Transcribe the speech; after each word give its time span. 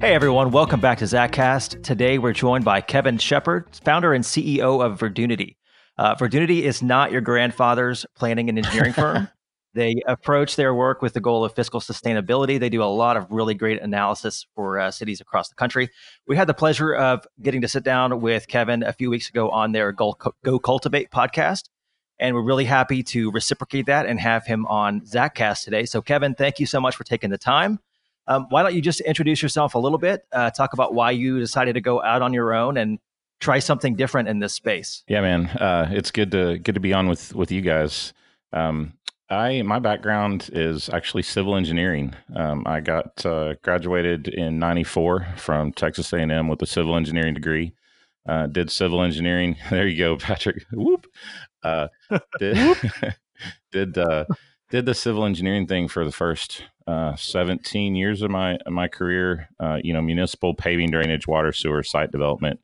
Hey 0.00 0.14
everyone, 0.14 0.50
welcome 0.50 0.80
back 0.80 0.96
to 1.00 1.04
ZachCast. 1.04 1.82
Today 1.82 2.16
we're 2.16 2.32
joined 2.32 2.64
by 2.64 2.80
Kevin 2.80 3.18
Shepherd, 3.18 3.66
founder 3.84 4.14
and 4.14 4.24
CEO 4.24 4.82
of 4.82 4.98
Verdunity. 4.98 5.56
Uh, 5.98 6.14
Verdunity 6.14 6.62
is 6.62 6.82
not 6.82 7.12
your 7.12 7.20
grandfather's 7.20 8.06
planning 8.16 8.48
and 8.48 8.56
engineering 8.56 8.92
firm. 8.94 9.28
They 9.74 9.96
approach 10.06 10.56
their 10.56 10.74
work 10.74 11.02
with 11.02 11.12
the 11.12 11.20
goal 11.20 11.44
of 11.44 11.54
fiscal 11.54 11.80
sustainability. 11.80 12.58
They 12.58 12.70
do 12.70 12.82
a 12.82 12.84
lot 12.84 13.18
of 13.18 13.26
really 13.30 13.52
great 13.52 13.82
analysis 13.82 14.46
for 14.54 14.78
uh, 14.78 14.90
cities 14.90 15.20
across 15.20 15.50
the 15.50 15.54
country. 15.54 15.90
We 16.26 16.34
had 16.34 16.48
the 16.48 16.54
pleasure 16.54 16.94
of 16.94 17.26
getting 17.42 17.60
to 17.60 17.68
sit 17.68 17.84
down 17.84 18.22
with 18.22 18.48
Kevin 18.48 18.82
a 18.82 18.94
few 18.94 19.10
weeks 19.10 19.28
ago 19.28 19.50
on 19.50 19.72
their 19.72 19.92
Go, 19.92 20.16
Go 20.42 20.58
Cultivate 20.58 21.10
podcast. 21.10 21.64
And 22.18 22.34
we're 22.34 22.42
really 22.42 22.64
happy 22.64 23.02
to 23.02 23.30
reciprocate 23.32 23.84
that 23.84 24.06
and 24.06 24.18
have 24.18 24.46
him 24.46 24.64
on 24.66 25.02
ZachCast 25.02 25.62
today. 25.62 25.84
So, 25.84 26.00
Kevin, 26.00 26.34
thank 26.34 26.58
you 26.58 26.64
so 26.64 26.80
much 26.80 26.96
for 26.96 27.04
taking 27.04 27.28
the 27.28 27.36
time. 27.36 27.80
Um, 28.26 28.46
why 28.50 28.62
don't 28.62 28.74
you 28.74 28.80
just 28.82 29.00
introduce 29.00 29.42
yourself 29.42 29.74
a 29.74 29.78
little 29.78 29.98
bit, 29.98 30.24
uh, 30.32 30.50
talk 30.50 30.72
about 30.72 30.94
why 30.94 31.10
you 31.10 31.38
decided 31.40 31.74
to 31.74 31.80
go 31.80 32.02
out 32.02 32.22
on 32.22 32.32
your 32.32 32.54
own 32.54 32.76
and 32.76 32.98
try 33.40 33.58
something 33.58 33.96
different 33.96 34.28
in 34.28 34.38
this 34.38 34.54
space? 34.54 35.02
Yeah, 35.08 35.20
man, 35.20 35.46
uh, 35.48 35.88
it's 35.90 36.10
good 36.10 36.30
to 36.32 36.58
good 36.58 36.74
to 36.74 36.80
be 36.80 36.92
on 36.92 37.08
with 37.08 37.34
with 37.34 37.50
you 37.50 37.60
guys. 37.60 38.12
Um, 38.52 38.94
I 39.30 39.62
my 39.62 39.78
background 39.78 40.50
is 40.52 40.88
actually 40.90 41.22
civil 41.22 41.56
engineering. 41.56 42.14
Um, 42.34 42.64
I 42.66 42.80
got 42.80 43.24
uh, 43.24 43.54
graduated 43.62 44.28
in 44.28 44.58
'94 44.58 45.26
from 45.36 45.72
Texas 45.72 46.12
A&M 46.12 46.48
with 46.48 46.60
a 46.62 46.66
civil 46.66 46.96
engineering 46.96 47.34
degree. 47.34 47.72
Uh, 48.28 48.46
did 48.46 48.70
civil 48.70 49.02
engineering. 49.02 49.56
There 49.70 49.86
you 49.86 49.98
go, 49.98 50.16
Patrick. 50.16 50.64
Whoop. 50.72 51.06
Uh, 51.62 51.88
did 52.38 52.76
did 53.72 53.98
uh, 53.98 54.24
did 54.70 54.86
the 54.86 54.94
civil 54.94 55.24
engineering 55.24 55.66
thing 55.66 55.88
for 55.88 56.04
the 56.04 56.12
first 56.12 56.64
uh, 56.86 57.14
17 57.16 57.94
years 57.94 58.22
of 58.22 58.30
my 58.30 58.56
of 58.66 58.72
my 58.72 58.88
career. 58.88 59.48
Uh, 59.58 59.78
you 59.82 59.92
know, 59.92 60.00
municipal 60.00 60.54
paving, 60.54 60.90
drainage, 60.90 61.26
water, 61.26 61.52
sewer, 61.52 61.82
site 61.82 62.10
development. 62.10 62.60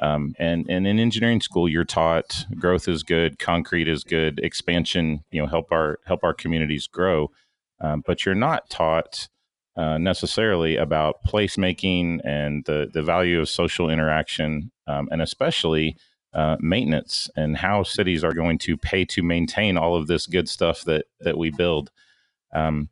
Um, 0.00 0.34
and 0.38 0.66
and 0.70 0.86
in 0.86 0.98
engineering 0.98 1.40
school, 1.40 1.68
you're 1.68 1.84
taught 1.84 2.46
growth 2.58 2.88
is 2.88 3.02
good, 3.02 3.38
concrete 3.38 3.88
is 3.88 4.02
good, 4.02 4.40
expansion, 4.40 5.24
you 5.30 5.42
know, 5.42 5.46
help 5.46 5.70
our 5.72 5.98
help 6.06 6.24
our 6.24 6.32
communities 6.34 6.86
grow. 6.86 7.30
Um, 7.80 8.02
but 8.06 8.24
you're 8.24 8.34
not 8.34 8.70
taught 8.70 9.28
uh, 9.76 9.98
necessarily 9.98 10.76
about 10.76 11.16
placemaking 11.26 12.20
and 12.24 12.64
the 12.64 12.88
the 12.92 13.02
value 13.02 13.40
of 13.40 13.48
social 13.48 13.90
interaction, 13.90 14.70
um, 14.86 15.08
and 15.12 15.20
especially 15.20 15.96
uh, 16.32 16.56
maintenance 16.60 17.28
and 17.36 17.56
how 17.56 17.82
cities 17.82 18.22
are 18.22 18.34
going 18.34 18.58
to 18.58 18.76
pay 18.76 19.04
to 19.04 19.22
maintain 19.22 19.76
all 19.76 19.96
of 19.96 20.06
this 20.06 20.26
good 20.26 20.48
stuff 20.48 20.82
that 20.84 21.06
that 21.20 21.38
we 21.38 21.50
build. 21.50 21.90
Um, 22.52 22.88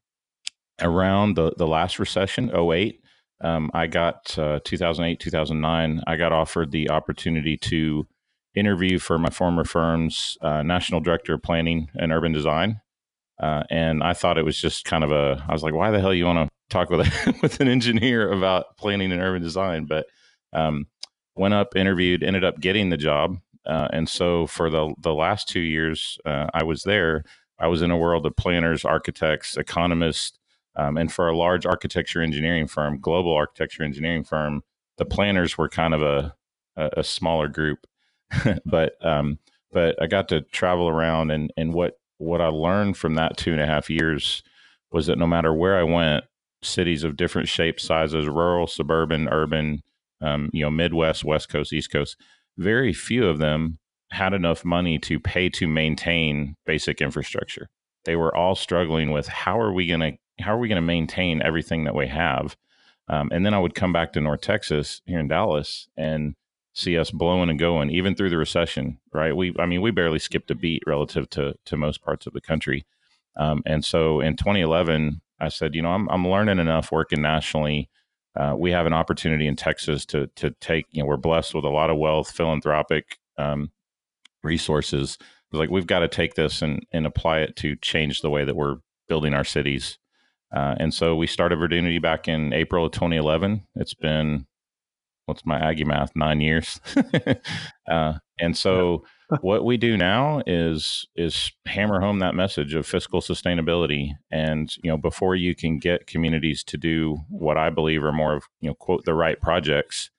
around 0.80 1.34
the 1.34 1.52
the 1.56 1.66
last 1.66 1.98
recession, 1.98 2.50
08, 2.54 3.00
um, 3.40 3.70
I 3.74 3.86
got 3.86 4.36
uh, 4.38 4.60
2008, 4.64 5.20
2009. 5.20 6.02
I 6.06 6.16
got 6.16 6.32
offered 6.32 6.70
the 6.70 6.90
opportunity 6.90 7.56
to 7.56 8.06
interview 8.54 8.98
for 8.98 9.18
my 9.18 9.30
former 9.30 9.64
firm's 9.64 10.36
uh, 10.40 10.62
national 10.62 11.00
director 11.00 11.34
of 11.34 11.42
planning 11.42 11.90
and 11.94 12.12
urban 12.12 12.32
design. 12.32 12.80
Uh, 13.40 13.62
and 13.70 14.02
I 14.02 14.14
thought 14.14 14.38
it 14.38 14.44
was 14.44 14.60
just 14.60 14.84
kind 14.84 15.04
of 15.04 15.12
a. 15.12 15.44
I 15.48 15.52
was 15.52 15.62
like, 15.62 15.74
why 15.74 15.90
the 15.90 16.00
hell 16.00 16.14
you 16.14 16.26
want 16.26 16.48
to 16.48 16.74
talk 16.74 16.90
with 16.90 17.00
a, 17.00 17.38
with 17.42 17.60
an 17.60 17.68
engineer 17.68 18.32
about 18.32 18.76
planning 18.76 19.12
and 19.12 19.22
urban 19.22 19.42
design? 19.42 19.84
But 19.86 20.06
um, 20.52 20.86
went 21.38 21.54
up, 21.54 21.76
interviewed, 21.76 22.22
ended 22.22 22.44
up 22.44 22.60
getting 22.60 22.90
the 22.90 22.96
job. 22.96 23.38
Uh, 23.66 23.88
and 23.92 24.08
so 24.08 24.46
for 24.46 24.70
the 24.70 24.94
the 25.00 25.12
last 25.12 25.48
two 25.48 25.60
years 25.60 26.18
uh, 26.24 26.46
I 26.54 26.64
was 26.64 26.84
there, 26.84 27.24
I 27.58 27.68
was 27.68 27.82
in 27.82 27.90
a 27.90 27.96
world 27.98 28.24
of 28.24 28.36
planners, 28.36 28.84
architects, 28.84 29.56
economists, 29.56 30.38
um, 30.76 30.96
and 30.96 31.12
for 31.12 31.28
a 31.28 31.36
large 31.36 31.66
architecture 31.66 32.22
engineering 32.22 32.68
firm, 32.68 33.00
global 33.00 33.34
architecture 33.34 33.82
engineering 33.82 34.24
firm, 34.24 34.62
the 34.96 35.04
planners 35.04 35.58
were 35.58 35.68
kind 35.68 35.92
of 35.92 36.02
a, 36.02 36.34
a, 36.76 36.90
a 36.98 37.04
smaller 37.04 37.48
group. 37.48 37.86
but 38.64 39.04
um, 39.04 39.38
but 39.72 40.00
I 40.00 40.06
got 40.06 40.28
to 40.28 40.40
travel 40.40 40.88
around, 40.88 41.30
and, 41.30 41.52
and 41.56 41.74
what, 41.74 41.98
what 42.18 42.40
I 42.40 42.48
learned 42.48 42.96
from 42.96 43.14
that 43.14 43.36
two 43.36 43.52
and 43.52 43.60
a 43.60 43.66
half 43.66 43.90
years 43.90 44.42
was 44.90 45.06
that 45.06 45.18
no 45.18 45.26
matter 45.26 45.52
where 45.52 45.78
I 45.78 45.82
went, 45.82 46.24
cities 46.62 47.04
of 47.04 47.16
different 47.16 47.48
shapes, 47.48 47.84
sizes, 47.84 48.26
rural, 48.26 48.66
suburban, 48.66 49.28
urban, 49.28 49.82
um, 50.20 50.50
you 50.52 50.64
know, 50.64 50.70
Midwest, 50.70 51.24
West 51.24 51.48
Coast, 51.48 51.72
East 51.72 51.90
Coast, 51.90 52.16
very 52.56 52.92
few 52.92 53.26
of 53.26 53.38
them 53.38 53.78
had 54.10 54.32
enough 54.32 54.64
money 54.64 54.98
to 54.98 55.20
pay 55.20 55.48
to 55.50 55.66
maintain 55.66 56.56
basic 56.64 57.00
infrastructure. 57.00 57.68
They 58.04 58.16
were 58.16 58.34
all 58.34 58.54
struggling 58.54 59.10
with 59.10 59.28
how 59.28 59.60
are 59.60 59.72
we 59.72 59.86
going 59.86 60.00
to 60.00 60.12
how 60.42 60.54
are 60.54 60.58
we 60.58 60.68
going 60.68 60.76
to 60.76 60.82
maintain 60.82 61.42
everything 61.42 61.84
that 61.84 61.94
we 61.94 62.06
have? 62.08 62.56
Um, 63.08 63.28
and 63.32 63.44
then 63.44 63.54
I 63.54 63.58
would 63.58 63.74
come 63.74 63.92
back 63.92 64.12
to 64.12 64.20
North 64.20 64.40
Texas 64.40 65.02
here 65.04 65.18
in 65.18 65.28
Dallas 65.28 65.88
and 65.96 66.34
see 66.74 66.96
us 66.96 67.10
blowing 67.10 67.50
and 67.50 67.58
going, 67.58 67.90
even 67.90 68.14
through 68.14 68.30
the 68.30 68.38
recession. 68.38 68.98
Right? 69.12 69.36
We, 69.36 69.54
I 69.58 69.66
mean, 69.66 69.82
we 69.82 69.90
barely 69.90 70.18
skipped 70.18 70.50
a 70.50 70.54
beat 70.54 70.82
relative 70.86 71.28
to 71.30 71.54
to 71.66 71.76
most 71.76 72.02
parts 72.02 72.26
of 72.26 72.32
the 72.32 72.40
country. 72.40 72.86
Um, 73.36 73.62
and 73.66 73.84
so 73.84 74.20
in 74.20 74.36
2011, 74.36 75.20
I 75.40 75.48
said, 75.48 75.74
you 75.74 75.82
know, 75.82 75.90
I'm 75.90 76.08
I'm 76.08 76.26
learning 76.26 76.58
enough 76.58 76.90
working 76.92 77.22
nationally. 77.22 77.90
Uh, 78.38 78.54
we 78.56 78.70
have 78.70 78.86
an 78.86 78.92
opportunity 78.92 79.46
in 79.46 79.56
Texas 79.56 80.06
to 80.06 80.28
to 80.36 80.50
take. 80.60 80.86
You 80.90 81.02
know, 81.02 81.06
we're 81.08 81.16
blessed 81.16 81.54
with 81.54 81.64
a 81.64 81.70
lot 81.70 81.90
of 81.90 81.98
wealth, 81.98 82.30
philanthropic 82.30 83.18
um, 83.36 83.70
resources. 84.42 85.18
Like 85.52 85.70
we've 85.70 85.86
got 85.86 86.00
to 86.00 86.08
take 86.08 86.34
this 86.34 86.62
and 86.62 86.86
and 86.92 87.06
apply 87.06 87.40
it 87.40 87.56
to 87.56 87.76
change 87.76 88.20
the 88.20 88.30
way 88.30 88.44
that 88.44 88.56
we're 88.56 88.76
building 89.08 89.34
our 89.34 89.44
cities 89.44 89.98
uh, 90.52 90.74
and 90.78 90.92
so 90.94 91.14
we 91.14 91.26
started 91.26 91.58
Verdunity 91.58 92.00
back 92.00 92.26
in 92.26 92.52
April 92.52 92.86
of 92.86 92.92
2011. 92.92 93.66
It's 93.74 93.94
been, 93.94 94.46
what's 95.26 95.44
my 95.44 95.58
Aggie 95.58 95.84
math, 95.84 96.12
nine 96.16 96.40
years. 96.40 96.80
uh, 97.90 98.14
and 98.40 98.56
so 98.56 99.04
what 99.40 99.64
we 99.64 99.76
do 99.76 99.96
now 99.96 100.42
is 100.46 101.06
is 101.14 101.52
hammer 101.66 102.00
home 102.00 102.18
that 102.20 102.34
message 102.34 102.74
of 102.74 102.86
fiscal 102.86 103.20
sustainability. 103.20 104.12
And 104.30 104.74
you 104.82 104.90
know, 104.90 104.96
before 104.96 105.34
you 105.34 105.54
can 105.54 105.78
get 105.78 106.06
communities 106.06 106.64
to 106.64 106.76
do 106.76 107.18
what 107.28 107.58
I 107.58 107.70
believe 107.70 108.02
are 108.04 108.12
more 108.12 108.34
of 108.34 108.44
you 108.60 108.68
know 108.68 108.74
quote 108.74 109.04
the 109.04 109.14
right 109.14 109.40
projects, 109.40 110.10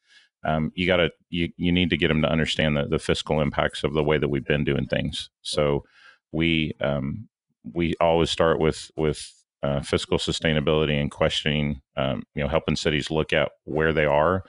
um, 0.45 0.71
you 0.75 0.85
got 0.85 0.97
to 0.97 1.09
you, 1.29 1.49
you 1.57 1.71
need 1.71 1.89
to 1.89 1.97
get 1.97 2.09
them 2.09 2.21
to 2.21 2.31
understand 2.31 2.77
the, 2.77 2.85
the 2.85 2.99
fiscal 2.99 3.41
impacts 3.41 3.83
of 3.83 3.93
the 3.93 4.03
way 4.03 4.17
that 4.17 4.29
we've 4.29 4.45
been 4.45 4.63
doing 4.63 4.85
things. 4.85 5.29
So 5.41 5.83
we 6.31 6.73
um, 6.79 7.27
we 7.63 7.95
always 7.99 8.29
start 8.29 8.59
with 8.59 8.91
with 8.95 9.33
uh, 9.63 9.81
fiscal 9.81 10.17
sustainability 10.17 10.99
and 10.99 11.11
questioning, 11.11 11.81
um, 11.97 12.23
you 12.35 12.43
know, 12.43 12.49
helping 12.49 12.75
cities 12.75 13.11
look 13.11 13.33
at 13.33 13.51
where 13.65 13.91
they 13.91 14.05
are 14.05 14.43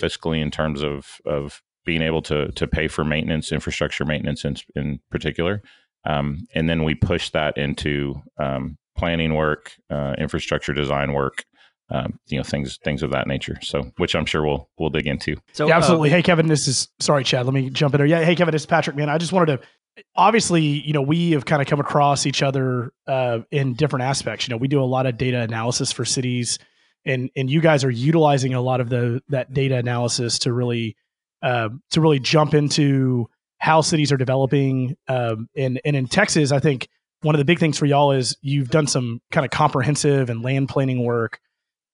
fiscally 0.00 0.40
in 0.40 0.50
terms 0.50 0.82
of 0.82 1.20
of 1.26 1.62
being 1.88 2.02
able 2.02 2.20
to 2.20 2.52
to 2.52 2.66
pay 2.66 2.86
for 2.86 3.02
maintenance, 3.02 3.50
infrastructure 3.50 4.04
maintenance 4.04 4.44
in, 4.44 4.56
in 4.76 5.00
particular, 5.10 5.62
um, 6.04 6.46
and 6.54 6.68
then 6.68 6.84
we 6.84 6.94
push 6.94 7.30
that 7.30 7.56
into 7.56 8.20
um, 8.38 8.76
planning 8.94 9.34
work, 9.34 9.72
uh, 9.88 10.14
infrastructure 10.18 10.74
design 10.74 11.14
work. 11.14 11.46
Um, 11.90 12.18
you 12.26 12.36
know 12.36 12.42
things 12.42 12.78
things 12.84 13.02
of 13.02 13.12
that 13.12 13.26
nature. 13.26 13.58
So, 13.62 13.90
which 13.96 14.14
I'm 14.14 14.26
sure 14.26 14.44
we'll 14.44 14.68
we'll 14.78 14.90
dig 14.90 15.06
into. 15.06 15.36
So, 15.54 15.66
yeah, 15.66 15.78
absolutely. 15.78 16.10
Uh, 16.10 16.16
hey, 16.16 16.22
Kevin, 16.22 16.46
this 16.46 16.68
is 16.68 16.88
sorry, 17.00 17.24
Chad. 17.24 17.46
Let 17.46 17.54
me 17.54 17.70
jump 17.70 17.94
in 17.94 17.98
there. 17.98 18.06
Yeah, 18.06 18.22
hey, 18.22 18.36
Kevin, 18.36 18.52
this 18.52 18.62
is 18.62 18.66
Patrick. 18.66 18.94
Man, 18.94 19.08
I 19.08 19.16
just 19.16 19.32
wanted 19.32 19.56
to 19.56 19.66
obviously, 20.14 20.62
you 20.62 20.92
know, 20.92 21.00
we 21.00 21.30
have 21.30 21.46
kind 21.46 21.62
of 21.62 21.68
come 21.68 21.80
across 21.80 22.26
each 22.26 22.42
other 22.42 22.92
uh, 23.06 23.38
in 23.50 23.72
different 23.72 24.02
aspects. 24.02 24.46
You 24.46 24.52
know, 24.52 24.58
we 24.58 24.68
do 24.68 24.82
a 24.82 24.84
lot 24.84 25.06
of 25.06 25.16
data 25.16 25.40
analysis 25.40 25.90
for 25.90 26.04
cities, 26.04 26.58
and 27.06 27.30
and 27.34 27.48
you 27.48 27.62
guys 27.62 27.84
are 27.84 27.90
utilizing 27.90 28.52
a 28.52 28.60
lot 28.60 28.82
of 28.82 28.90
the 28.90 29.22
that 29.28 29.54
data 29.54 29.76
analysis 29.76 30.40
to 30.40 30.52
really 30.52 30.94
uh, 31.42 31.68
to 31.90 32.00
really 32.00 32.18
jump 32.18 32.54
into 32.54 33.28
how 33.58 33.80
cities 33.80 34.12
are 34.12 34.16
developing. 34.16 34.96
Um, 35.08 35.48
and 35.56 35.80
and 35.84 35.96
in 35.96 36.06
Texas, 36.06 36.52
I 36.52 36.60
think 36.60 36.88
one 37.22 37.34
of 37.34 37.38
the 37.38 37.44
big 37.44 37.58
things 37.58 37.78
for 37.78 37.86
y'all 37.86 38.12
is 38.12 38.36
you've 38.40 38.70
done 38.70 38.86
some 38.86 39.20
kind 39.30 39.44
of 39.44 39.50
comprehensive 39.50 40.30
and 40.30 40.42
land 40.42 40.68
planning 40.68 41.04
work 41.04 41.40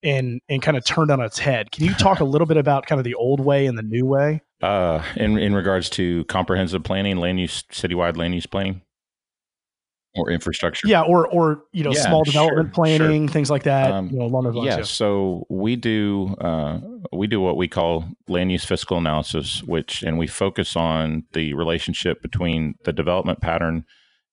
and 0.03 0.41
and 0.49 0.61
kind 0.61 0.77
of 0.77 0.85
turned 0.85 1.11
on 1.11 1.21
its 1.21 1.39
head. 1.39 1.71
Can 1.71 1.85
you 1.85 1.93
talk 1.95 2.19
a 2.19 2.25
little 2.25 2.47
bit 2.47 2.57
about 2.57 2.85
kind 2.85 2.99
of 2.99 3.05
the 3.05 3.15
old 3.15 3.39
way 3.39 3.65
and 3.65 3.77
the 3.77 3.83
new 3.83 4.05
way? 4.05 4.41
Uh, 4.61 5.03
in 5.15 5.37
in 5.37 5.53
regards 5.53 5.89
to 5.91 6.23
comprehensive 6.25 6.83
planning, 6.83 7.17
land 7.17 7.39
use, 7.39 7.63
citywide 7.71 8.17
land 8.17 8.33
use 8.35 8.45
planning, 8.45 8.81
or 10.15 10.31
infrastructure. 10.31 10.87
Yeah, 10.87 11.01
or 11.01 11.27
or 11.27 11.63
you 11.71 11.83
know, 11.83 11.91
yeah, 11.91 12.01
small 12.01 12.23
development 12.23 12.67
sure, 12.67 12.73
planning, 12.73 13.27
sure. 13.27 13.33
things 13.33 13.49
like 13.49 13.63
that. 13.63 13.91
Um, 13.91 14.09
you 14.09 14.19
know, 14.19 14.25
along 14.25 14.45
those 14.45 14.55
lines. 14.55 14.67
Yeah, 14.67 14.83
so 14.83 15.45
we 15.49 15.75
do 15.75 16.35
uh, 16.39 16.79
we 17.11 17.27
do 17.27 17.41
what 17.41 17.57
we 17.57 17.67
call 17.67 18.05
land 18.27 18.51
use 18.51 18.65
fiscal 18.65 18.97
analysis, 18.97 19.61
which 19.63 20.03
and 20.03 20.17
we 20.17 20.27
focus 20.27 20.75
on 20.75 21.23
the 21.33 21.53
relationship 21.53 22.21
between 22.21 22.75
the 22.83 22.93
development 22.93 23.41
pattern 23.41 23.85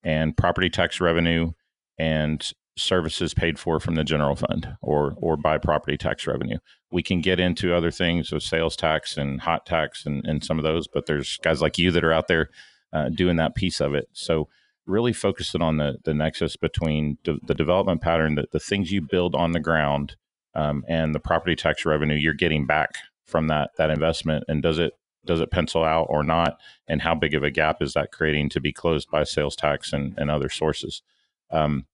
and 0.03 0.37
property 0.37 0.71
tax 0.71 1.01
revenue 1.01 1.53
and 1.99 2.53
services 2.77 3.35
paid 3.35 3.59
for 3.59 3.79
from 3.79 3.97
the 3.97 4.05
general 4.05 4.35
fund 4.35 4.77
or 4.81 5.15
or 5.19 5.37
by 5.37 5.59
property 5.59 5.97
tax 5.97 6.27
revenue. 6.27 6.59
We 6.91 7.03
can 7.03 7.21
get 7.21 7.41
into 7.41 7.75
other 7.75 7.91
things 7.91 8.33
of 8.33 8.43
sales 8.43 8.77
tax 8.77 9.17
and 9.17 9.41
hot 9.41 9.67
tax 9.67 10.07
and, 10.07 10.25
and 10.27 10.45
some 10.45 10.59
of 10.59 10.63
those, 10.63 10.87
but 10.87 11.07
there's 11.07 11.39
guys 11.39 11.61
like 11.61 11.79
you 11.79 11.91
that 11.91 12.05
are 12.05 12.13
out 12.13 12.29
there 12.29 12.51
uh, 12.93 13.09
doing 13.09 13.37
that 13.37 13.55
piece 13.55 13.81
of 13.81 13.95
it. 13.95 14.09
So 14.13 14.49
really 14.87 15.13
focusing 15.13 15.63
on 15.63 15.77
the 15.77 15.97
the 16.05 16.15
nexus 16.15 16.57
between 16.57 17.19
de- 17.25 17.39
the 17.47 17.55
development 17.55 18.01
pattern, 18.01 18.35
the, 18.35 18.47
the 18.53 18.61
things 18.61 18.93
you 18.93 19.01
build 19.01 19.35
on 19.35 19.53
the 19.53 19.61
ground 19.61 20.17
um, 20.55 20.85
and 20.89 21.15
the 21.15 21.21
property 21.21 21.57
tax 21.57 21.85
revenue 21.85 22.17
you're 22.17 22.35
getting 22.35 22.67
back 22.67 22.97
from 23.25 23.49
that 23.49 23.71
that 23.79 23.91
investment, 23.91 24.45
and 24.49 24.63
does 24.63 24.79
it 24.79 24.95
does 25.25 25.41
it 25.41 25.51
pencil 25.51 25.85
out 25.85 26.07
or 26.09 26.23
not, 26.23 26.59
and 26.89 27.03
how 27.03 27.15
big 27.15 27.35
of 27.35 27.43
a 27.43 27.51
gap 27.51 27.81
is 27.81 27.93
that 27.95 28.13
creating 28.13 28.49
to 28.51 28.61
be 28.61 28.73
closed 28.73 29.09
by 29.11 29.25
sales 29.25 29.55
tax 29.55 29.93
and, 29.93 30.15
and 30.19 30.31
other 30.31 30.49
sources? 30.49 31.03
Um, 31.51 31.87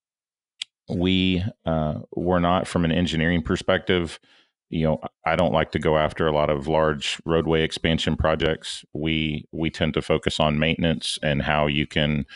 we 0.89 1.45
uh, 1.67 2.01
were 2.17 2.41
not 2.41 2.67
from 2.67 2.85
an 2.85 2.93
engineering 2.93 3.43
perspective. 3.43 4.19
You 4.71 4.85
know 4.85 5.01
i 5.25 5.35
don't 5.35 5.55
like 5.55 5.73
to 5.73 5.79
go 5.79 5.97
after 5.97 6.27
a 6.27 6.33
lot 6.33 6.51
of 6.51 6.69
large 6.69 7.19
roadway 7.25 7.63
expansion 7.63 8.17
projects. 8.17 8.85
We 8.93 9.47
we 9.53 9.71
tend 9.71 9.95
to 9.95 10.03
focus 10.03 10.41
on 10.41 10.59
maintenance 10.59 11.19
and 11.23 11.43
how 11.43 11.69
you 11.69 11.87
can 11.87 12.27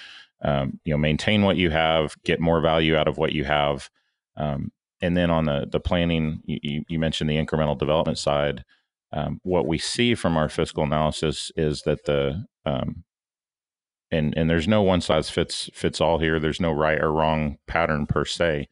um, 0.45 0.81
you 0.85 0.93
know 0.93 0.99
maintain 0.99 1.43
what 1.43 1.57
you 1.57 1.71
have 1.71 2.15
get 2.25 2.41
more 2.41 2.61
value 2.61 2.97
out 2.97 3.09
of 3.09 3.19
what 3.19 3.33
you 3.33 3.45
have 3.45 3.89
um, 4.37 4.71
and 5.01 5.17
then 5.17 5.31
on 5.31 5.45
the 5.45 5.67
the 5.71 5.81
planning 5.81 6.41
you, 6.45 6.83
you 6.89 6.99
mentioned 6.99 7.29
the 7.29 7.37
incremental 7.37 7.79
development 7.79 8.19
side 8.19 8.65
um, 9.13 9.41
what 9.43 9.67
we 9.67 9.79
see 9.79 10.15
from 10.15 10.37
our 10.37 10.49
fiscal 10.49 10.85
analysis 10.85 11.51
is 11.57 11.83
that 11.83 12.05
the 12.05 12.45
um, 12.65 13.05
and 14.11 14.37
and 14.37 14.51
there's 14.51 14.69
no 14.69 14.83
one 14.83 15.01
size 15.01 15.31
fits 15.31 15.71
fits 15.75 16.01
all 16.01 16.19
here 16.19 16.39
there's 16.41 16.61
no 16.61 16.73
right 16.73 17.01
or 17.01 17.13
wrong 17.13 17.59
pattern 17.67 18.07
per 18.07 18.25
se 18.25 18.69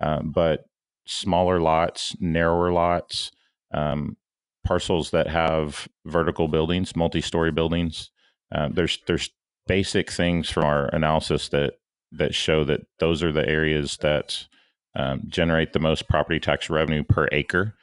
uh, 0.00 0.20
but 0.22 0.64
smaller 1.06 1.60
lots, 1.60 2.16
narrower 2.20 2.72
lots, 2.72 3.30
um, 3.72 4.16
parcels 4.64 5.10
that 5.10 5.28
have 5.28 5.88
vertical 6.06 6.48
buildings, 6.48 6.96
multi-story 6.96 7.52
buildings. 7.52 8.10
Uh, 8.54 8.68
there's 8.70 8.98
there's 9.06 9.30
basic 9.66 10.10
things 10.10 10.50
from 10.50 10.64
our 10.64 10.86
analysis 10.86 11.48
that 11.50 11.74
that 12.12 12.34
show 12.34 12.64
that 12.64 12.82
those 13.00 13.22
are 13.22 13.32
the 13.32 13.48
areas 13.48 13.96
that 13.98 14.46
um, 14.94 15.22
generate 15.26 15.72
the 15.72 15.80
most 15.80 16.08
property 16.08 16.38
tax 16.38 16.70
revenue 16.70 17.02
per 17.02 17.28
acre. 17.32 17.74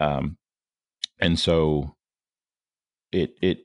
Um, 0.00 0.38
and 1.20 1.38
so 1.38 1.96
it 3.12 3.36
it 3.42 3.58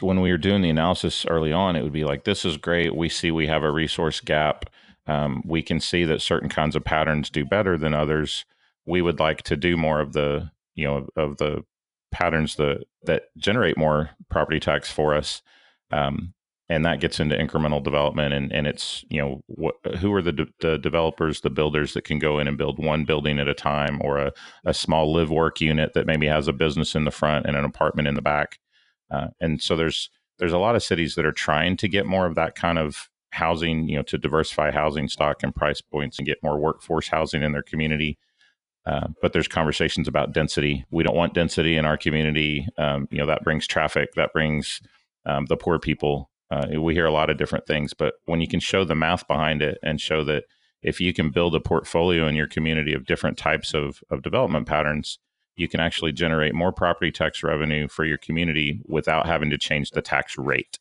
when 0.00 0.20
we 0.20 0.30
were 0.30 0.38
doing 0.38 0.62
the 0.62 0.70
analysis 0.70 1.26
early 1.26 1.52
on, 1.52 1.76
it 1.76 1.82
would 1.82 1.92
be 1.92 2.04
like, 2.04 2.24
this 2.24 2.44
is 2.44 2.56
great. 2.56 2.94
We 2.94 3.08
see 3.08 3.30
we 3.30 3.48
have 3.48 3.62
a 3.62 3.70
resource 3.70 4.20
gap 4.20 4.70
um, 5.06 5.42
we 5.44 5.62
can 5.62 5.80
see 5.80 6.04
that 6.04 6.22
certain 6.22 6.48
kinds 6.48 6.76
of 6.76 6.84
patterns 6.84 7.30
do 7.30 7.44
better 7.44 7.76
than 7.76 7.94
others. 7.94 8.44
We 8.86 9.02
would 9.02 9.20
like 9.20 9.42
to 9.42 9.56
do 9.56 9.76
more 9.76 10.00
of 10.00 10.12
the, 10.12 10.50
you 10.74 10.86
know, 10.86 11.08
of 11.16 11.36
the 11.36 11.64
patterns 12.10 12.56
that 12.56 12.84
that 13.02 13.24
generate 13.36 13.76
more 13.76 14.10
property 14.30 14.60
tax 14.60 14.90
for 14.90 15.14
us. 15.14 15.42
Um, 15.90 16.32
and 16.68 16.84
that 16.84 17.00
gets 17.00 17.20
into 17.20 17.36
incremental 17.36 17.82
development 17.82 18.32
and, 18.32 18.52
and 18.52 18.66
it's 18.66 19.04
you 19.10 19.20
know 19.20 19.42
who 19.98 20.12
are 20.12 20.22
the, 20.22 20.32
de- 20.32 20.46
the 20.60 20.78
developers 20.78 21.42
the 21.42 21.50
builders 21.50 21.92
that 21.94 22.04
can 22.04 22.18
go 22.18 22.38
in 22.38 22.48
and 22.48 22.56
build 22.56 22.78
one 22.78 23.04
building 23.04 23.38
at 23.38 23.48
a 23.48 23.54
time 23.54 24.00
or 24.02 24.18
a, 24.18 24.32
a 24.64 24.72
small 24.72 25.12
live 25.12 25.30
work 25.30 25.60
unit 25.60 25.92
that 25.94 26.06
maybe 26.06 26.26
has 26.26 26.48
a 26.48 26.52
business 26.52 26.94
in 26.94 27.04
the 27.04 27.10
front 27.10 27.46
and 27.46 27.56
an 27.56 27.64
apartment 27.64 28.08
in 28.08 28.14
the 28.14 28.22
back 28.22 28.58
uh, 29.10 29.28
and 29.40 29.60
so 29.60 29.76
there's 29.76 30.10
there's 30.38 30.52
a 30.52 30.58
lot 30.58 30.74
of 30.74 30.82
cities 30.82 31.14
that 31.14 31.26
are 31.26 31.32
trying 31.32 31.76
to 31.76 31.88
get 31.88 32.06
more 32.06 32.26
of 32.26 32.34
that 32.34 32.54
kind 32.54 32.78
of 32.78 33.08
housing, 33.34 33.88
you 33.88 33.96
know, 33.96 34.02
to 34.02 34.16
diversify 34.16 34.70
housing 34.70 35.08
stock 35.08 35.42
and 35.42 35.54
price 35.54 35.80
points 35.80 36.18
and 36.18 36.26
get 36.26 36.42
more 36.42 36.58
workforce 36.58 37.08
housing 37.08 37.42
in 37.42 37.52
their 37.52 37.62
community. 37.62 38.18
Uh, 38.86 39.08
but 39.22 39.32
there's 39.32 39.48
conversations 39.48 40.06
about 40.06 40.32
density. 40.32 40.84
We 40.90 41.02
don't 41.02 41.16
want 41.16 41.34
density 41.34 41.76
in 41.76 41.84
our 41.84 41.96
community. 41.96 42.66
Um, 42.78 43.08
you 43.10 43.18
know, 43.18 43.26
that 43.26 43.42
brings 43.42 43.66
traffic, 43.66 44.12
that 44.14 44.32
brings 44.32 44.80
um, 45.26 45.46
the 45.46 45.56
poor 45.56 45.78
people. 45.78 46.30
Uh, 46.54 46.80
we 46.80 46.94
hear 46.94 47.06
a 47.06 47.12
lot 47.12 47.30
of 47.30 47.36
different 47.36 47.66
things, 47.66 47.94
but 47.94 48.14
when 48.26 48.40
you 48.40 48.46
can 48.46 48.60
show 48.60 48.84
the 48.84 48.94
math 48.94 49.26
behind 49.26 49.60
it 49.60 49.76
and 49.82 50.00
show 50.00 50.22
that 50.22 50.44
if 50.82 51.00
you 51.00 51.12
can 51.12 51.30
build 51.30 51.54
a 51.54 51.60
portfolio 51.60 52.28
in 52.28 52.36
your 52.36 52.46
community 52.46 52.94
of 52.94 53.06
different 53.06 53.36
types 53.36 53.74
of, 53.74 54.04
of 54.08 54.22
development 54.22 54.68
patterns, 54.68 55.18
you 55.56 55.66
can 55.66 55.80
actually 55.80 56.12
generate 56.12 56.54
more 56.54 56.72
property 56.72 57.10
tax 57.10 57.42
revenue 57.42 57.88
for 57.88 58.04
your 58.04 58.18
community 58.18 58.80
without 58.86 59.26
having 59.26 59.50
to 59.50 59.58
change 59.58 59.90
the 59.90 60.02
tax 60.02 60.38
rate. 60.38 60.78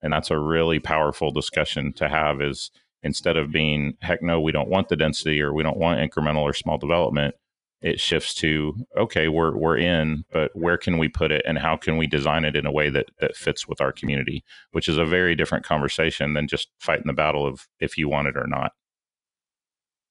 And 0.00 0.12
that's 0.12 0.30
a 0.30 0.38
really 0.38 0.78
powerful 0.78 1.32
discussion 1.32 1.92
to 1.94 2.08
have 2.08 2.40
is 2.40 2.70
instead 3.02 3.36
of 3.36 3.50
being 3.50 3.94
heck 4.02 4.22
no 4.22 4.40
we 4.40 4.52
don't 4.52 4.68
want 4.68 4.88
the 4.88 4.96
density 4.96 5.40
or 5.40 5.52
we 5.52 5.62
don't 5.62 5.76
want 5.76 6.00
incremental 6.00 6.42
or 6.42 6.52
small 6.52 6.78
development 6.78 7.34
it 7.82 8.00
shifts 8.00 8.34
to 8.34 8.74
okay 8.96 9.28
we're 9.28 9.56
we're 9.56 9.76
in 9.76 10.24
but 10.32 10.50
where 10.54 10.78
can 10.78 10.98
we 10.98 11.08
put 11.08 11.30
it 11.30 11.42
and 11.46 11.58
how 11.58 11.76
can 11.76 11.96
we 11.96 12.06
design 12.06 12.44
it 12.44 12.56
in 12.56 12.66
a 12.66 12.72
way 12.72 12.88
that 12.90 13.06
that 13.20 13.36
fits 13.36 13.68
with 13.68 13.80
our 13.80 13.92
community? 13.92 14.44
Which 14.72 14.88
is 14.88 14.98
a 14.98 15.04
very 15.04 15.34
different 15.34 15.64
conversation 15.64 16.34
than 16.34 16.48
just 16.48 16.68
fighting 16.78 17.06
the 17.06 17.12
battle 17.12 17.46
of 17.46 17.68
if 17.80 17.98
you 17.98 18.08
want 18.08 18.28
it 18.28 18.36
or 18.36 18.46
not. 18.46 18.72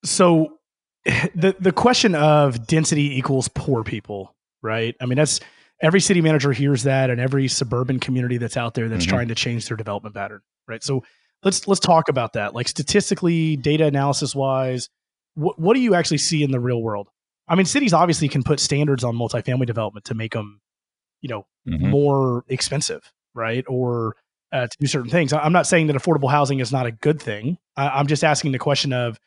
So 0.03 0.59
the 1.05 1.55
the 1.59 1.71
question 1.71 2.15
of 2.15 2.67
density 2.67 3.17
equals 3.17 3.47
poor 3.47 3.83
people 3.83 4.35
right? 4.61 4.95
I 5.01 5.05
mean 5.05 5.17
that's 5.17 5.39
every 5.81 5.99
city 5.99 6.21
manager 6.21 6.51
hears 6.51 6.83
that 6.83 7.09
and 7.09 7.19
every 7.19 7.47
suburban 7.47 7.99
community 7.99 8.37
that's 8.37 8.57
out 8.57 8.73
there 8.73 8.89
that's 8.89 9.05
mm-hmm. 9.05 9.15
trying 9.15 9.27
to 9.27 9.35
change 9.35 9.67
their 9.67 9.77
development 9.77 10.15
pattern 10.15 10.41
right? 10.67 10.83
So 10.83 11.03
let's 11.43 11.67
let's 11.67 11.79
talk 11.79 12.09
about 12.09 12.33
that. 12.33 12.53
Like 12.53 12.67
statistically 12.67 13.55
data 13.55 13.85
analysis 13.85 14.35
wise 14.35 14.89
what, 15.35 15.59
what 15.59 15.73
do 15.73 15.81
you 15.81 15.95
actually 15.95 16.17
see 16.17 16.43
in 16.43 16.51
the 16.51 16.59
real 16.59 16.81
world 16.81 17.09
i 17.47 17.55
mean 17.55 17.65
cities 17.65 17.93
obviously 17.93 18.27
can 18.27 18.43
put 18.43 18.59
standards 18.59 19.03
on 19.03 19.15
multifamily 19.15 19.65
development 19.65 20.05
to 20.05 20.13
make 20.13 20.33
them 20.33 20.61
you 21.21 21.29
know 21.29 21.45
mm-hmm. 21.67 21.89
more 21.89 22.43
expensive 22.49 23.11
right 23.33 23.65
or 23.67 24.15
uh, 24.51 24.67
to 24.67 24.77
do 24.79 24.87
certain 24.87 25.09
things 25.09 25.33
i'm 25.33 25.53
not 25.53 25.67
saying 25.67 25.87
that 25.87 25.95
affordable 25.95 26.29
housing 26.29 26.59
is 26.59 26.71
not 26.71 26.85
a 26.85 26.91
good 26.91 27.21
thing 27.21 27.57
I, 27.75 27.89
i'm 27.89 28.07
just 28.07 28.23
asking 28.23 28.51
the 28.51 28.59
question 28.59 28.93
of 28.93 29.19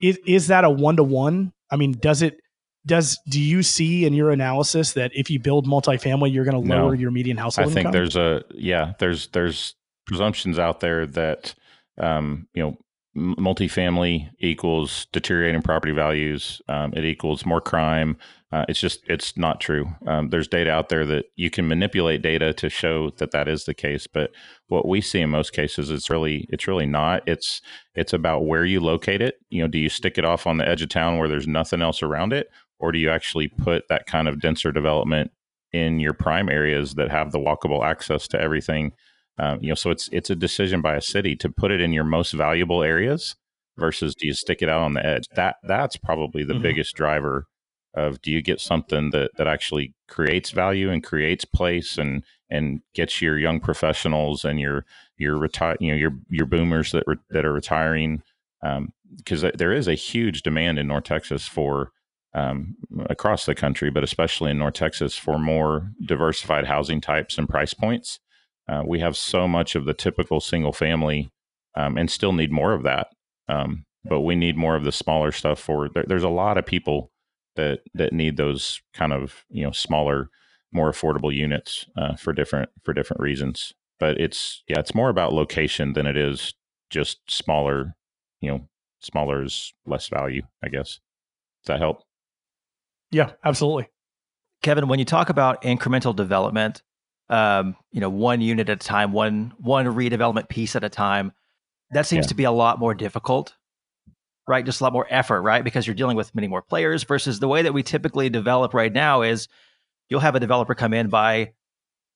is, 0.00 0.18
is 0.26 0.48
that 0.48 0.64
a 0.64 0.70
one-to-one 0.70 1.52
i 1.70 1.76
mean 1.76 1.92
does 1.92 2.22
it 2.22 2.38
does 2.86 3.18
do 3.28 3.40
you 3.40 3.62
see 3.62 4.04
in 4.04 4.12
your 4.12 4.30
analysis 4.30 4.92
that 4.92 5.10
if 5.14 5.30
you 5.30 5.38
build 5.38 5.66
multifamily, 5.66 6.32
you're 6.32 6.44
going 6.44 6.62
to 6.62 6.74
lower 6.74 6.92
no, 6.94 7.00
your 7.00 7.10
median 7.10 7.36
household? 7.36 7.70
I 7.70 7.72
think 7.72 7.78
income? 7.86 7.92
there's 7.92 8.16
a 8.16 8.44
yeah, 8.54 8.92
there's 8.98 9.28
there's 9.28 9.74
presumptions 10.06 10.58
out 10.58 10.80
there 10.80 11.06
that 11.06 11.54
um, 11.98 12.46
you 12.54 12.62
know 12.62 12.76
multifamily 13.16 14.28
equals 14.40 15.06
deteriorating 15.12 15.62
property 15.62 15.92
values. 15.92 16.60
Um, 16.68 16.92
it 16.94 17.04
equals 17.04 17.46
more 17.46 17.60
crime. 17.60 18.16
Uh, 18.50 18.64
it's 18.68 18.80
just 18.80 19.00
it's 19.08 19.36
not 19.36 19.60
true. 19.60 19.88
Um, 20.06 20.30
there's 20.30 20.48
data 20.48 20.70
out 20.70 20.88
there 20.88 21.04
that 21.06 21.26
you 21.36 21.50
can 21.50 21.66
manipulate 21.66 22.22
data 22.22 22.52
to 22.54 22.68
show 22.68 23.10
that 23.16 23.32
that 23.32 23.48
is 23.48 23.64
the 23.64 23.74
case, 23.74 24.06
but 24.06 24.30
what 24.68 24.86
we 24.86 25.00
see 25.00 25.20
in 25.20 25.30
most 25.30 25.52
cases 25.52 25.90
it's 25.90 26.10
really 26.10 26.46
it's 26.50 26.68
really 26.68 26.86
not. 26.86 27.22
It's 27.26 27.60
it's 27.94 28.12
about 28.12 28.46
where 28.46 28.64
you 28.64 28.80
locate 28.80 29.20
it. 29.20 29.36
You 29.50 29.62
know, 29.62 29.68
do 29.68 29.78
you 29.78 29.88
stick 29.88 30.18
it 30.18 30.24
off 30.24 30.46
on 30.46 30.58
the 30.58 30.68
edge 30.68 30.82
of 30.82 30.88
town 30.88 31.18
where 31.18 31.28
there's 31.28 31.48
nothing 31.48 31.82
else 31.82 32.02
around 32.02 32.32
it, 32.32 32.48
or 32.78 32.92
do 32.92 32.98
you 32.98 33.10
actually 33.10 33.48
put 33.48 33.88
that 33.88 34.06
kind 34.06 34.28
of 34.28 34.40
denser 34.40 34.72
development 34.72 35.30
in 35.72 35.98
your 35.98 36.14
prime 36.14 36.48
areas 36.48 36.94
that 36.94 37.10
have 37.10 37.32
the 37.32 37.38
walkable 37.38 37.84
access 37.84 38.28
to 38.28 38.40
everything? 38.40 38.92
Um, 39.38 39.58
you 39.60 39.68
know, 39.68 39.74
so 39.74 39.90
it's 39.90 40.08
it's 40.12 40.30
a 40.30 40.36
decision 40.36 40.80
by 40.80 40.94
a 40.94 41.00
city 41.00 41.34
to 41.36 41.48
put 41.48 41.70
it 41.70 41.80
in 41.80 41.92
your 41.92 42.04
most 42.04 42.32
valuable 42.32 42.82
areas 42.82 43.36
versus 43.76 44.14
do 44.14 44.26
you 44.26 44.34
stick 44.34 44.62
it 44.62 44.68
out 44.68 44.82
on 44.82 44.94
the 44.94 45.04
edge? 45.04 45.26
That 45.34 45.56
that's 45.62 45.96
probably 45.96 46.44
the 46.44 46.54
mm-hmm. 46.54 46.62
biggest 46.62 46.94
driver 46.94 47.46
of 47.94 48.20
do 48.22 48.30
you 48.30 48.42
get 48.42 48.60
something 48.60 49.10
that 49.10 49.30
that 49.36 49.46
actually 49.46 49.94
creates 50.08 50.50
value 50.50 50.90
and 50.90 51.02
creates 51.02 51.44
place 51.44 51.98
and 51.98 52.24
and 52.50 52.80
gets 52.94 53.22
your 53.22 53.38
young 53.38 53.60
professionals 53.60 54.44
and 54.44 54.60
your 54.60 54.84
your 55.16 55.36
retire 55.36 55.76
you 55.80 55.92
know 55.92 55.98
your 55.98 56.12
your 56.28 56.46
boomers 56.46 56.92
that 56.92 57.04
re- 57.06 57.16
that 57.30 57.44
are 57.44 57.52
retiring 57.52 58.22
because 59.16 59.44
um, 59.44 59.52
there 59.54 59.72
is 59.72 59.88
a 59.88 59.94
huge 59.94 60.42
demand 60.42 60.78
in 60.78 60.86
North 60.86 61.04
Texas 61.04 61.46
for 61.46 61.92
um, 62.34 62.76
across 63.08 63.46
the 63.46 63.54
country, 63.54 63.90
but 63.90 64.02
especially 64.02 64.50
in 64.50 64.58
North 64.58 64.74
Texas, 64.74 65.16
for 65.16 65.38
more 65.38 65.92
diversified 66.04 66.66
housing 66.66 67.00
types 67.00 67.38
and 67.38 67.48
price 67.48 67.74
points. 67.74 68.18
Uh, 68.68 68.82
we 68.86 69.00
have 69.00 69.16
so 69.16 69.46
much 69.46 69.74
of 69.74 69.84
the 69.84 69.94
typical 69.94 70.40
single 70.40 70.72
family 70.72 71.30
um, 71.76 71.96
and 71.96 72.10
still 72.10 72.32
need 72.32 72.52
more 72.52 72.72
of 72.72 72.82
that. 72.82 73.08
Um, 73.48 73.84
but 74.04 74.20
we 74.20 74.36
need 74.36 74.56
more 74.56 74.76
of 74.76 74.84
the 74.84 74.92
smaller 74.92 75.32
stuff 75.32 75.58
for 75.58 75.88
there, 75.88 76.04
there's 76.06 76.22
a 76.22 76.28
lot 76.28 76.58
of 76.58 76.66
people 76.66 77.10
that 77.56 77.80
that 77.94 78.12
need 78.12 78.36
those 78.36 78.80
kind 78.92 79.12
of 79.12 79.44
you 79.48 79.64
know 79.64 79.70
smaller 79.70 80.30
more 80.72 80.90
affordable 80.90 81.34
units 81.34 81.86
uh, 81.96 82.16
for 82.16 82.32
different 82.32 82.68
for 82.82 82.92
different 82.92 83.20
reasons 83.20 83.72
but 84.00 84.18
it's 84.20 84.62
yeah 84.66 84.80
it's 84.80 84.94
more 84.94 85.08
about 85.08 85.32
location 85.32 85.92
than 85.92 86.06
it 86.06 86.16
is 86.16 86.54
just 86.90 87.18
smaller 87.30 87.94
you 88.40 88.50
know 88.50 88.68
smaller 89.00 89.42
is 89.44 89.72
less 89.86 90.08
value 90.08 90.42
i 90.64 90.68
guess 90.68 90.98
does 91.64 91.74
that 91.74 91.78
help 91.78 92.02
yeah, 93.14 93.30
absolutely. 93.44 93.86
Kevin, 94.62 94.88
when 94.88 94.98
you 94.98 95.04
talk 95.04 95.28
about 95.28 95.62
incremental 95.62 96.16
development, 96.16 96.82
um, 97.28 97.76
you 97.92 98.00
know, 98.00 98.10
one 98.10 98.40
unit 98.40 98.68
at 98.68 98.84
a 98.84 98.86
time, 98.86 99.12
one 99.12 99.52
one 99.58 99.86
redevelopment 99.86 100.48
piece 100.48 100.76
at 100.76 100.84
a 100.84 100.88
time, 100.88 101.32
that 101.90 102.06
seems 102.06 102.26
yeah. 102.26 102.28
to 102.28 102.34
be 102.34 102.44
a 102.44 102.52
lot 102.52 102.78
more 102.78 102.94
difficult, 102.94 103.54
right? 104.46 104.64
Just 104.64 104.80
a 104.80 104.84
lot 104.84 104.92
more 104.92 105.06
effort, 105.08 105.42
right? 105.42 105.64
Because 105.64 105.86
you're 105.86 105.94
dealing 105.94 106.16
with 106.16 106.34
many 106.34 106.48
more 106.48 106.62
players 106.62 107.04
versus 107.04 107.40
the 107.40 107.48
way 107.48 107.62
that 107.62 107.72
we 107.72 107.82
typically 107.82 108.28
develop 108.28 108.74
right 108.74 108.92
now 108.92 109.22
is 109.22 109.48
you'll 110.08 110.20
have 110.20 110.34
a 110.34 110.40
developer 110.40 110.74
come 110.74 110.92
in, 110.92 111.08
buy 111.08 111.52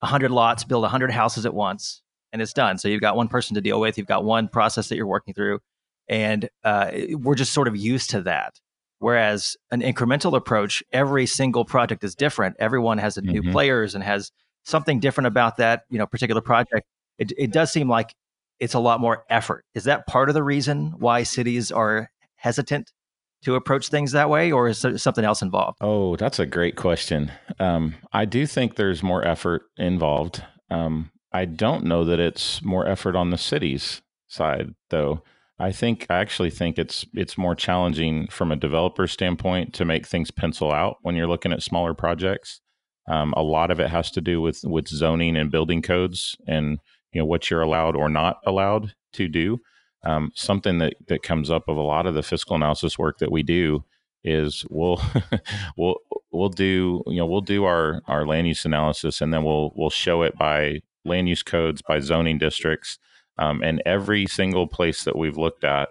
100 0.01 0.31
lots, 0.31 0.65
build 0.65 0.83
100 0.83 1.11
houses 1.11 1.47
at 1.47 1.55
once, 1.55 2.03
and 2.33 2.43
it's 2.43 2.53
done. 2.53 2.79
So 2.79 2.89
you've 2.89 3.01
got 3.01 3.17
one 3.17 3.29
person 3.29 3.55
to 3.55 3.61
deal 3.61 3.81
with, 3.81 3.99
you've 3.99 4.07
got 4.07 4.25
one 4.25 4.49
process 4.49 4.89
that 4.89 4.97
you're 4.97 5.07
working 5.07 5.35
through, 5.35 5.61
and 6.09 6.49
uh, 6.65 6.91
we're 7.13 7.35
just 7.35 7.53
sort 7.53 7.69
of 7.69 7.77
used 7.77 8.11
to 8.11 8.23
that. 8.23 8.61
Whereas 9.01 9.57
an 9.71 9.81
incremental 9.81 10.37
approach, 10.37 10.83
every 10.93 11.25
single 11.27 11.65
project 11.65 12.03
is 12.03 12.17
different. 12.17 12.57
Everyone 12.59 12.99
has 12.99 13.17
a 13.17 13.23
new 13.23 13.43
players 13.53 13.95
and 13.95 14.03
has 14.03 14.33
something 14.65 15.01
different 15.01 15.27
about 15.27 15.57
that, 15.59 15.83
you 15.91 15.99
know, 15.99 16.07
particular 16.07 16.41
project. 16.41 16.87
It, 17.19 17.33
it 17.37 17.53
does 17.53 17.73
seem 17.73 17.89
like 17.89 18.15
it's 18.61 18.75
a 18.75 18.79
lot 18.79 19.01
more 19.01 19.25
effort. 19.31 19.65
Is 19.75 19.85
that 19.85 20.07
part 20.07 20.29
of 20.29 20.35
the 20.35 20.43
reason 20.43 20.95
why 20.99 21.23
cities 21.23 21.71
are 21.71 22.11
hesitant 22.37 22.93
to 23.43 23.55
approach 23.55 23.89
things 23.89 24.13
that 24.13 24.31
way, 24.31 24.51
or 24.51 24.69
is 24.69 24.85
something 24.97 25.25
else 25.25 25.43
involved? 25.43 25.79
Oh, 25.81 26.17
that's 26.17 26.39
a 26.39 26.47
great 26.47 26.77
question. 26.77 27.31
Um, 27.61 27.95
I 28.13 28.25
do 28.25 28.47
think 28.47 28.75
there's 28.75 29.03
more 29.03 29.25
effort 29.25 29.63
involved. 29.77 30.43
Um, 30.71 31.11
I 31.33 31.45
don't 31.45 31.85
know 31.85 32.05
that 32.05 32.19
it's 32.19 32.63
more 32.63 32.87
effort 32.87 33.15
on 33.15 33.31
the 33.31 33.39
city's 33.39 34.03
side, 34.27 34.75
though. 34.91 35.23
I 35.61 35.73
think 35.73 36.07
I 36.09 36.19
actually 36.19 36.51
think 36.51 36.79
it's 36.79 37.05
it's 37.15 37.37
more 37.37 37.55
challenging 37.55 38.29
from 38.29 38.53
a 38.53 38.57
developer 38.57 39.07
standpoint 39.07 39.75
to 39.75 39.85
make 39.85 40.07
things 40.07 40.31
pencil 40.31 40.73
out 40.73 40.97
when 41.03 41.17
you're 41.17 41.27
looking 41.27 41.53
at 41.53 41.63
smaller 41.63 41.95
projects. 41.95 42.61
Um, 43.09 43.33
a 43.37 43.43
lot 43.43 43.71
of 43.71 43.81
it 43.81 43.89
has 43.89 44.11
to 44.13 44.21
do 44.21 44.41
with 44.41 44.65
with 44.65 44.89
zoning 44.89 45.37
and 45.37 45.51
building 45.51 45.83
codes 45.83 46.37
and 46.47 46.79
you 47.13 47.21
know 47.21 47.27
what 47.27 47.51
you're 47.51 47.63
allowed 47.63 47.97
or 47.97 48.09
not 48.09 48.39
allowed 48.47 48.95
to 49.15 49.29
do. 49.29 49.61
Um, 50.05 50.31
something 50.35 50.79
that 50.79 50.95
that 51.09 51.23
comes 51.23 51.51
up 51.51 51.69
of 51.69 51.77
a 51.77 51.83
lot 51.83 52.07
of 52.07 52.15
the 52.15 52.23
fiscal 52.23 52.57
analysis 52.57 52.99
work 52.99 53.19
that 53.19 53.33
we 53.33 53.43
do 53.43 53.85
is 54.25 54.65
we'll 54.69 55.01
we'll 55.77 55.97
we'll 56.31 56.49
do 56.49 57.03
you 57.07 57.17
know 57.17 57.27
we'll 57.27 57.41
do 57.41 57.65
our 57.65 58.03
our 58.07 58.27
land 58.27 58.47
use 58.47 58.65
analysis 58.65 59.21
and 59.21 59.33
then 59.33 59.45
we'll 59.45 59.73
we'll 59.75 59.91
show 59.91 60.23
it 60.23 60.37
by 60.37 60.81
land 61.05 61.29
use 61.29 61.43
codes 61.43 61.83
by 61.83 61.99
zoning 62.01 62.39
districts 62.39 62.99
um, 63.39 63.63
and 63.63 63.83
every 63.87 64.27
single 64.27 64.67
place 64.67 65.05
that 65.05 65.17
we've 65.17 65.39
looked 65.39 65.65
at 65.65 65.89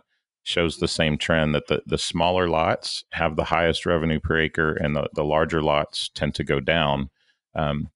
shows 0.47 0.77
the 0.77 0.87
same 0.87 1.17
trend 1.17 1.53
that 1.53 1.67
the, 1.67 1.81
the 1.85 1.97
smaller 1.97 2.47
lots 2.47 3.03
have 3.11 3.35
the 3.35 3.43
highest 3.43 3.85
revenue 3.85 4.17
per 4.17 4.39
acre 4.39 4.71
and 4.73 4.95
the, 4.95 5.09
the 5.13 5.25
larger 5.25 5.61
lots 5.61 6.09
tend 6.15 6.33
to 6.35 6.43
go 6.43 6.61
down. 6.61 7.09
Um, 7.53 7.89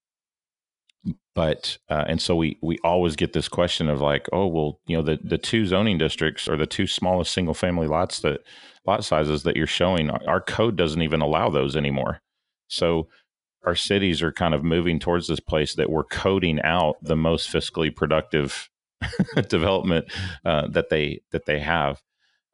but 1.34 1.77
uh, 1.89 2.03
and 2.08 2.22
so 2.22 2.36
we 2.36 2.58
we 2.62 2.77
always 2.84 3.15
get 3.15 3.31
this 3.31 3.48
question 3.48 3.88
of 3.88 4.01
like 4.01 4.27
oh 4.34 4.46
well 4.48 4.81
you 4.86 4.98
know 4.98 5.01
the 5.01 5.17
the 5.24 5.38
two 5.38 5.65
zoning 5.65 5.98
districts 5.98 6.50
or 6.50 6.58
the 6.58 6.67
two 6.67 6.86
smallest 6.86 7.31
single 7.34 7.53
family 7.53 7.88
lots 7.88 8.20
that 8.20 8.41
lot 8.86 9.05
sizes 9.05 9.43
that 9.43 9.55
you're 9.55 9.65
showing 9.65 10.10
our 10.10 10.41
code 10.41 10.75
doesn't 10.75 11.01
even 11.01 11.22
allow 11.22 11.50
those 11.50 11.77
anymore. 11.77 12.20
So 12.67 13.08
our 13.65 13.75
cities 13.75 14.22
are 14.22 14.34
kind 14.34 14.53
of 14.53 14.63
moving 14.63 15.00
towards 15.00 15.27
this 15.27 15.39
place 15.39 15.75
that 15.75 15.89
we're 15.89 16.03
coding 16.03 16.60
out 16.63 16.98
the 17.01 17.15
most 17.15 17.50
fiscally 17.50 17.96
productive 17.96 18.70
development 19.48 20.12
uh, 20.43 20.67
that 20.67 20.89
they 20.89 21.22
that 21.31 21.46
they 21.46 21.60
have 21.60 22.01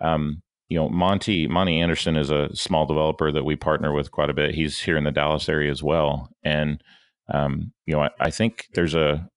um, 0.01 0.41
you 0.69 0.77
know 0.77 0.89
monty 0.89 1.47
monte 1.47 1.79
anderson 1.79 2.15
is 2.17 2.29
a 2.29 2.53
small 2.55 2.85
developer 2.85 3.31
that 3.31 3.45
we 3.45 3.55
partner 3.55 3.93
with 3.93 4.11
quite 4.11 4.29
a 4.29 4.33
bit 4.33 4.53
he's 4.53 4.81
here 4.81 4.97
in 4.97 5.03
the 5.03 5.11
dallas 5.11 5.47
area 5.47 5.71
as 5.71 5.81
well 5.81 6.29
and 6.43 6.83
um, 7.29 7.73
you 7.85 7.93
know, 7.93 8.03
I, 8.03 8.09
I, 8.19 8.31
think 8.31 8.67
there's 8.73 8.95
a 8.95 9.29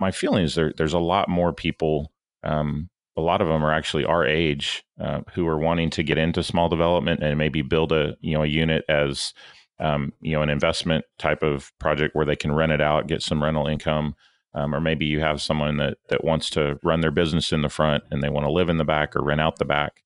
my 0.00 0.10
feeling 0.10 0.44
is 0.44 0.54
there 0.54 0.72
there's 0.76 0.92
a 0.92 0.98
lot 0.98 1.28
more 1.28 1.52
people. 1.52 2.12
Um, 2.42 2.90
a 3.16 3.20
lot 3.20 3.40
of 3.40 3.48
them 3.48 3.64
are 3.64 3.72
actually 3.72 4.04
our 4.04 4.26
age 4.26 4.84
uh, 5.00 5.20
who 5.32 5.46
are 5.46 5.58
wanting 5.58 5.88
to 5.90 6.02
get 6.02 6.18
into 6.18 6.42
small 6.42 6.68
development 6.68 7.22
and 7.22 7.38
maybe 7.38 7.62
build 7.62 7.92
a 7.92 8.16
you 8.20 8.34
know 8.34 8.42
a 8.42 8.48
unit 8.48 8.84
as 8.88 9.32
um, 9.78 10.12
you 10.20 10.32
know 10.32 10.42
an 10.42 10.50
investment 10.50 11.04
type 11.18 11.42
of 11.42 11.72
project 11.78 12.14
where 12.14 12.26
they 12.26 12.36
can 12.36 12.52
rent 12.52 12.72
it 12.72 12.80
out, 12.80 13.06
get 13.06 13.22
some 13.22 13.42
rental 13.42 13.66
income. 13.66 14.14
Um, 14.54 14.74
or 14.74 14.80
maybe 14.80 15.04
you 15.04 15.20
have 15.20 15.42
someone 15.42 15.76
that 15.76 15.98
that 16.08 16.24
wants 16.24 16.50
to 16.50 16.78
run 16.82 17.00
their 17.00 17.10
business 17.10 17.52
in 17.52 17.62
the 17.62 17.68
front 17.68 18.04
and 18.10 18.22
they 18.22 18.30
want 18.30 18.46
to 18.46 18.52
live 18.52 18.68
in 18.68 18.78
the 18.78 18.84
back 18.84 19.14
or 19.14 19.22
rent 19.22 19.40
out 19.40 19.58
the 19.58 19.64
back. 19.64 20.02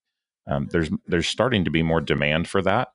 Um, 0.46 0.68
there's 0.70 0.90
there's 1.06 1.28
starting 1.28 1.64
to 1.64 1.70
be 1.70 1.82
more 1.82 2.00
demand 2.00 2.48
for 2.48 2.62
that, 2.62 2.88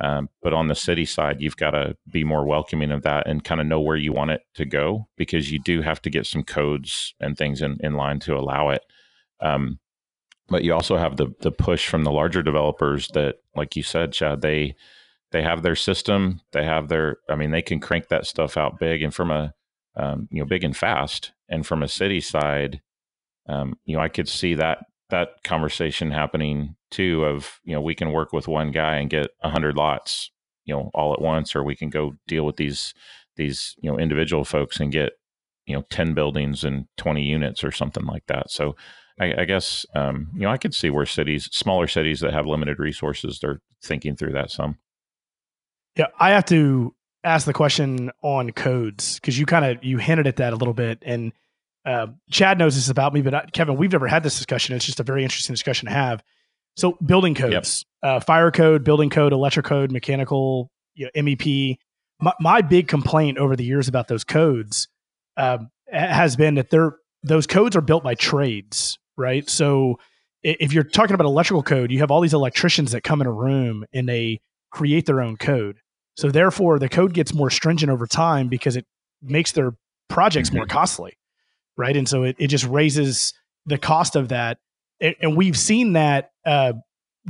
um, 0.00 0.28
but 0.42 0.52
on 0.52 0.68
the 0.68 0.74
city 0.74 1.04
side, 1.04 1.40
you've 1.40 1.56
got 1.56 1.70
to 1.70 1.96
be 2.10 2.24
more 2.24 2.44
welcoming 2.44 2.92
of 2.92 3.02
that 3.02 3.26
and 3.26 3.42
kind 3.42 3.60
of 3.60 3.66
know 3.66 3.80
where 3.80 3.96
you 3.96 4.12
want 4.12 4.30
it 4.30 4.42
to 4.54 4.64
go 4.64 5.08
because 5.16 5.50
you 5.50 5.58
do 5.58 5.82
have 5.82 6.00
to 6.02 6.10
get 6.10 6.26
some 6.26 6.44
codes 6.44 7.14
and 7.20 7.36
things 7.36 7.62
in, 7.62 7.78
in 7.80 7.94
line 7.94 8.20
to 8.20 8.36
allow 8.36 8.70
it. 8.70 8.82
Um, 9.40 9.78
but 10.48 10.64
you 10.64 10.72
also 10.72 10.96
have 10.96 11.16
the 11.16 11.34
the 11.40 11.52
push 11.52 11.88
from 11.88 12.04
the 12.04 12.12
larger 12.12 12.42
developers 12.42 13.08
that, 13.08 13.36
like 13.56 13.76
you 13.76 13.82
said, 13.82 14.12
Chad, 14.12 14.40
they 14.40 14.74
they 15.30 15.42
have 15.42 15.62
their 15.62 15.76
system, 15.76 16.40
they 16.52 16.64
have 16.64 16.88
their, 16.88 17.18
I 17.28 17.34
mean, 17.34 17.50
they 17.50 17.60
can 17.60 17.80
crank 17.80 18.08
that 18.08 18.26
stuff 18.26 18.56
out 18.56 18.78
big 18.78 19.02
and 19.02 19.12
from 19.14 19.30
a 19.30 19.52
um, 19.96 20.28
you 20.30 20.40
know 20.40 20.46
big 20.46 20.64
and 20.64 20.76
fast. 20.76 21.32
And 21.50 21.66
from 21.66 21.82
a 21.82 21.88
city 21.88 22.20
side, 22.20 22.82
um, 23.48 23.78
you 23.84 23.96
know, 23.96 24.02
I 24.02 24.08
could 24.08 24.28
see 24.28 24.54
that 24.54 24.86
that 25.10 25.42
conversation 25.42 26.10
happening 26.10 26.76
too 26.90 27.24
of 27.24 27.60
you 27.64 27.74
know 27.74 27.80
we 27.80 27.94
can 27.94 28.12
work 28.12 28.32
with 28.32 28.48
one 28.48 28.70
guy 28.70 28.96
and 28.96 29.10
get 29.10 29.30
100 29.40 29.76
lots 29.76 30.30
you 30.64 30.74
know 30.74 30.90
all 30.94 31.12
at 31.12 31.20
once 31.20 31.56
or 31.56 31.64
we 31.64 31.76
can 31.76 31.90
go 31.90 32.14
deal 32.26 32.44
with 32.44 32.56
these 32.56 32.94
these 33.36 33.74
you 33.80 33.90
know 33.90 33.98
individual 33.98 34.44
folks 34.44 34.80
and 34.80 34.92
get 34.92 35.12
you 35.66 35.74
know 35.74 35.82
10 35.90 36.14
buildings 36.14 36.64
and 36.64 36.86
20 36.96 37.22
units 37.22 37.62
or 37.62 37.70
something 37.70 38.04
like 38.04 38.26
that. 38.26 38.50
So 38.50 38.76
i, 39.20 39.42
I 39.42 39.44
guess 39.44 39.84
um, 39.94 40.28
you 40.34 40.42
know 40.42 40.50
i 40.50 40.56
could 40.56 40.74
see 40.74 40.90
where 40.90 41.06
cities 41.06 41.48
smaller 41.52 41.86
cities 41.86 42.20
that 42.20 42.32
have 42.32 42.46
limited 42.46 42.78
resources 42.78 43.38
they're 43.40 43.60
thinking 43.82 44.16
through 44.16 44.32
that 44.32 44.50
some. 44.50 44.78
Yeah 45.96 46.06
i 46.18 46.30
have 46.30 46.44
to 46.46 46.94
ask 47.24 47.46
the 47.46 47.52
question 47.52 48.10
on 48.22 48.50
codes 48.52 49.16
because 49.16 49.38
you 49.38 49.46
kind 49.46 49.64
of 49.64 49.82
you 49.84 49.98
hinted 49.98 50.26
at 50.26 50.36
that 50.36 50.52
a 50.52 50.56
little 50.56 50.74
bit 50.74 50.98
and 51.02 51.32
uh, 51.84 52.06
chad 52.30 52.58
knows 52.58 52.74
this 52.74 52.88
about 52.88 53.12
me 53.12 53.22
but 53.22 53.34
I, 53.34 53.46
kevin 53.52 53.76
we've 53.76 53.92
never 53.92 54.08
had 54.08 54.22
this 54.22 54.36
discussion. 54.36 54.76
It's 54.76 54.84
just 54.84 55.00
a 55.00 55.04
very 55.04 55.22
interesting 55.22 55.54
discussion 55.54 55.86
to 55.86 55.92
have 55.92 56.22
so 56.78 56.96
building 57.04 57.34
codes, 57.34 57.84
yep. 58.02 58.08
uh, 58.08 58.20
fire 58.20 58.52
code, 58.52 58.84
building 58.84 59.10
code, 59.10 59.32
electric 59.32 59.66
code, 59.66 59.90
mechanical, 59.90 60.70
you 60.94 61.06
know, 61.06 61.22
MEP. 61.22 61.76
My, 62.20 62.32
my, 62.40 62.60
big 62.62 62.86
complaint 62.86 63.38
over 63.38 63.56
the 63.56 63.64
years 63.64 63.88
about 63.88 64.06
those 64.06 64.22
codes 64.24 64.88
uh, 65.36 65.58
has 65.92 66.36
been 66.36 66.54
that 66.54 66.70
they're 66.70 66.96
those 67.24 67.48
codes 67.48 67.74
are 67.74 67.80
built 67.80 68.04
by 68.04 68.14
trades, 68.14 68.96
right? 69.16 69.48
So 69.50 69.98
if 70.44 70.72
you're 70.72 70.84
talking 70.84 71.14
about 71.14 71.26
electrical 71.26 71.64
code, 71.64 71.90
you 71.90 71.98
have 71.98 72.12
all 72.12 72.20
these 72.20 72.34
electricians 72.34 72.92
that 72.92 73.02
come 73.02 73.20
in 73.20 73.26
a 73.26 73.32
room 73.32 73.84
and 73.92 74.08
they 74.08 74.40
create 74.70 75.06
their 75.06 75.20
own 75.20 75.36
code. 75.36 75.80
So 76.16 76.30
therefore, 76.30 76.78
the 76.78 76.88
code 76.88 77.12
gets 77.12 77.34
more 77.34 77.50
stringent 77.50 77.90
over 77.90 78.06
time 78.06 78.48
because 78.48 78.76
it 78.76 78.86
makes 79.20 79.50
their 79.52 79.72
projects 80.08 80.48
mm-hmm. 80.50 80.58
more 80.58 80.66
costly, 80.66 81.18
right? 81.76 81.96
And 81.96 82.08
so 82.08 82.22
it, 82.22 82.36
it 82.38 82.46
just 82.48 82.64
raises 82.66 83.34
the 83.66 83.78
cost 83.78 84.14
of 84.14 84.28
that 84.28 84.58
and 85.00 85.36
we've 85.36 85.56
seen 85.56 85.92
that 85.94 86.30
uh, 86.44 86.72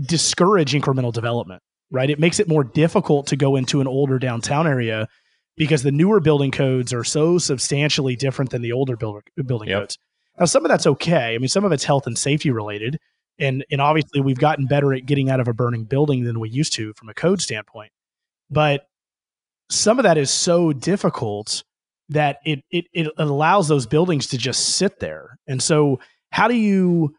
discourage 0.00 0.72
incremental 0.72 1.12
development, 1.12 1.62
right? 1.90 2.10
It 2.10 2.18
makes 2.18 2.40
it 2.40 2.48
more 2.48 2.64
difficult 2.64 3.26
to 3.28 3.36
go 3.36 3.56
into 3.56 3.80
an 3.80 3.86
older 3.86 4.18
downtown 4.18 4.66
area 4.66 5.08
because 5.56 5.82
the 5.82 5.92
newer 5.92 6.20
building 6.20 6.50
codes 6.50 6.92
are 6.92 7.04
so 7.04 7.38
substantially 7.38 8.16
different 8.16 8.50
than 8.50 8.62
the 8.62 8.72
older 8.72 8.96
builder, 8.96 9.22
building 9.44 9.68
yep. 9.68 9.82
codes. 9.82 9.98
Now, 10.38 10.46
some 10.46 10.64
of 10.64 10.68
that's 10.70 10.86
okay. 10.86 11.34
I 11.34 11.38
mean, 11.38 11.48
some 11.48 11.64
of 11.64 11.72
it's 11.72 11.84
health 11.84 12.06
and 12.06 12.16
safety 12.16 12.50
related, 12.50 12.98
and 13.38 13.64
and 13.70 13.80
obviously 13.80 14.20
we've 14.20 14.38
gotten 14.38 14.66
better 14.66 14.94
at 14.94 15.04
getting 15.04 15.30
out 15.30 15.40
of 15.40 15.48
a 15.48 15.52
burning 15.52 15.84
building 15.84 16.24
than 16.24 16.38
we 16.40 16.48
used 16.48 16.72
to 16.74 16.92
from 16.94 17.08
a 17.08 17.14
code 17.14 17.42
standpoint. 17.42 17.90
But 18.50 18.86
some 19.68 19.98
of 19.98 20.04
that 20.04 20.16
is 20.16 20.30
so 20.30 20.72
difficult 20.72 21.64
that 22.08 22.38
it 22.44 22.60
it 22.70 22.86
it 22.92 23.08
allows 23.18 23.68
those 23.68 23.86
buildings 23.86 24.28
to 24.28 24.38
just 24.38 24.76
sit 24.76 25.00
there. 25.00 25.38
And 25.48 25.62
so, 25.62 25.98
how 26.30 26.46
do 26.46 26.54
you 26.54 27.14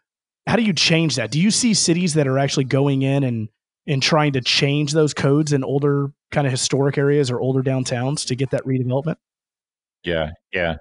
how 0.50 0.56
do 0.56 0.63
you 0.63 0.74
change 0.74 1.15
that? 1.18 1.29
Do 1.29 1.39
you 1.39 1.51
see 1.51 1.75
cities 1.75 2.15
that 2.15 2.27
are 2.27 2.39
actually 2.39 2.63
going 2.63 3.03
in 3.03 3.24
and 3.24 3.50
and 3.86 4.01
trying 4.01 4.34
to 4.34 4.41
change 4.41 4.94
those 4.94 5.13
codes 5.13 5.53
in 5.53 5.63
older 5.63 6.12
kind 6.32 6.48
of 6.48 6.51
historic 6.51 6.98
areas 6.98 7.29
or 7.29 7.39
older 7.39 7.62
downtowns 7.62 8.25
to 8.27 8.36
get 8.36 8.50
that 8.50 8.65
redevelopment? 8.65 9.18
Yeah, 10.03 10.32
yeah. 10.51 10.77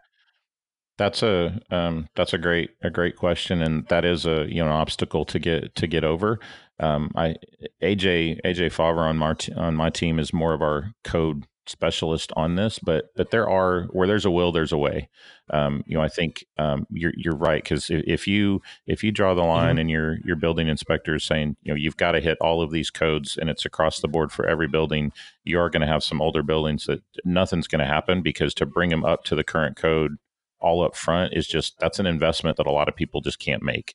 That's 0.96 1.22
a 1.22 1.60
um, 1.70 2.08
that's 2.16 2.32
a 2.32 2.38
great 2.38 2.70
a 2.82 2.88
great 2.88 3.16
question, 3.16 3.60
and 3.60 3.86
that 3.88 4.06
is 4.06 4.24
a 4.24 4.46
you 4.48 4.64
know 4.64 4.70
obstacle 4.70 5.26
to 5.26 5.38
get 5.38 5.74
to 5.74 5.86
get 5.86 6.02
over. 6.02 6.40
Um, 6.80 7.10
I 7.14 7.34
AJ 7.82 8.40
AJ 8.46 8.72
Fawver 8.72 9.02
on 9.02 9.18
my 9.18 9.34
on 9.54 9.74
my 9.74 9.90
team 9.90 10.18
is 10.18 10.32
more 10.32 10.54
of 10.54 10.62
our 10.62 10.92
code 11.04 11.44
specialist 11.68 12.32
on 12.36 12.56
this, 12.56 12.78
but 12.78 13.06
but 13.16 13.30
there 13.30 13.48
are 13.48 13.84
where 13.92 14.06
there's 14.06 14.24
a 14.24 14.30
will, 14.30 14.52
there's 14.52 14.72
a 14.72 14.78
way. 14.78 15.08
Um, 15.50 15.82
you 15.86 15.96
know, 15.96 16.02
I 16.02 16.08
think 16.08 16.44
um, 16.58 16.86
you're 16.90 17.12
you're 17.16 17.36
right 17.36 17.62
because 17.62 17.86
if 17.90 18.26
you 18.26 18.62
if 18.86 19.02
you 19.02 19.12
draw 19.12 19.34
the 19.34 19.42
line 19.42 19.72
mm-hmm. 19.72 19.78
and 19.78 19.90
your 19.90 20.18
your 20.24 20.36
building 20.36 20.68
inspector 20.68 21.14
is 21.14 21.24
saying 21.24 21.56
you 21.62 21.72
know 21.72 21.76
you've 21.76 21.96
got 21.96 22.12
to 22.12 22.20
hit 22.20 22.38
all 22.40 22.60
of 22.60 22.70
these 22.70 22.90
codes 22.90 23.36
and 23.36 23.48
it's 23.50 23.64
across 23.64 24.00
the 24.00 24.08
board 24.08 24.32
for 24.32 24.46
every 24.46 24.68
building, 24.68 25.12
you 25.44 25.58
are 25.58 25.70
going 25.70 25.80
to 25.80 25.86
have 25.86 26.04
some 26.04 26.20
older 26.20 26.42
buildings 26.42 26.86
that 26.86 27.02
nothing's 27.24 27.68
going 27.68 27.80
to 27.80 27.86
happen 27.86 28.22
because 28.22 28.54
to 28.54 28.66
bring 28.66 28.90
them 28.90 29.04
up 29.04 29.24
to 29.24 29.34
the 29.34 29.44
current 29.44 29.76
code 29.76 30.16
all 30.60 30.82
up 30.82 30.96
front 30.96 31.32
is 31.34 31.46
just 31.46 31.78
that's 31.78 31.98
an 31.98 32.06
investment 32.06 32.56
that 32.56 32.66
a 32.66 32.72
lot 32.72 32.88
of 32.88 32.96
people 32.96 33.20
just 33.20 33.38
can't 33.38 33.62
make. 33.62 33.94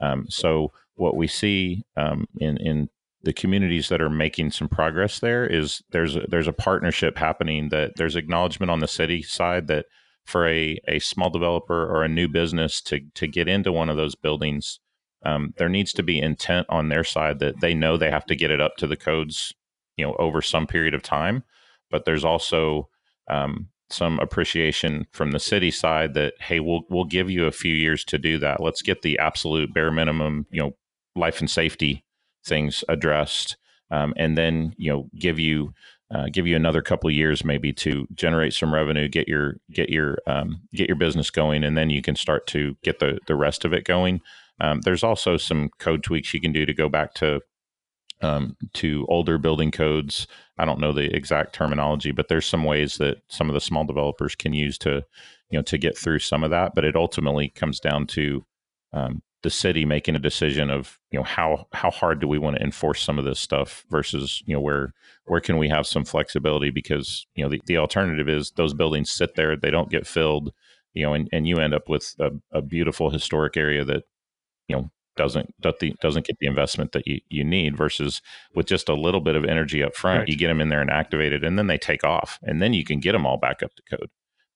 Um, 0.00 0.26
so 0.28 0.72
what 0.94 1.16
we 1.16 1.26
see 1.26 1.84
um, 1.96 2.26
in 2.38 2.56
in 2.58 2.88
the 3.22 3.32
communities 3.32 3.88
that 3.88 4.00
are 4.00 4.10
making 4.10 4.50
some 4.50 4.68
progress 4.68 5.18
there 5.18 5.46
is 5.46 5.82
there's 5.90 6.16
a, 6.16 6.20
there's 6.28 6.46
a 6.48 6.52
partnership 6.52 7.18
happening 7.18 7.68
that 7.70 7.92
there's 7.96 8.16
acknowledgement 8.16 8.70
on 8.70 8.80
the 8.80 8.88
city 8.88 9.22
side 9.22 9.66
that 9.66 9.86
for 10.24 10.46
a, 10.46 10.78
a 10.86 10.98
small 10.98 11.30
developer 11.30 11.86
or 11.86 12.04
a 12.04 12.08
new 12.08 12.28
business 12.28 12.80
to 12.80 13.00
to 13.14 13.26
get 13.26 13.48
into 13.48 13.72
one 13.72 13.88
of 13.88 13.96
those 13.96 14.14
buildings 14.14 14.78
um, 15.24 15.52
there 15.56 15.68
needs 15.68 15.92
to 15.94 16.02
be 16.02 16.20
intent 16.20 16.66
on 16.68 16.88
their 16.88 17.04
side 17.04 17.40
that 17.40 17.60
they 17.60 17.74
know 17.74 17.96
they 17.96 18.10
have 18.10 18.26
to 18.26 18.36
get 18.36 18.50
it 18.50 18.60
up 18.60 18.76
to 18.76 18.86
the 18.86 18.96
codes, 18.96 19.52
you 19.96 20.06
know, 20.06 20.14
over 20.18 20.40
some 20.40 20.66
period 20.66 20.94
of 20.94 21.02
time. 21.02 21.42
But 21.90 22.04
there's 22.04 22.24
also 22.24 22.88
um, 23.28 23.68
some 23.90 24.20
appreciation 24.20 25.06
from 25.10 25.32
the 25.32 25.40
city 25.40 25.70
side 25.70 26.14
that 26.14 26.34
hey, 26.40 26.60
we'll 26.60 26.82
we'll 26.88 27.04
give 27.04 27.30
you 27.30 27.46
a 27.46 27.52
few 27.52 27.74
years 27.74 28.04
to 28.04 28.18
do 28.18 28.38
that. 28.38 28.60
Let's 28.60 28.82
get 28.82 29.02
the 29.02 29.18
absolute 29.18 29.74
bare 29.74 29.90
minimum, 29.90 30.46
you 30.50 30.62
know, 30.62 30.76
life 31.16 31.40
and 31.40 31.50
safety 31.50 32.04
things 32.44 32.84
addressed, 32.88 33.56
um, 33.90 34.14
and 34.16 34.36
then 34.36 34.74
you 34.76 34.90
know 34.90 35.08
give 35.18 35.38
you 35.38 35.72
uh, 36.10 36.26
give 36.32 36.46
you 36.46 36.56
another 36.56 36.80
couple 36.80 37.10
years 37.10 37.44
maybe 37.44 37.72
to 37.72 38.06
generate 38.14 38.54
some 38.54 38.72
revenue, 38.72 39.08
get 39.08 39.28
your 39.28 39.56
get 39.70 39.90
your 39.90 40.18
um, 40.26 40.62
get 40.74 40.88
your 40.88 40.96
business 40.96 41.30
going, 41.30 41.64
and 41.64 41.76
then 41.76 41.90
you 41.90 42.02
can 42.02 42.16
start 42.16 42.46
to 42.48 42.76
get 42.82 42.98
the 42.98 43.18
the 43.26 43.36
rest 43.36 43.64
of 43.64 43.72
it 43.72 43.84
going. 43.84 44.20
Um, 44.60 44.80
there's 44.80 45.04
also 45.04 45.36
some 45.36 45.70
code 45.78 46.02
tweaks 46.02 46.34
you 46.34 46.40
can 46.40 46.52
do 46.52 46.66
to 46.66 46.74
go 46.74 46.88
back 46.88 47.14
to 47.14 47.40
um, 48.22 48.56
to 48.74 49.06
older 49.08 49.38
building 49.38 49.70
codes. 49.70 50.26
I 50.58 50.64
don't 50.64 50.80
know 50.80 50.92
the 50.92 51.14
exact 51.14 51.52
terminology, 51.52 52.10
but 52.10 52.28
there's 52.28 52.46
some 52.46 52.64
ways 52.64 52.96
that 52.96 53.18
some 53.28 53.48
of 53.48 53.54
the 53.54 53.60
small 53.60 53.84
developers 53.84 54.34
can 54.34 54.52
use 54.52 54.78
to 54.78 55.04
you 55.50 55.58
know 55.58 55.62
to 55.62 55.78
get 55.78 55.96
through 55.96 56.20
some 56.20 56.42
of 56.42 56.50
that. 56.50 56.74
But 56.74 56.84
it 56.84 56.96
ultimately 56.96 57.50
comes 57.50 57.80
down 57.80 58.06
to 58.08 58.44
um, 58.92 59.22
the 59.48 59.54
city 59.54 59.86
making 59.86 60.14
a 60.14 60.18
decision 60.18 60.68
of 60.68 60.98
you 61.10 61.18
know 61.18 61.24
how 61.24 61.66
how 61.72 61.90
hard 61.90 62.20
do 62.20 62.28
we 62.28 62.38
want 62.38 62.54
to 62.54 62.62
enforce 62.62 63.00
some 63.00 63.18
of 63.18 63.24
this 63.24 63.40
stuff 63.40 63.86
versus 63.88 64.42
you 64.44 64.52
know 64.54 64.60
where 64.60 64.92
where 65.24 65.40
can 65.40 65.56
we 65.56 65.70
have 65.70 65.86
some 65.86 66.04
flexibility 66.04 66.68
because 66.68 67.26
you 67.34 67.42
know 67.42 67.48
the, 67.48 67.58
the 67.64 67.78
alternative 67.78 68.28
is 68.28 68.50
those 68.56 68.74
buildings 68.74 69.10
sit 69.10 69.36
there 69.36 69.56
they 69.56 69.70
don't 69.70 69.88
get 69.88 70.06
filled 70.06 70.52
you 70.92 71.02
know 71.02 71.14
and, 71.14 71.30
and 71.32 71.48
you 71.48 71.56
end 71.56 71.72
up 71.72 71.88
with 71.88 72.14
a, 72.20 72.28
a 72.52 72.60
beautiful 72.60 73.08
historic 73.08 73.56
area 73.56 73.86
that 73.86 74.02
you 74.68 74.76
know 74.76 74.90
doesn't 75.16 75.48
doesn't 75.62 76.26
get 76.26 76.36
the 76.40 76.46
investment 76.46 76.92
that 76.92 77.06
you, 77.06 77.18
you 77.30 77.42
need 77.42 77.74
versus 77.74 78.20
with 78.54 78.66
just 78.66 78.90
a 78.90 78.94
little 78.94 79.22
bit 79.22 79.34
of 79.34 79.46
energy 79.46 79.82
up 79.82 79.96
front 79.96 80.18
right. 80.18 80.28
you 80.28 80.36
get 80.36 80.48
them 80.48 80.60
in 80.60 80.68
there 80.68 80.82
and 80.82 80.90
activated 80.90 81.42
and 81.42 81.58
then 81.58 81.68
they 81.68 81.78
take 81.78 82.04
off 82.04 82.38
and 82.42 82.60
then 82.60 82.74
you 82.74 82.84
can 82.84 83.00
get 83.00 83.12
them 83.12 83.24
all 83.24 83.38
back 83.38 83.62
up 83.62 83.70
to 83.76 83.96
code 83.96 84.10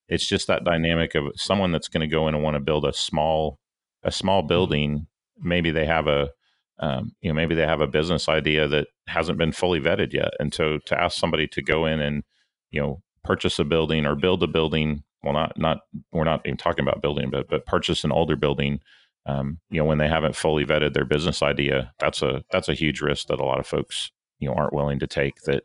it's 0.07 0.29
just 0.29 0.49
that 0.49 0.65
dynamic 0.65 1.15
of 1.15 1.29
someone 1.35 1.73
that's 1.73 1.89
going 1.89 2.03
to 2.03 2.15
go 2.15 2.29
in 2.29 2.35
and 2.35 2.45
want 2.45 2.57
to 2.57 2.61
build 2.61 2.85
a 2.85 2.93
small 2.93 3.59
a 4.03 4.13
small 4.13 4.41
mm-hmm. 4.41 4.49
building, 4.49 5.07
maybe 5.41 5.71
they 5.71 5.87
have 5.87 6.07
a 6.07 6.31
um, 6.79 7.13
you 7.21 7.31
know 7.31 7.35
maybe 7.35 7.55
they 7.55 7.67
have 7.67 7.81
a 7.81 7.87
business 7.87 8.29
idea 8.29 8.67
that 8.69 8.89
hasn't 9.07 9.39
been 9.39 9.53
fully 9.53 9.81
vetted 9.81 10.13
yet, 10.13 10.33
and 10.41 10.53
so 10.53 10.79
to 10.87 11.01
ask 11.01 11.19
somebody 11.19 11.47
to 11.49 11.63
go 11.63 11.87
in 11.87 12.01
and 12.01 12.25
you 12.71 12.81
know 12.81 13.03
purchase 13.25 13.59
a 13.59 13.65
building 13.65 14.07
or 14.07 14.17
build 14.17 14.43
a 14.43 14.47
building, 14.47 15.05
well, 15.23 15.33
not 15.33 15.59
not 15.59 15.81
we're 16.13 16.25
not 16.25 16.43
even 16.45 16.57
talking 16.57 16.85
about 16.85 17.03
building, 17.03 17.31
but 17.31 17.49
but 17.49 17.67
purchase 17.67 18.05
an 18.05 18.13
older 18.13 18.37
building. 18.37 18.81
Um, 19.25 19.61
you 19.71 19.79
know, 19.79 19.85
when 19.85 19.99
they 19.99 20.09
haven't 20.09 20.35
fully 20.35 20.65
vetted 20.65 20.95
their 20.95 21.05
business 21.05 21.43
idea, 21.43 21.93
that's 22.01 22.23
a 22.23 22.43
that's 22.51 22.69
a 22.69 22.75
huge 22.75 23.01
risk 23.01 23.29
that 23.29 23.41
a 23.41 23.45
lot 23.45 23.61
of 23.61 23.67
folks 23.67 24.11
you 24.41 24.49
know 24.49 24.55
aren't 24.55 24.75
willing 24.75 24.99
to 24.99 25.07
take. 25.07 25.37
That 25.43 25.65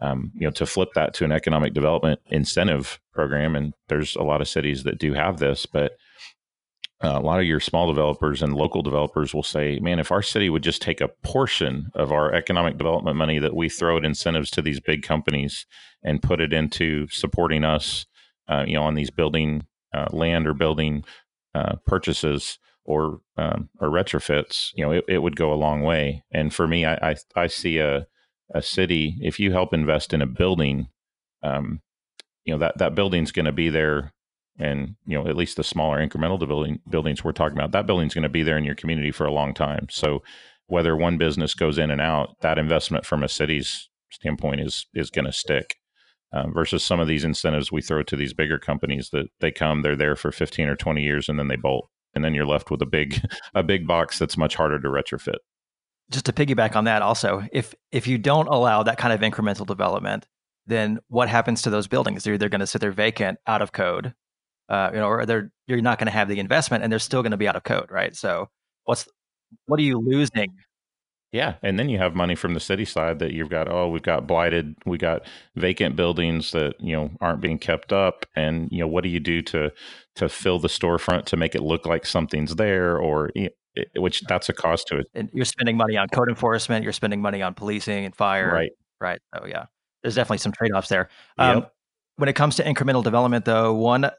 um, 0.00 0.32
you 0.34 0.46
know 0.46 0.50
to 0.52 0.66
flip 0.66 0.90
that 0.94 1.14
to 1.14 1.24
an 1.24 1.32
economic 1.32 1.74
development 1.74 2.20
incentive 2.30 2.98
program, 3.12 3.54
and 3.54 3.74
there's 3.88 4.16
a 4.16 4.22
lot 4.22 4.40
of 4.40 4.48
cities 4.48 4.82
that 4.84 4.98
do 4.98 5.14
have 5.14 5.38
this, 5.38 5.66
but 5.66 5.92
uh, 7.02 7.16
a 7.16 7.20
lot 7.20 7.40
of 7.40 7.46
your 7.46 7.60
small 7.60 7.86
developers 7.86 8.42
and 8.42 8.54
local 8.54 8.82
developers 8.82 9.32
will 9.32 9.42
say, 9.42 9.78
man, 9.80 9.98
if 9.98 10.12
our 10.12 10.20
city 10.20 10.50
would 10.50 10.62
just 10.62 10.82
take 10.82 11.00
a 11.00 11.08
portion 11.08 11.90
of 11.94 12.12
our 12.12 12.32
economic 12.34 12.76
development 12.76 13.16
money 13.16 13.38
that 13.38 13.56
we 13.56 13.70
throw 13.70 13.96
at 13.96 14.04
incentives 14.04 14.50
to 14.50 14.60
these 14.60 14.80
big 14.80 15.02
companies 15.02 15.64
and 16.02 16.22
put 16.22 16.40
it 16.40 16.52
into 16.52 17.08
supporting 17.08 17.64
us, 17.64 18.04
uh, 18.48 18.64
you 18.66 18.74
know, 18.74 18.82
on 18.82 18.94
these 18.94 19.10
building 19.10 19.64
uh, 19.94 20.06
land 20.10 20.46
or 20.46 20.52
building 20.52 21.02
uh, 21.54 21.76
purchases 21.86 22.58
or 22.84 23.20
um, 23.38 23.70
or 23.80 23.88
retrofits, 23.88 24.70
you 24.74 24.84
know, 24.84 24.92
it, 24.92 25.04
it, 25.08 25.18
would 25.18 25.36
go 25.36 25.52
a 25.52 25.54
long 25.54 25.82
way. 25.82 26.22
And 26.30 26.52
for 26.52 26.68
me, 26.68 26.84
I, 26.84 26.94
I, 27.10 27.16
I 27.34 27.46
see 27.46 27.78
a, 27.78 28.06
a 28.54 28.60
city, 28.60 29.16
if 29.22 29.40
you 29.40 29.52
help 29.52 29.72
invest 29.72 30.12
in 30.12 30.20
a 30.20 30.26
building, 30.26 30.88
um, 31.42 31.80
you 32.44 32.52
know, 32.52 32.58
that, 32.58 32.78
that 32.78 32.94
building's 32.94 33.32
going 33.32 33.46
to 33.46 33.52
be 33.52 33.68
there 33.70 34.12
and 34.60 34.94
you 35.06 35.18
know 35.18 35.26
at 35.26 35.36
least 35.36 35.56
the 35.56 35.64
smaller 35.64 36.06
incremental 36.06 36.38
building 36.46 36.78
buildings 36.88 37.24
we're 37.24 37.32
talking 37.32 37.56
about 37.56 37.72
that 37.72 37.86
building's 37.86 38.14
going 38.14 38.22
to 38.22 38.28
be 38.28 38.42
there 38.42 38.58
in 38.58 38.64
your 38.64 38.74
community 38.74 39.10
for 39.10 39.24
a 39.24 39.32
long 39.32 39.54
time. 39.54 39.86
So 39.90 40.22
whether 40.66 40.94
one 40.94 41.18
business 41.18 41.54
goes 41.54 41.78
in 41.78 41.90
and 41.90 42.00
out 42.00 42.36
that 42.42 42.58
investment 42.58 43.04
from 43.04 43.24
a 43.24 43.28
city's 43.28 43.88
standpoint 44.12 44.60
is 44.60 44.86
is 44.94 45.10
going 45.10 45.24
to 45.24 45.32
stick. 45.32 45.76
Uh, 46.32 46.46
versus 46.50 46.84
some 46.84 47.00
of 47.00 47.08
these 47.08 47.24
incentives 47.24 47.72
we 47.72 47.82
throw 47.82 48.04
to 48.04 48.14
these 48.14 48.32
bigger 48.32 48.56
companies 48.56 49.10
that 49.10 49.26
they 49.40 49.50
come 49.50 49.82
they're 49.82 49.96
there 49.96 50.14
for 50.14 50.30
15 50.30 50.68
or 50.68 50.76
20 50.76 51.02
years 51.02 51.28
and 51.28 51.40
then 51.40 51.48
they 51.48 51.56
bolt 51.56 51.90
and 52.14 52.24
then 52.24 52.34
you're 52.34 52.46
left 52.46 52.70
with 52.70 52.80
a 52.82 52.86
big 52.86 53.20
a 53.56 53.64
big 53.64 53.84
box 53.84 54.16
that's 54.16 54.36
much 54.36 54.54
harder 54.54 54.78
to 54.78 54.86
retrofit. 54.86 55.38
Just 56.08 56.26
to 56.26 56.32
piggyback 56.32 56.76
on 56.76 56.84
that 56.84 57.02
also 57.02 57.42
if 57.52 57.74
if 57.90 58.06
you 58.06 58.16
don't 58.16 58.46
allow 58.46 58.84
that 58.84 58.96
kind 58.96 59.12
of 59.12 59.28
incremental 59.28 59.66
development 59.66 60.28
then 60.66 61.00
what 61.08 61.28
happens 61.28 61.62
to 61.62 61.70
those 61.70 61.88
buildings? 61.88 62.22
They're 62.22 62.34
either 62.34 62.48
going 62.48 62.60
to 62.60 62.66
sit 62.66 62.80
there 62.80 62.92
vacant 62.92 63.38
out 63.48 63.60
of 63.60 63.72
code 63.72 64.14
uh, 64.70 64.90
you 64.92 64.98
know, 64.98 65.08
or 65.08 65.26
they're 65.26 65.50
you're 65.66 65.82
not 65.82 65.98
going 65.98 66.06
to 66.06 66.12
have 66.12 66.28
the 66.28 66.38
investment, 66.38 66.82
and 66.82 66.92
they're 66.92 66.98
still 66.98 67.22
going 67.22 67.32
to 67.32 67.36
be 67.36 67.48
out 67.48 67.56
of 67.56 67.64
code, 67.64 67.90
right? 67.90 68.14
So, 68.16 68.48
what's 68.84 69.06
what 69.66 69.78
are 69.80 69.82
you 69.82 69.98
losing? 69.98 70.54
Yeah, 71.32 71.54
and 71.62 71.78
then 71.78 71.88
you 71.88 71.98
have 71.98 72.16
money 72.16 72.34
from 72.34 72.54
the 72.54 72.60
city 72.60 72.84
side 72.84 73.20
that 73.20 73.32
you've 73.32 73.50
got. 73.50 73.70
Oh, 73.70 73.88
we've 73.88 74.02
got 74.02 74.26
blighted, 74.26 74.74
we 74.84 74.98
got 74.98 75.22
vacant 75.54 75.94
buildings 75.94 76.50
that 76.52 76.74
you 76.80 76.96
know 76.96 77.10
aren't 77.20 77.40
being 77.40 77.58
kept 77.58 77.92
up, 77.92 78.26
and 78.34 78.68
you 78.72 78.78
know 78.80 78.88
what 78.88 79.04
do 79.04 79.10
you 79.10 79.20
do 79.20 79.42
to 79.42 79.72
to 80.16 80.28
fill 80.28 80.58
the 80.58 80.68
storefront 80.68 81.26
to 81.26 81.36
make 81.36 81.54
it 81.54 81.62
look 81.62 81.86
like 81.86 82.06
something's 82.06 82.56
there, 82.56 82.96
or 82.96 83.30
which 83.96 84.22
that's 84.22 84.48
a 84.48 84.52
cost 84.52 84.88
to 84.88 84.98
it. 84.98 85.06
And 85.14 85.30
you're 85.32 85.44
spending 85.44 85.76
money 85.76 85.96
on 85.96 86.08
code 86.08 86.28
enforcement, 86.28 86.82
you're 86.82 86.92
spending 86.92 87.22
money 87.22 87.42
on 87.42 87.54
policing 87.54 88.04
and 88.04 88.14
fire, 88.14 88.52
right? 88.52 88.72
Right. 89.00 89.20
Oh 89.32 89.46
yeah, 89.46 89.66
there's 90.02 90.16
definitely 90.16 90.38
some 90.38 90.52
trade 90.52 90.72
offs 90.72 90.88
there. 90.88 91.08
Um. 91.38 91.66
When 92.16 92.28
it 92.28 92.34
comes 92.34 92.56
to 92.56 92.64
incremental 92.64 93.02
development, 93.02 93.46
though, 93.46 93.72
one 93.72 94.10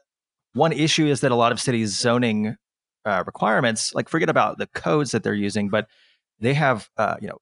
one 0.54 0.72
issue 0.72 1.06
is 1.06 1.20
that 1.20 1.32
a 1.32 1.36
lot 1.36 1.52
of 1.52 1.60
cities 1.60 1.98
zoning 1.98 2.56
uh, 3.04 3.22
requirements, 3.26 3.94
like 3.94 4.08
forget 4.08 4.28
about 4.28 4.58
the 4.58 4.66
codes 4.68 5.12
that 5.12 5.22
they're 5.22 5.34
using, 5.34 5.68
but 5.68 5.86
they 6.38 6.54
have 6.54 6.88
uh, 6.96 7.16
you 7.20 7.28
know 7.28 7.38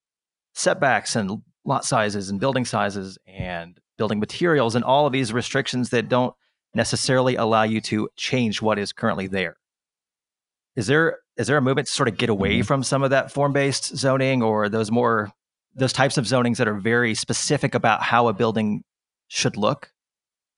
setbacks 0.55 1.17
and 1.17 1.43
lot 1.65 1.85
sizes 1.85 2.31
and 2.31 2.41
building 2.41 2.65
sizes 2.65 3.19
and 3.27 3.79
building 3.99 4.19
materials 4.19 4.75
and 4.75 4.85
all 4.85 5.07
of 5.07 5.13
these 5.13 5.33
restrictions 5.33 5.91
that 5.91 6.09
don't 6.09 6.35
necessarily 6.75 7.37
allow 7.37 7.63
you 7.63 7.81
to 7.81 8.09
change 8.17 8.63
what 8.63 8.79
is 8.79 8.93
currently 8.93 9.27
there. 9.27 9.57
Is 10.77 10.87
there 10.87 11.19
is 11.37 11.47
there 11.47 11.57
a 11.57 11.63
movement 11.63 11.89
to 11.89 11.93
sort 11.93 12.09
of 12.09 12.17
get 12.17 12.31
away 12.31 12.59
mm-hmm. 12.59 12.67
from 12.67 12.83
some 12.83 13.03
of 13.03 13.11
that 13.11 13.33
form 13.33 13.53
based 13.53 13.97
zoning 13.97 14.43
or 14.43 14.69
those 14.69 14.91
more 14.91 15.33
those 15.75 15.93
types 15.93 16.19
of 16.19 16.25
zonings 16.25 16.57
that 16.57 16.69
are 16.69 16.75
very 16.75 17.15
specific 17.15 17.75
about 17.75 18.03
how 18.03 18.29
a 18.29 18.33
building 18.33 18.83
should 19.29 19.57
look 19.57 19.93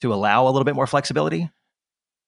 to 0.01 0.13
allow 0.13 0.47
a 0.47 0.51
little 0.51 0.65
bit 0.65 0.75
more 0.75 0.87
flexibility? 0.87 1.51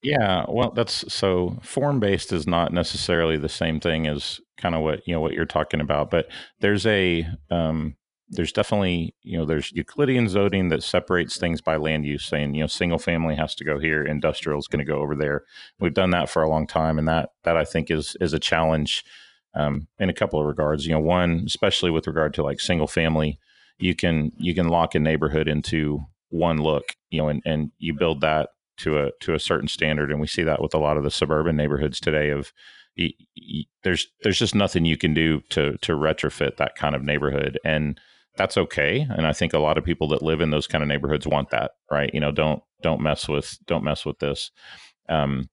Yeah, 0.05 0.45
well, 0.49 0.71
that's 0.71 1.11
so 1.13 1.59
form 1.63 1.99
based 1.99 2.33
is 2.33 2.47
not 2.47 2.73
necessarily 2.75 3.39
the 3.39 3.49
same 3.49 3.81
thing 3.81 4.07
as 4.07 4.39
kind 4.59 4.75
of 4.75 4.83
what 4.83 5.07
you 5.09 5.15
know 5.15 5.21
what 5.21 5.33
you're 5.33 5.47
talking 5.47 5.81
about, 5.81 6.11
but 6.11 6.29
there's 6.61 6.87
a 6.87 7.27
um, 7.51 7.97
there's 8.29 8.53
definitely 8.53 9.15
you 9.23 9.39
know 9.39 9.47
there's 9.47 9.73
Euclidean 9.73 10.29
zoning 10.29 10.69
that 10.69 10.83
separates 10.83 11.39
things 11.39 11.63
by 11.63 11.77
land 11.77 12.05
use, 12.05 12.25
saying 12.27 12.55
you 12.55 12.61
know 12.63 12.67
single 12.67 12.99
family 12.99 13.35
has 13.37 13.55
to 13.55 13.65
go 13.65 13.79
here, 13.79 14.05
industrial 14.05 14.59
is 14.59 14.69
going 14.69 14.85
to 14.85 14.91
go 14.93 14.99
over 15.01 15.17
there. 15.17 15.45
We've 15.81 15.95
done 15.95 16.11
that 16.11 16.29
for 16.29 16.43
a 16.43 16.51
long 16.51 16.67
time, 16.67 16.99
and 16.99 17.09
that 17.09 17.31
that 17.45 17.57
I 17.57 17.65
think 17.65 17.91
is 17.91 18.15
is 18.21 18.35
a 18.35 18.39
challenge 18.39 19.05
um, 19.55 19.89
in 19.99 20.11
a 20.11 20.15
couple 20.15 20.39
of 20.39 20.47
regards. 20.47 20.85
You 20.85 20.93
know, 20.93 21.01
one 21.01 21.45
especially 21.47 21.91
with 21.91 22.07
regard 22.07 22.35
to 22.35 22.43
like 22.43 22.61
single 22.61 22.89
family, 22.89 23.39
you 23.79 23.95
can 23.95 24.33
you 24.37 24.55
can 24.55 24.69
lock 24.69 24.95
a 24.95 24.99
neighborhood 25.01 25.49
into 25.49 26.01
one 26.29 26.59
look, 26.59 26.95
you 27.11 27.23
know, 27.23 27.29
and 27.29 27.43
and 27.47 27.71
you 27.79 27.95
build 27.95 28.21
that 28.21 28.51
to 28.79 28.99
a 28.99 29.11
to 29.21 29.35
a 29.35 29.41
certain 29.41 29.69
standard, 29.69 30.11
and 30.11 30.21
we 30.21 30.27
see 30.27 30.43
that 30.43 30.63
with 30.63 30.75
a 30.75 30.79
lot 30.79 30.97
of 30.97 31.05
the 31.05 31.11
suburban 31.11 31.57
neighborhoods 31.57 32.01
today. 32.01 32.31
Of 32.31 32.53
there's 33.83 34.07
there's 34.23 34.39
just 34.39 34.55
nothing 34.55 34.85
you 34.85 34.97
can 34.97 35.15
do 35.15 35.41
to 35.51 35.77
to 35.79 35.93
retrofit 35.93 36.57
that 36.57 36.77
kind 36.77 36.95
of 36.95 37.03
neighborhood, 37.03 37.59
and 37.65 38.01
that's 38.37 38.57
okay. 38.57 39.07
And 39.09 39.27
I 39.27 39.33
think 39.33 39.53
a 39.53 39.59
lot 39.59 39.79
of 39.79 39.85
people 39.85 40.09
that 40.09 40.23
live 40.23 40.41
in 40.41 40.51
those 40.51 40.67
kind 40.67 40.83
of 40.83 40.89
neighborhoods 40.89 41.27
want 41.27 41.51
that, 41.51 41.73
right? 41.91 42.11
You 42.13 42.21
know, 42.21 42.33
don't 42.33 42.63
don't 42.83 43.01
mess 43.01 43.29
with 43.29 43.59
don't 43.67 43.85
mess 43.85 44.05
with 44.05 44.19
this. 44.19 44.51
Um, 45.09 45.49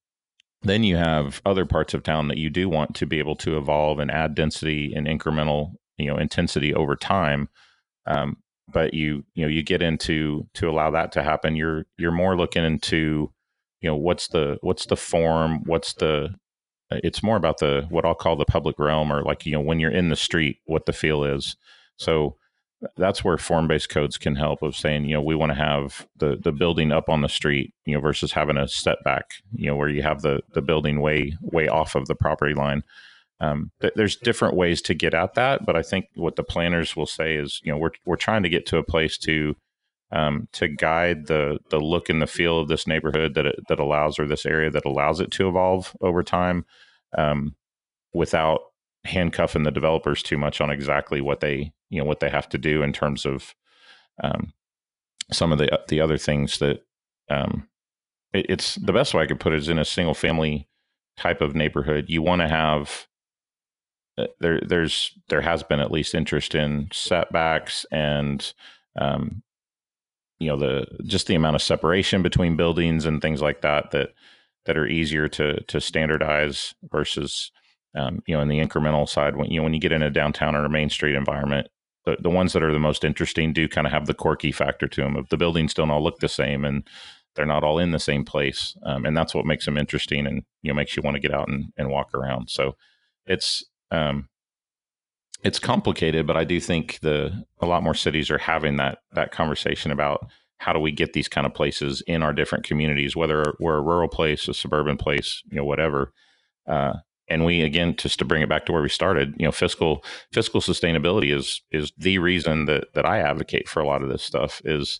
then 0.63 0.84
you 0.84 0.95
have 0.95 1.41
other 1.45 1.65
parts 1.65 1.93
of 1.93 2.03
town 2.03 2.27
that 2.27 2.38
you 2.38 2.49
do 2.49 2.69
want 2.69 2.95
to 2.95 3.05
be 3.05 3.19
able 3.19 3.36
to 3.38 3.57
evolve 3.57 3.99
and 3.99 4.12
add 4.12 4.36
density 4.36 4.93
and 4.95 5.07
incremental 5.07 5.73
you 5.97 6.07
know 6.07 6.17
intensity 6.17 6.73
over 6.73 6.95
time 6.95 7.49
um, 8.05 8.38
but 8.71 8.93
you 8.93 9.23
you 9.34 9.43
know 9.43 9.49
you 9.49 9.63
get 9.63 9.81
into 9.81 10.47
to 10.55 10.69
allow 10.69 10.91
that 10.91 11.12
to 11.13 11.23
happen. 11.23 11.55
You're 11.55 11.86
you're 11.97 12.12
more 12.12 12.38
looking 12.38 12.63
into 12.63 13.31
you 13.81 13.89
know 13.89 13.95
what's 13.95 14.27
the 14.27 14.57
what's 14.62 14.86
the 14.86 14.97
form 14.97 15.63
what's 15.65 15.93
the 15.93 16.36
uh, 16.91 16.99
it's 17.03 17.23
more 17.23 17.38
about 17.38 17.60
the 17.60 17.86
what 17.89 18.05
I'll 18.05 18.15
call 18.15 18.36
the 18.36 18.45
public 18.45 18.77
realm 18.79 19.12
or 19.12 19.23
like 19.23 19.45
you 19.45 19.51
know 19.53 19.62
when 19.62 19.79
you're 19.79 19.91
in 19.91 20.10
the 20.10 20.15
street 20.15 20.60
what 20.65 20.86
the 20.86 20.93
feel 20.93 21.23
is. 21.23 21.55
So 21.97 22.38
that's 22.97 23.23
where 23.23 23.38
form 23.38 23.67
based 23.67 23.89
codes 23.89 24.17
can 24.17 24.36
help 24.36 24.62
of 24.62 24.75
saying 24.75 25.05
you 25.05 25.13
know 25.13 25.21
we 25.21 25.36
want 25.36 25.51
to 25.51 25.57
have 25.57 26.07
the 26.17 26.38
the 26.41 26.51
building 26.51 26.91
up 26.91 27.10
on 27.10 27.21
the 27.21 27.29
street 27.29 27.73
you 27.86 27.93
know 27.93 28.01
versus 28.01 28.31
having 28.31 28.57
a 28.57 28.67
setback 28.67 29.36
you 29.53 29.67
know 29.67 29.75
where 29.75 29.89
you 29.89 30.01
have 30.01 30.21
the 30.21 30.41
the 30.53 30.62
building 30.62 30.99
way 30.99 31.38
way 31.41 31.67
off 31.67 31.95
of 31.95 32.07
the 32.07 32.15
property 32.15 32.55
line 32.55 32.84
um, 33.41 33.71
th- 33.82 33.93
there's 33.95 34.15
different 34.15 34.56
ways 34.56 34.82
to 34.84 34.93
get 34.93 35.15
at 35.15 35.34
that, 35.34 35.65
but 35.65 35.75
I 35.75 35.82
think 35.82 36.06
what 36.13 36.36
the 36.36 36.43
planners 36.43 36.95
will 36.95 37.08
say 37.08 37.36
is, 37.36 37.60
you 37.63 37.71
know, 37.71 37.77
we're 37.77 37.91
we're 38.06 38.15
trying 38.15 38.43
to 38.43 38.49
get 38.49 38.67
to 38.67 38.77
a 38.77 38.84
place 38.84 39.17
to 39.19 39.56
um, 40.12 40.47
to 40.54 40.67
guide 40.67 41.25
the 41.25 41.58
the 41.71 41.80
look 41.80 42.08
and 42.08 42.21
the 42.21 42.27
feel 42.27 42.60
of 42.60 42.67
this 42.67 42.86
neighborhood 42.86 43.34
that 43.34 43.47
it, 43.47 43.56
that 43.67 43.80
allows 43.80 44.19
or 44.19 44.27
this 44.27 44.45
area 44.45 44.69
that 44.69 44.86
allows 44.86 45.19
it 45.19 45.32
to 45.32 45.49
evolve 45.49 45.97
over 46.01 46.21
time, 46.21 46.65
um, 47.17 47.56
without 48.13 48.62
handcuffing 49.06 49.63
the 49.63 49.71
developers 49.71 50.21
too 50.21 50.38
much 50.38 50.62
on 50.62 50.69
exactly 50.69 51.19
what 51.19 51.39
they 51.39 51.73
you 51.89 51.99
know 51.99 52.06
what 52.06 52.19
they 52.19 52.30
have 52.30 52.47
to 52.49 52.60
do 52.60 52.84
in 52.84 52.93
terms 52.93 53.25
of 53.25 53.56
um, 54.23 54.54
some 55.32 55.51
of 55.51 55.58
the 55.58 55.82
the 55.88 55.99
other 55.99 56.17
things 56.19 56.60
that 56.60 56.84
um, 57.32 57.67
it, 58.34 58.45
it's 58.49 58.75
the 58.75 58.93
best 58.93 59.15
way 59.15 59.23
I 59.23 59.27
could 59.27 59.39
put 59.39 59.54
it 59.54 59.58
is 59.58 59.69
in 59.69 59.80
a 59.80 59.86
single 59.86 60.13
family 60.13 60.67
type 61.17 61.41
of 61.41 61.56
neighborhood. 61.56 62.06
You 62.08 62.21
want 62.21 62.43
to 62.43 62.47
have 62.47 63.08
there 64.39 64.60
there's 64.62 65.17
there 65.30 65.41
has 65.41 65.63
been 65.63 65.80
at 65.80 65.91
least 65.91 66.15
interest 66.15 66.56
in 66.56 66.89
setbacks 66.91 67.86
and 67.91 68.54
um, 69.00 69.41
you 70.39 70.47
know 70.47 70.58
the 70.58 70.86
just 71.04 71.28
the 71.28 71.36
amount 71.36 71.56
of 71.56 71.62
separation 71.62 72.21
between 72.21 72.58
buildings 72.58 73.06
and 73.06 73.21
things 73.21 73.41
like 73.41 73.62
that 73.62 73.91
that 73.91 74.10
that 74.65 74.78
are 74.78 74.88
easier 74.88 75.28
to 75.28 75.62
to 75.63 75.80
standardize 75.80 76.74
versus 76.91 77.52
um, 77.95 78.21
you 78.28 78.36
know 78.36 78.41
in 78.41 78.50
the 78.50 78.60
incremental 78.60 79.08
side 79.08 79.36
when 79.36 79.50
you 79.50 79.58
know 79.60 79.63
when 79.63 79.74
you 79.74 79.80
get 79.80 79.91
in 79.91 80.04
a 80.04 80.10
downtown 80.10 80.56
or 80.56 80.65
a 80.65 80.69
main 80.69 80.89
street 80.89 81.15
environment 81.15 81.67
the, 82.06 82.17
the 82.19 82.30
ones 82.30 82.54
that 82.54 82.63
are 82.63 82.74
the 82.74 82.80
most 82.80 83.04
interesting 83.04 83.54
do 83.54 83.67
kind 83.67 83.86
of 83.86 83.93
have 83.93 84.08
the 84.08 84.13
quirky 84.13 84.52
factor 84.52 84.88
to 84.88 85.02
them 85.02 85.15
of 85.15 85.30
the 85.30 85.38
buildings 85.38 85.74
don't 85.74 85.91
all 85.91 86.04
look 86.04 86.19
the 86.19 86.30
same 86.30 86.65
and 86.65 86.88
they're 87.36 87.45
not 87.45 87.63
all 87.63 87.80
in 87.80 87.91
the 87.91 88.00
same 88.00 88.26
place 88.26 88.76
um, 88.86 89.06
and 89.06 89.15
that's 89.15 89.34
what 89.34 89.45
makes 89.45 89.65
them 89.65 89.78
interesting 89.78 90.28
and 90.28 90.43
you 90.63 90.69
know 90.69 90.76
makes 90.76 90.95
you 90.97 91.04
want 91.04 91.15
to 91.15 91.21
get 91.21 91.34
out 91.34 91.47
and, 91.47 91.71
and 91.78 91.89
walk 91.89 92.13
around. 92.13 92.50
So 92.50 92.76
it's 93.26 93.63
um, 93.91 94.27
it's 95.43 95.60
complicated, 95.60 96.27
but 96.27 96.38
I 96.38 96.43
do 96.43 96.60
think 96.60 96.99
the 97.01 97.45
a 97.62 97.65
lot 97.65 97.84
more 97.84 97.93
cities 97.93 98.30
are 98.30 98.38
having 98.38 98.77
that 98.77 98.99
that 99.13 99.32
conversation 99.32 99.91
about 99.91 100.27
how 100.58 100.73
do 100.73 100.80
we 100.80 100.91
get 100.91 101.13
these 101.13 101.27
kind 101.27 101.47
of 101.47 101.54
places 101.54 102.01
in 102.06 102.21
our 102.21 102.34
different 102.34 102.63
communities, 102.63 103.15
whether 103.15 103.56
we're 103.60 103.77
a 103.77 103.82
rural 103.82 104.08
place, 104.08 104.47
a 104.47 104.54
suburban 104.54 104.95
place, 104.95 105.41
you 105.49 105.58
know, 105.58 105.65
whatever. 105.65 106.13
Uh, 106.67 106.93
and 107.27 107.45
we 107.45 107.62
again, 107.62 107.95
just 107.95 108.19
to 108.19 108.25
bring 108.25 108.43
it 108.43 108.49
back 108.49 108.65
to 108.65 108.71
where 108.71 108.84
we 108.84 108.89
started, 108.89 109.34
you 109.39 109.45
know, 109.45 109.51
fiscal 109.51 110.04
fiscal 110.32 110.62
sustainability 110.62 111.36
is 111.36 111.62
is 111.71 111.91
the 111.97 112.19
reason 112.19 112.65
that 112.65 112.93
that 112.93 113.06
I 113.06 113.19
advocate 113.19 113.67
for 113.67 113.82
a 113.82 113.88
lot 113.88 114.04
of 114.04 114.10
this 114.10 114.23
stuff. 114.23 114.62
Is 114.63 114.99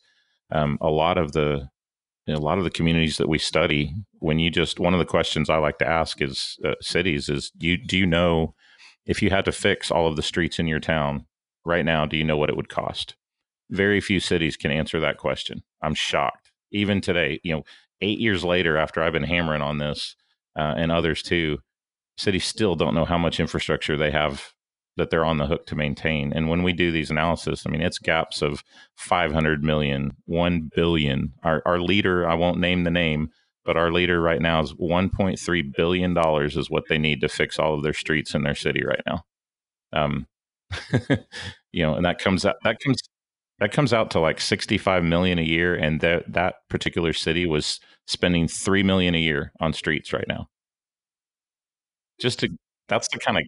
um, 0.50 0.78
a 0.82 0.90
lot 0.90 1.18
of 1.18 1.34
the 1.34 1.70
a 2.28 2.40
lot 2.40 2.58
of 2.58 2.64
the 2.64 2.70
communities 2.72 3.18
that 3.18 3.30
we 3.30 3.38
study. 3.38 3.94
When 4.20 4.40
you 4.40 4.50
just 4.50 4.80
one 4.80 4.94
of 4.94 5.00
the 5.00 5.06
questions 5.06 5.50
I 5.50 5.58
like 5.58 5.78
to 5.80 5.88
ask 5.88 6.22
is 6.22 6.58
uh, 6.66 6.76
cities 6.82 7.30
is 7.30 7.52
you 7.60 7.78
do 7.78 7.98
you 7.98 8.06
know 8.06 8.56
if 9.12 9.22
you 9.22 9.30
had 9.30 9.44
to 9.44 9.52
fix 9.52 9.92
all 9.92 10.08
of 10.08 10.16
the 10.16 10.24
streets 10.24 10.58
in 10.58 10.68
your 10.68 10.80
town 10.80 11.26
right 11.66 11.84
now, 11.84 12.06
do 12.06 12.16
you 12.16 12.24
know 12.24 12.38
what 12.38 12.50
it 12.50 12.56
would 12.56 12.70
cost? 12.70 13.16
Very 13.70 14.00
few 14.00 14.22
cities 14.22 14.56
can 14.56 14.72
answer 14.72 15.02
that 15.02 15.18
question. 15.18 15.64
I'm 15.82 15.94
shocked. 15.94 16.50
Even 16.72 17.02
today, 17.02 17.42
you 17.44 17.54
know, 17.54 17.64
eight 18.00 18.20
years 18.20 18.46
later, 18.46 18.78
after 18.78 19.04
I've 19.04 19.12
been 19.12 19.24
hammering 19.24 19.62
on 19.62 19.80
this 19.80 20.16
uh, 20.58 20.76
and 20.78 20.94
others 20.94 21.22
too, 21.22 21.58
cities 22.18 22.46
still 22.46 22.76
don't 22.76 22.96
know 22.96 23.04
how 23.04 23.18
much 23.18 23.42
infrastructure 23.42 23.98
they 23.98 24.12
have 24.12 24.54
that 24.96 25.10
they're 25.10 25.26
on 25.26 25.40
the 25.40 25.48
hook 25.48 25.66
to 25.66 25.76
maintain. 25.76 26.32
And 26.32 26.48
when 26.48 26.64
we 26.64 26.72
do 26.72 26.90
these 26.90 27.12
analysis, 27.12 27.64
I 27.66 27.70
mean, 27.70 27.82
it's 27.82 28.00
gaps 28.00 28.42
of 28.42 28.64
500 28.96 29.62
million, 29.62 30.12
1 30.24 30.72
billion. 30.74 31.34
Our, 31.44 31.62
our 31.66 31.82
leader, 31.82 32.26
I 32.26 32.36
won't 32.36 32.60
name 32.60 32.86
the 32.86 32.92
name, 32.92 33.30
but 33.66 33.78
our 33.78 33.92
leader 33.92 34.22
right 34.22 34.42
now 34.42 34.62
is 34.62 34.74
1.3 34.74 35.76
billion 35.76 36.14
dollars 36.14 36.58
is 36.58 36.70
what 36.70 36.84
they 36.90 36.98
need 36.98 37.22
to 37.22 37.30
fix 37.30 37.60
all 37.60 37.76
of 37.76 37.84
their 37.84 37.94
streets 37.94 38.34
in 38.34 38.44
their 38.44 38.56
city 38.56 38.84
right 38.84 39.02
now. 39.06 39.24
Um, 39.94 40.28
you 41.72 41.84
know, 41.84 41.96
and 41.96 42.06
that 42.06 42.20
comes 42.20 42.46
out 42.46 42.56
that 42.64 42.80
comes 42.80 43.00
that 43.60 43.72
comes 43.72 43.94
out 43.94 44.10
to 44.12 44.20
like 44.20 44.42
65 44.42 45.04
million 45.04 45.38
a 45.38 45.44
year, 45.44 45.76
and 45.76 46.02
that 46.02 46.32
that 46.32 46.56
particular 46.70 47.14
city 47.14 47.46
was 47.46 47.80
spending 48.08 48.48
three 48.48 48.84
million 48.84 49.16
a 49.16 49.20
year 49.20 49.52
on 49.60 49.74
streets 49.74 50.14
right 50.14 50.26
now. 50.28 50.48
Just 52.20 52.40
to 52.40 52.50
that's 52.88 53.08
the 53.14 53.20
kind 53.20 53.38
of 53.38 53.44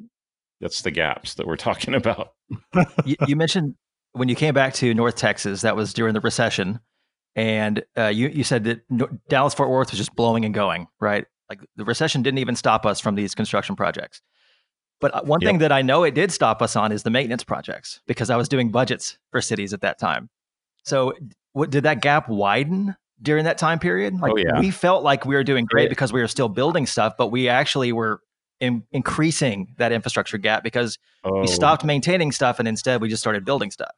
that's 0.62 0.82
the 0.82 0.92
gaps 0.92 1.36
that 1.36 1.48
we're 1.48 1.58
talking 1.58 1.96
about. 1.96 2.30
you, 3.06 3.16
you 3.28 3.36
mentioned 3.36 3.76
when 4.14 4.30
you 4.30 4.36
came 4.36 4.54
back 4.54 4.74
to 4.76 4.94
North 4.94 5.16
Texas, 5.16 5.62
that 5.62 5.76
was 5.76 5.94
during 5.94 6.14
the 6.14 6.22
recession 6.22 6.80
and 7.36 7.84
uh, 7.98 8.08
you 8.08 8.28
you 8.30 8.44
said 8.44 8.64
that 8.66 8.82
Dallas 9.28 9.54
Fort 9.54 9.70
Worth 9.70 9.92
was 9.92 9.98
just 9.98 10.16
blowing 10.16 10.46
and 10.46 10.54
going, 10.54 10.88
right? 11.00 11.26
Like 11.50 11.62
the 11.76 11.86
recession 11.86 12.22
didn't 12.22 12.40
even 12.40 12.56
stop 12.56 12.86
us 12.86 13.00
from 13.00 13.16
these 13.16 13.36
construction 13.36 13.76
projects. 13.76 14.22
But 15.00 15.14
uh, 15.14 15.22
one 15.24 15.42
yep. 15.42 15.50
thing 15.50 15.58
that 15.60 15.72
I 15.72 15.82
know 15.82 16.04
it 16.04 16.16
did 16.16 16.32
stop 16.32 16.62
us 16.62 16.76
on 16.76 16.92
is 16.92 17.04
the 17.04 17.10
maintenance 17.10 17.44
projects 17.44 18.02
because 18.08 18.30
I 18.30 18.38
was 18.38 18.48
doing 18.48 18.72
budgets 18.72 19.18
for 19.32 19.42
cities 19.42 19.74
at 19.74 19.82
that 19.82 20.00
time. 20.00 20.30
So, 20.84 21.14
what, 21.52 21.70
did 21.70 21.84
that 21.84 22.02
gap 22.02 22.30
widen 22.30 22.96
during 23.22 23.46
that 23.46 23.58
time 23.58 23.80
period? 23.80 24.20
Like, 24.20 24.32
oh, 24.32 24.38
yeah. 24.38 24.60
We 24.60 24.72
felt 24.72 25.04
like 25.04 25.26
we 25.26 25.36
were 25.36 25.44
doing 25.44 25.66
great 25.66 25.90
because 25.90 26.14
we 26.14 26.22
were 26.22 26.28
still 26.28 26.50
building 26.50 26.86
stuff, 26.86 27.16
but 27.18 27.28
we 27.28 27.50
actually 27.50 27.92
were 27.92 28.22
in, 28.62 28.84
increasing 28.92 29.74
that 29.78 29.92
infrastructure 29.92 30.38
gap 30.38 30.64
because 30.64 30.98
oh. 31.26 31.42
we 31.42 31.48
stopped 31.48 31.84
maintaining 31.84 32.32
stuff 32.32 32.60
and 32.60 32.68
instead 32.68 33.02
we 33.02 33.10
just 33.10 33.22
started 33.22 33.44
building 33.44 33.72
stuff. 33.72 33.92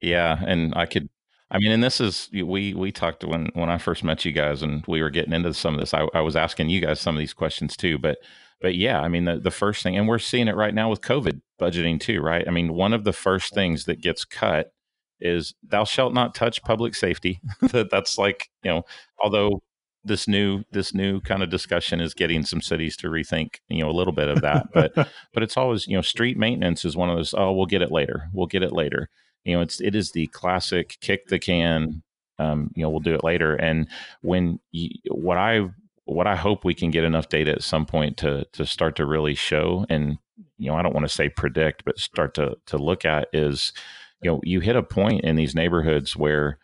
Yeah, 0.00 0.42
and 0.46 0.72
I 0.74 0.86
could 0.86 1.08
I 1.54 1.58
mean, 1.58 1.70
and 1.70 1.84
this 1.84 2.00
is 2.00 2.28
we 2.32 2.74
we 2.74 2.90
talked 2.90 3.22
when 3.24 3.46
when 3.54 3.70
I 3.70 3.78
first 3.78 4.02
met 4.02 4.24
you 4.24 4.32
guys, 4.32 4.60
and 4.60 4.84
we 4.88 5.00
were 5.00 5.10
getting 5.10 5.32
into 5.32 5.54
some 5.54 5.74
of 5.74 5.80
this. 5.80 5.94
I, 5.94 6.08
I 6.12 6.20
was 6.20 6.34
asking 6.34 6.68
you 6.68 6.80
guys 6.80 7.00
some 7.00 7.14
of 7.14 7.20
these 7.20 7.32
questions 7.32 7.76
too, 7.76 7.96
but 7.96 8.18
but 8.60 8.74
yeah, 8.74 9.00
I 9.00 9.06
mean, 9.06 9.24
the 9.24 9.38
the 9.38 9.52
first 9.52 9.84
thing, 9.84 9.96
and 9.96 10.08
we're 10.08 10.18
seeing 10.18 10.48
it 10.48 10.56
right 10.56 10.74
now 10.74 10.90
with 10.90 11.00
COVID 11.00 11.40
budgeting 11.60 12.00
too, 12.00 12.20
right? 12.20 12.46
I 12.48 12.50
mean, 12.50 12.74
one 12.74 12.92
of 12.92 13.04
the 13.04 13.12
first 13.12 13.54
things 13.54 13.84
that 13.84 14.00
gets 14.02 14.24
cut 14.24 14.72
is 15.20 15.54
"Thou 15.62 15.84
shalt 15.84 16.12
not 16.12 16.34
touch 16.34 16.60
public 16.64 16.96
safety." 16.96 17.40
that 17.60 17.88
that's 17.88 18.18
like 18.18 18.48
you 18.64 18.72
know, 18.72 18.82
although 19.22 19.62
this 20.04 20.26
new 20.26 20.64
this 20.72 20.92
new 20.92 21.20
kind 21.20 21.42
of 21.42 21.50
discussion 21.50 22.00
is 22.00 22.14
getting 22.14 22.44
some 22.44 22.60
cities 22.60 22.96
to 22.96 23.08
rethink 23.08 23.56
you 23.68 23.82
know 23.82 23.90
a 23.90 23.92
little 23.92 24.12
bit 24.12 24.28
of 24.28 24.42
that 24.42 24.66
but 24.74 24.92
but 25.32 25.42
it's 25.42 25.56
always 25.56 25.86
you 25.86 25.96
know 25.96 26.02
street 26.02 26.36
maintenance 26.36 26.84
is 26.84 26.94
one 26.94 27.08
of 27.08 27.16
those 27.16 27.32
oh 27.32 27.52
we'll 27.52 27.64
get 27.64 27.80
it 27.80 27.90
later 27.90 28.28
we'll 28.34 28.46
get 28.46 28.62
it 28.62 28.72
later 28.72 29.08
you 29.44 29.54
know 29.54 29.62
it's 29.62 29.80
it 29.80 29.94
is 29.94 30.12
the 30.12 30.26
classic 30.28 30.96
kick 31.00 31.28
the 31.28 31.38
can 31.38 32.02
um, 32.38 32.70
you 32.74 32.82
know 32.82 32.90
we'll 32.90 33.00
do 33.00 33.14
it 33.14 33.24
later. 33.24 33.54
And 33.54 33.88
when 34.22 34.58
you, 34.72 34.90
what 35.10 35.38
i 35.38 35.68
what 36.06 36.26
i 36.26 36.36
hope 36.36 36.64
we 36.64 36.74
can 36.74 36.90
get 36.90 37.04
enough 37.04 37.28
data 37.28 37.52
at 37.52 37.62
some 37.62 37.86
point 37.86 38.16
to 38.18 38.44
to 38.52 38.66
start 38.66 38.96
to 38.96 39.06
really 39.06 39.34
show 39.34 39.86
and 39.88 40.18
you 40.58 40.70
know 40.70 40.76
i 40.76 40.82
don't 40.82 40.92
want 40.92 41.08
to 41.08 41.14
say 41.14 41.30
predict 41.30 41.82
but 41.86 41.98
start 41.98 42.34
to 42.34 42.54
to 42.66 42.76
look 42.76 43.06
at 43.06 43.28
is 43.32 43.72
you 44.20 44.30
know 44.30 44.38
you 44.42 44.60
hit 44.60 44.76
a 44.76 44.82
point 44.82 45.24
in 45.24 45.36
these 45.36 45.54
neighborhoods 45.54 46.14
where 46.14 46.58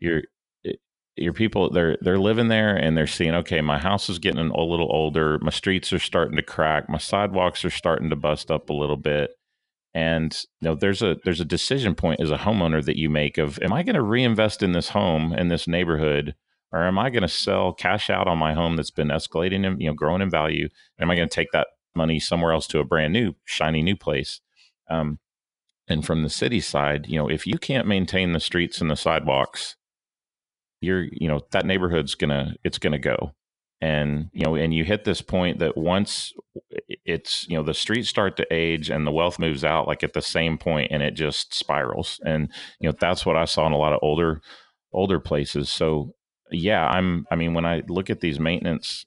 you're 0.00 0.22
your 1.16 1.32
people 1.32 1.70
they're 1.70 1.96
they're 2.00 2.18
living 2.18 2.48
there 2.48 2.74
and 2.74 2.96
they're 2.96 3.06
seeing 3.06 3.34
okay 3.34 3.60
my 3.60 3.78
house 3.78 4.08
is 4.08 4.18
getting 4.18 4.50
a 4.50 4.60
little 4.60 4.90
older. 4.90 5.38
My 5.40 5.50
streets 5.50 5.92
are 5.92 5.98
starting 5.98 6.36
to 6.36 6.42
crack. 6.42 6.88
My 6.88 6.98
sidewalks 6.98 7.64
are 7.64 7.70
starting 7.70 8.10
to 8.10 8.16
bust 8.16 8.50
up 8.50 8.68
a 8.68 8.72
little 8.72 8.96
bit 8.96 9.30
and 9.94 10.44
you 10.60 10.68
know 10.68 10.74
there's 10.74 11.02
a 11.02 11.16
there's 11.24 11.40
a 11.40 11.44
decision 11.44 11.94
point 11.94 12.20
as 12.20 12.30
a 12.30 12.38
homeowner 12.38 12.84
that 12.84 12.98
you 12.98 13.08
make 13.08 13.38
of 13.38 13.58
am 13.62 13.72
i 13.72 13.82
going 13.82 13.94
to 13.94 14.02
reinvest 14.02 14.62
in 14.62 14.72
this 14.72 14.90
home 14.90 15.32
in 15.32 15.48
this 15.48 15.68
neighborhood? 15.68 16.34
Or 16.72 16.82
am 16.82 16.98
i 16.98 17.08
going 17.10 17.22
to 17.22 17.28
sell 17.28 17.72
cash 17.72 18.10
out 18.10 18.26
on 18.26 18.38
my 18.38 18.52
home 18.52 18.76
that's 18.76 18.90
been 18.90 19.08
escalating 19.08 19.66
and 19.66 19.80
you 19.80 19.88
know 19.88 19.94
growing 19.94 20.22
in 20.22 20.30
value? 20.30 20.68
Am 20.98 21.10
i 21.10 21.14
going 21.14 21.28
to 21.28 21.34
take 21.34 21.52
that 21.52 21.68
money 21.94 22.18
somewhere 22.18 22.52
else 22.52 22.66
to 22.68 22.80
a 22.80 22.84
brand 22.84 23.12
new 23.12 23.34
shiny 23.44 23.82
new 23.82 23.96
place? 23.96 24.40
Um, 24.90 25.18
and 25.88 26.04
from 26.04 26.22
the 26.22 26.30
city 26.30 26.60
side 26.60 27.06
you 27.08 27.16
know 27.16 27.28
if 27.28 27.46
you 27.46 27.58
can't 27.58 27.86
maintain 27.86 28.32
the 28.32 28.40
streets 28.40 28.80
and 28.80 28.90
the 28.90 28.96
sidewalks 28.96 29.76
you're 30.80 31.06
you 31.12 31.28
know 31.28 31.40
that 31.52 31.66
neighborhood's 31.66 32.14
gonna 32.14 32.54
it's 32.64 32.78
gonna 32.78 32.98
go 32.98 33.34
and 33.80 34.30
you 34.32 34.44
know 34.44 34.54
and 34.54 34.72
you 34.74 34.84
hit 34.84 35.04
this 35.04 35.20
point 35.20 35.58
that 35.58 35.76
once 35.76 36.32
it's 37.04 37.46
you 37.48 37.56
know 37.56 37.62
the 37.62 37.74
streets 37.74 38.08
start 38.08 38.36
to 38.36 38.46
age 38.52 38.90
and 38.90 39.06
the 39.06 39.12
wealth 39.12 39.38
moves 39.38 39.64
out 39.64 39.88
like 39.88 40.02
at 40.02 40.12
the 40.12 40.22
same 40.22 40.56
point 40.58 40.90
and 40.90 41.02
it 41.02 41.12
just 41.12 41.54
spirals. 41.54 42.20
And 42.24 42.50
you 42.80 42.88
know 42.88 42.96
that's 42.98 43.26
what 43.26 43.36
i 43.36 43.44
saw 43.44 43.66
in 43.66 43.72
a 43.72 43.78
lot 43.78 43.92
of 43.92 44.00
older 44.02 44.40
older 44.92 45.20
places. 45.20 45.68
So 45.68 46.14
yeah 46.50 46.86
i'm 46.88 47.26
i 47.30 47.36
mean 47.36 47.54
when 47.54 47.64
i 47.64 47.82
look 47.88 48.10
at 48.10 48.20
these 48.20 48.38
maintenance 48.38 49.06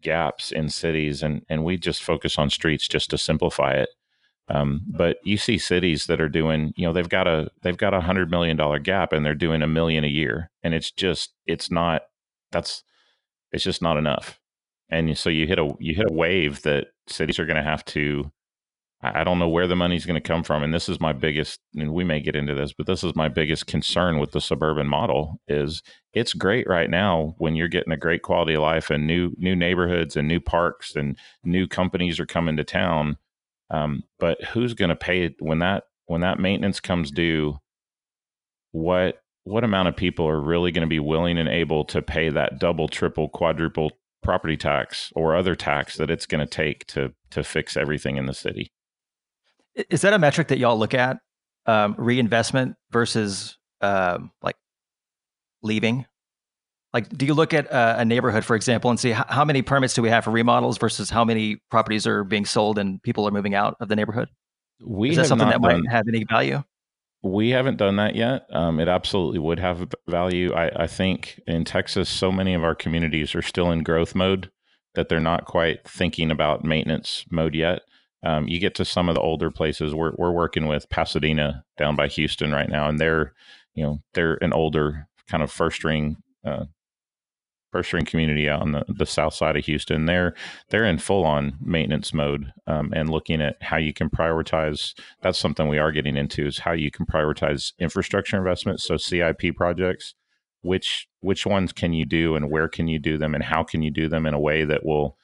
gaps 0.00 0.50
in 0.50 0.68
cities 0.68 1.22
and 1.22 1.42
and 1.48 1.62
we 1.62 1.76
just 1.76 2.02
focus 2.02 2.38
on 2.38 2.48
streets 2.48 2.88
just 2.88 3.10
to 3.10 3.18
simplify 3.18 3.72
it 3.72 3.90
um, 4.50 4.82
but 4.88 5.18
you 5.24 5.36
see 5.36 5.58
cities 5.58 6.06
that 6.06 6.20
are 6.20 6.28
doing 6.28 6.72
you 6.76 6.86
know 6.86 6.92
they've 6.92 7.08
got 7.08 7.28
a 7.28 7.50
they've 7.62 7.76
got 7.76 7.94
a 7.94 8.00
hundred 8.00 8.30
million 8.30 8.56
dollar 8.56 8.78
gap 8.78 9.12
and 9.12 9.24
they're 9.24 9.34
doing 9.34 9.62
a 9.62 9.68
million 9.68 10.04
a 10.04 10.08
year. 10.08 10.50
And 10.62 10.74
it's 10.74 10.90
just 10.90 11.34
it's 11.46 11.70
not 11.70 12.02
that's 12.50 12.82
it's 13.52 13.64
just 13.64 13.82
not 13.82 13.96
enough. 13.96 14.40
And 14.90 15.16
so 15.18 15.30
you 15.30 15.46
hit 15.46 15.58
a 15.58 15.74
you 15.78 15.94
hit 15.94 16.10
a 16.10 16.14
wave 16.14 16.62
that 16.62 16.88
cities 17.08 17.38
are 17.38 17.46
going 17.46 17.56
to 17.56 17.62
have 17.62 17.84
to 17.86 18.30
I 19.00 19.22
don't 19.22 19.38
know 19.38 19.48
where 19.48 19.68
the 19.68 19.76
money's 19.76 20.04
going 20.04 20.20
to 20.20 20.28
come 20.28 20.42
from. 20.42 20.64
And 20.64 20.74
this 20.74 20.88
is 20.88 21.00
my 21.00 21.12
biggest, 21.12 21.60
and 21.76 21.94
we 21.94 22.02
may 22.02 22.18
get 22.18 22.34
into 22.34 22.54
this, 22.54 22.72
but 22.72 22.86
this 22.86 23.04
is 23.04 23.14
my 23.14 23.28
biggest 23.28 23.68
concern 23.68 24.18
with 24.18 24.32
the 24.32 24.40
suburban 24.40 24.88
model 24.88 25.40
is 25.46 25.84
it's 26.14 26.34
great 26.34 26.66
right 26.66 26.90
now 26.90 27.36
when 27.38 27.54
you're 27.54 27.68
getting 27.68 27.92
a 27.92 27.96
great 27.96 28.22
quality 28.22 28.54
of 28.54 28.62
life 28.62 28.90
and 28.90 29.06
new 29.06 29.30
new 29.38 29.54
neighborhoods 29.54 30.16
and 30.16 30.26
new 30.26 30.40
parks 30.40 30.96
and 30.96 31.16
new 31.44 31.68
companies 31.68 32.18
are 32.18 32.26
coming 32.26 32.56
to 32.56 32.64
town. 32.64 33.16
Um, 33.70 34.02
but 34.18 34.42
who's 34.46 34.74
going 34.74 34.88
to 34.88 34.96
pay 34.96 35.32
when 35.38 35.60
that 35.60 35.84
when 36.06 36.22
that 36.22 36.40
maintenance 36.40 36.80
comes 36.80 37.12
due? 37.12 37.60
What 38.72 39.22
what 39.48 39.64
amount 39.64 39.88
of 39.88 39.96
people 39.96 40.28
are 40.28 40.40
really 40.40 40.70
going 40.70 40.86
to 40.86 40.88
be 40.88 41.00
willing 41.00 41.38
and 41.38 41.48
able 41.48 41.84
to 41.86 42.02
pay 42.02 42.28
that 42.28 42.58
double, 42.58 42.88
triple, 42.88 43.28
quadruple 43.28 43.92
property 44.22 44.56
tax 44.56 45.10
or 45.16 45.34
other 45.34 45.54
tax 45.54 45.96
that 45.96 46.10
it's 46.10 46.26
going 46.26 46.46
to 46.46 46.46
take 46.46 46.86
to 46.86 47.12
to 47.30 47.42
fix 47.42 47.76
everything 47.76 48.16
in 48.16 48.26
the 48.26 48.34
city? 48.34 48.72
Is 49.90 50.02
that 50.02 50.12
a 50.12 50.18
metric 50.18 50.48
that 50.48 50.58
y'all 50.58 50.78
look 50.78 50.94
at? 50.94 51.18
Um, 51.66 51.94
reinvestment 51.98 52.76
versus 52.90 53.56
um, 53.80 54.32
like 54.42 54.56
leaving? 55.62 56.06
Like, 56.94 57.08
do 57.10 57.26
you 57.26 57.34
look 57.34 57.52
at 57.52 57.66
a, 57.70 58.02
neighborhood, 58.04 58.46
for 58.46 58.56
example, 58.56 58.90
and 58.90 58.98
see 58.98 59.10
how, 59.10 59.26
how 59.28 59.44
many 59.44 59.60
permits 59.60 59.92
do 59.92 60.00
we 60.00 60.08
have 60.08 60.24
for 60.24 60.30
remodels 60.30 60.78
versus 60.78 61.10
how 61.10 61.22
many 61.22 61.58
properties 61.70 62.06
are 62.06 62.24
being 62.24 62.46
sold 62.46 62.78
and 62.78 63.02
people 63.02 63.28
are 63.28 63.30
moving 63.30 63.54
out 63.54 63.76
of 63.78 63.88
the 63.88 63.96
neighborhood? 63.96 64.28
We 64.84 65.10
Is 65.10 65.16
that 65.16 65.26
something 65.26 65.48
that 65.48 65.60
done, 65.60 65.82
might 65.82 65.90
have 65.90 66.08
any 66.08 66.24
value? 66.24 66.62
We 67.22 67.50
haven't 67.50 67.78
done 67.78 67.96
that 67.96 68.14
yet. 68.14 68.46
Um, 68.50 68.78
it 68.78 68.88
absolutely 68.88 69.40
would 69.40 69.58
have 69.58 69.92
value. 70.08 70.52
I, 70.54 70.84
I 70.84 70.86
think 70.86 71.40
in 71.46 71.64
Texas, 71.64 72.08
so 72.08 72.30
many 72.30 72.54
of 72.54 72.62
our 72.62 72.74
communities 72.74 73.34
are 73.34 73.42
still 73.42 73.72
in 73.72 73.82
growth 73.82 74.14
mode 74.14 74.50
that 74.94 75.08
they're 75.08 75.20
not 75.20 75.44
quite 75.44 75.86
thinking 75.88 76.30
about 76.30 76.64
maintenance 76.64 77.24
mode 77.30 77.54
yet. 77.54 77.82
Um, 78.24 78.48
you 78.48 78.58
get 78.58 78.74
to 78.76 78.84
some 78.84 79.08
of 79.08 79.14
the 79.14 79.20
older 79.20 79.50
places. 79.50 79.94
We're 79.94 80.12
we're 80.16 80.32
working 80.32 80.66
with 80.66 80.90
Pasadena 80.90 81.64
down 81.76 81.94
by 81.96 82.08
Houston 82.08 82.52
right 82.52 82.68
now, 82.68 82.88
and 82.88 82.98
they're 82.98 83.32
you 83.74 83.84
know 83.84 84.00
they're 84.14 84.38
an 84.42 84.52
older 84.52 85.06
kind 85.28 85.42
of 85.42 85.52
first 85.52 85.84
ring 85.84 86.16
uh, 86.44 86.64
ring 87.72 88.04
community 88.04 88.48
out 88.48 88.62
on 88.62 88.72
the, 88.72 88.84
the 88.88 89.06
south 89.06 89.34
side 89.34 89.56
of 89.56 89.64
Houston. 89.64 90.06
They're 90.06 90.34
they're 90.70 90.84
in 90.84 90.98
full 90.98 91.24
on 91.24 91.56
maintenance 91.60 92.12
mode 92.12 92.52
um, 92.66 92.92
and 92.94 93.10
looking 93.10 93.40
at 93.40 93.56
how 93.62 93.76
you 93.76 93.92
can 93.92 94.10
prioritize. 94.10 94.94
That's 95.22 95.38
something 95.38 95.68
we 95.68 95.78
are 95.78 95.92
getting 95.92 96.16
into 96.16 96.46
is 96.46 96.58
how 96.58 96.72
you 96.72 96.90
can 96.90 97.06
prioritize 97.06 97.72
infrastructure 97.78 98.36
investments. 98.36 98.84
So 98.84 98.96
CIP 98.96 99.56
projects, 99.56 100.14
which 100.62 101.08
which 101.20 101.46
ones 101.46 101.72
can 101.72 101.92
you 101.92 102.04
do 102.04 102.34
and 102.34 102.50
where 102.50 102.68
can 102.68 102.88
you 102.88 102.98
do 102.98 103.18
them 103.18 103.34
and 103.34 103.44
how 103.44 103.62
can 103.62 103.82
you 103.82 103.90
do 103.90 104.08
them 104.08 104.26
in 104.26 104.34
a 104.34 104.40
way 104.40 104.64
that 104.64 104.84
will 104.84 105.16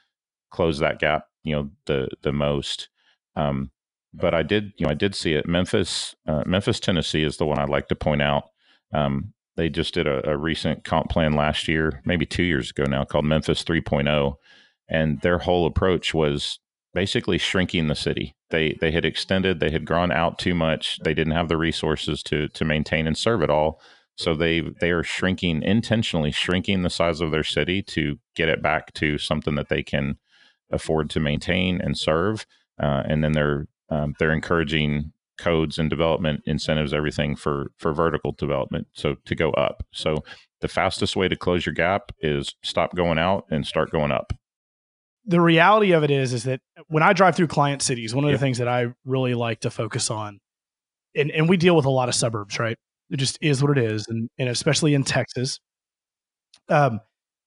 close 0.50 0.78
that 0.78 1.00
gap 1.00 1.26
you 1.44 1.54
know 1.54 1.70
the 1.86 2.08
the 2.22 2.32
most. 2.32 2.88
Um, 3.36 3.70
but 4.12 4.34
I 4.34 4.42
did 4.42 4.72
you 4.76 4.86
know 4.86 4.90
I 4.90 4.94
did 4.94 5.14
see 5.14 5.34
it. 5.34 5.46
Memphis 5.46 6.16
uh, 6.26 6.42
Memphis 6.46 6.80
Tennessee 6.80 7.22
is 7.22 7.36
the 7.36 7.46
one 7.46 7.58
I'd 7.58 7.68
like 7.68 7.88
to 7.88 7.94
point 7.94 8.22
out. 8.22 8.44
Um, 8.92 9.33
they 9.56 9.68
just 9.68 9.94
did 9.94 10.06
a, 10.06 10.28
a, 10.28 10.36
recent 10.36 10.84
comp 10.84 11.08
plan 11.10 11.34
last 11.34 11.68
year, 11.68 12.02
maybe 12.04 12.26
two 12.26 12.42
years 12.42 12.70
ago 12.70 12.84
now, 12.84 13.04
called 13.04 13.24
Memphis 13.24 13.62
3.0, 13.62 14.34
and 14.88 15.20
their 15.20 15.38
whole 15.38 15.66
approach 15.66 16.12
was 16.12 16.58
basically 16.92 17.38
shrinking 17.38 17.88
the 17.88 17.94
city. 17.94 18.34
They 18.50 18.76
they 18.80 18.92
had 18.92 19.04
extended, 19.04 19.60
they 19.60 19.70
had 19.70 19.84
gone 19.84 20.12
out 20.12 20.38
too 20.38 20.54
much. 20.54 20.98
They 21.02 21.14
didn't 21.14 21.32
have 21.34 21.48
the 21.48 21.56
resources 21.56 22.22
to 22.24 22.48
to 22.48 22.64
maintain 22.64 23.06
and 23.06 23.16
serve 23.16 23.42
it 23.42 23.50
all. 23.50 23.80
So 24.16 24.34
they 24.34 24.60
they 24.60 24.90
are 24.90 25.02
shrinking 25.02 25.62
intentionally, 25.62 26.30
shrinking 26.30 26.82
the 26.82 26.90
size 26.90 27.20
of 27.20 27.30
their 27.30 27.44
city 27.44 27.82
to 27.82 28.18
get 28.34 28.48
it 28.48 28.62
back 28.62 28.92
to 28.94 29.18
something 29.18 29.56
that 29.56 29.68
they 29.68 29.82
can 29.82 30.18
afford 30.70 31.10
to 31.10 31.20
maintain 31.20 31.80
and 31.80 31.98
serve. 31.98 32.46
Uh, 32.80 33.02
and 33.06 33.22
then 33.24 33.32
they're 33.32 33.66
um, 33.90 34.14
they're 34.18 34.32
encouraging 34.32 35.12
codes 35.38 35.78
and 35.78 35.90
development 35.90 36.42
incentives, 36.46 36.94
everything 36.94 37.36
for 37.36 37.72
for 37.76 37.92
vertical 37.92 38.32
development. 38.32 38.86
So 38.92 39.16
to 39.24 39.34
go 39.34 39.50
up. 39.52 39.84
So 39.92 40.24
the 40.60 40.68
fastest 40.68 41.16
way 41.16 41.28
to 41.28 41.36
close 41.36 41.66
your 41.66 41.74
gap 41.74 42.12
is 42.20 42.54
stop 42.62 42.94
going 42.94 43.18
out 43.18 43.44
and 43.50 43.66
start 43.66 43.90
going 43.90 44.12
up. 44.12 44.32
The 45.26 45.40
reality 45.40 45.92
of 45.92 46.04
it 46.04 46.10
is, 46.10 46.32
is 46.32 46.44
that 46.44 46.60
when 46.88 47.02
I 47.02 47.12
drive 47.12 47.34
through 47.34 47.46
client 47.46 47.82
cities, 47.82 48.14
one 48.14 48.24
of 48.24 48.30
the 48.30 48.38
things 48.38 48.58
that 48.58 48.68
I 48.68 48.86
really 49.04 49.34
like 49.34 49.60
to 49.60 49.70
focus 49.70 50.10
on, 50.10 50.38
and, 51.14 51.30
and 51.30 51.48
we 51.48 51.56
deal 51.56 51.76
with 51.76 51.86
a 51.86 51.90
lot 51.90 52.08
of 52.08 52.14
suburbs, 52.14 52.58
right? 52.58 52.76
It 53.10 53.16
just 53.16 53.38
is 53.40 53.62
what 53.62 53.76
it 53.76 53.84
is, 53.84 54.06
and, 54.08 54.28
and 54.38 54.48
especially 54.48 54.94
in 54.94 55.04
Texas. 55.04 55.60
Um, 56.68 57.00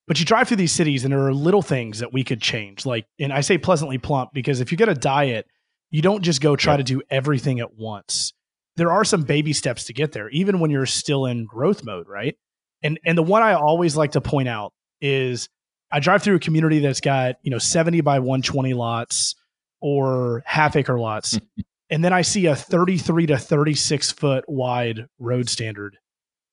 but 0.07 0.19
you 0.19 0.25
drive 0.25 0.47
through 0.47 0.57
these 0.57 0.71
cities 0.71 1.03
and 1.03 1.11
there 1.11 1.25
are 1.25 1.33
little 1.33 1.61
things 1.61 1.99
that 1.99 2.13
we 2.13 2.23
could 2.23 2.41
change. 2.41 2.85
Like, 2.85 3.05
and 3.19 3.33
I 3.33 3.41
say 3.41 3.57
pleasantly 3.57 3.97
plump 3.97 4.31
because 4.33 4.61
if 4.61 4.71
you 4.71 4.77
get 4.77 4.89
a 4.89 4.93
diet, 4.93 5.45
you 5.89 6.01
don't 6.01 6.23
just 6.23 6.41
go 6.41 6.55
try 6.55 6.77
to 6.77 6.83
do 6.83 7.01
everything 7.09 7.59
at 7.59 7.75
once. 7.75 8.33
There 8.75 8.91
are 8.91 9.03
some 9.03 9.23
baby 9.23 9.53
steps 9.53 9.85
to 9.85 9.93
get 9.93 10.11
there, 10.11 10.29
even 10.29 10.59
when 10.59 10.69
you're 10.69 10.85
still 10.85 11.25
in 11.25 11.45
growth 11.45 11.83
mode, 11.83 12.07
right? 12.07 12.37
And 12.83 12.99
and 13.05 13.17
the 13.17 13.23
one 13.23 13.41
I 13.41 13.53
always 13.53 13.95
like 13.95 14.11
to 14.11 14.21
point 14.21 14.47
out 14.47 14.73
is 15.01 15.49
I 15.91 15.99
drive 15.99 16.21
through 16.21 16.35
a 16.35 16.39
community 16.39 16.79
that's 16.79 17.01
got, 17.01 17.37
you 17.41 17.49
know, 17.49 17.57
70 17.57 18.01
by 18.01 18.19
120 18.19 18.73
lots 18.73 19.35
or 19.81 20.43
half 20.45 20.75
acre 20.75 20.99
lots. 20.99 21.39
and 21.89 22.03
then 22.03 22.13
I 22.13 22.21
see 22.21 22.45
a 22.45 22.55
33 22.55 23.27
to 23.27 23.37
36 23.37 24.11
foot 24.11 24.45
wide 24.47 25.07
road 25.17 25.49
standard 25.49 25.97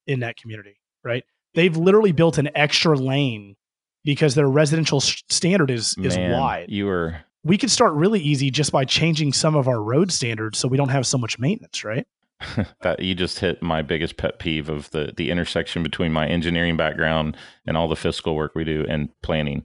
in 0.06 0.20
that 0.20 0.36
community, 0.36 0.80
right? 1.02 1.24
they've 1.54 1.76
literally 1.76 2.12
built 2.12 2.38
an 2.38 2.50
extra 2.54 2.96
lane 2.96 3.56
because 4.04 4.34
their 4.34 4.48
residential 4.48 5.00
standard 5.00 5.70
is 5.70 5.96
is 5.98 6.16
Man, 6.16 6.32
wide. 6.32 6.66
You 6.68 6.86
were 6.86 7.16
we 7.44 7.58
could 7.58 7.70
start 7.70 7.94
really 7.94 8.20
easy 8.20 8.50
just 8.50 8.72
by 8.72 8.84
changing 8.84 9.32
some 9.32 9.54
of 9.54 9.68
our 9.68 9.82
road 9.82 10.10
standards 10.10 10.58
so 10.58 10.68
we 10.68 10.76
don't 10.76 10.88
have 10.88 11.06
so 11.06 11.18
much 11.18 11.38
maintenance, 11.38 11.84
right? 11.84 12.06
that 12.82 13.00
you 13.00 13.14
just 13.14 13.38
hit 13.38 13.62
my 13.62 13.82
biggest 13.82 14.16
pet 14.16 14.38
peeve 14.38 14.68
of 14.68 14.90
the 14.90 15.12
the 15.16 15.30
intersection 15.30 15.82
between 15.82 16.12
my 16.12 16.26
engineering 16.26 16.76
background 16.76 17.36
and 17.66 17.76
all 17.76 17.88
the 17.88 17.96
fiscal 17.96 18.34
work 18.34 18.52
we 18.54 18.64
do 18.64 18.84
and 18.88 19.08
planning. 19.22 19.64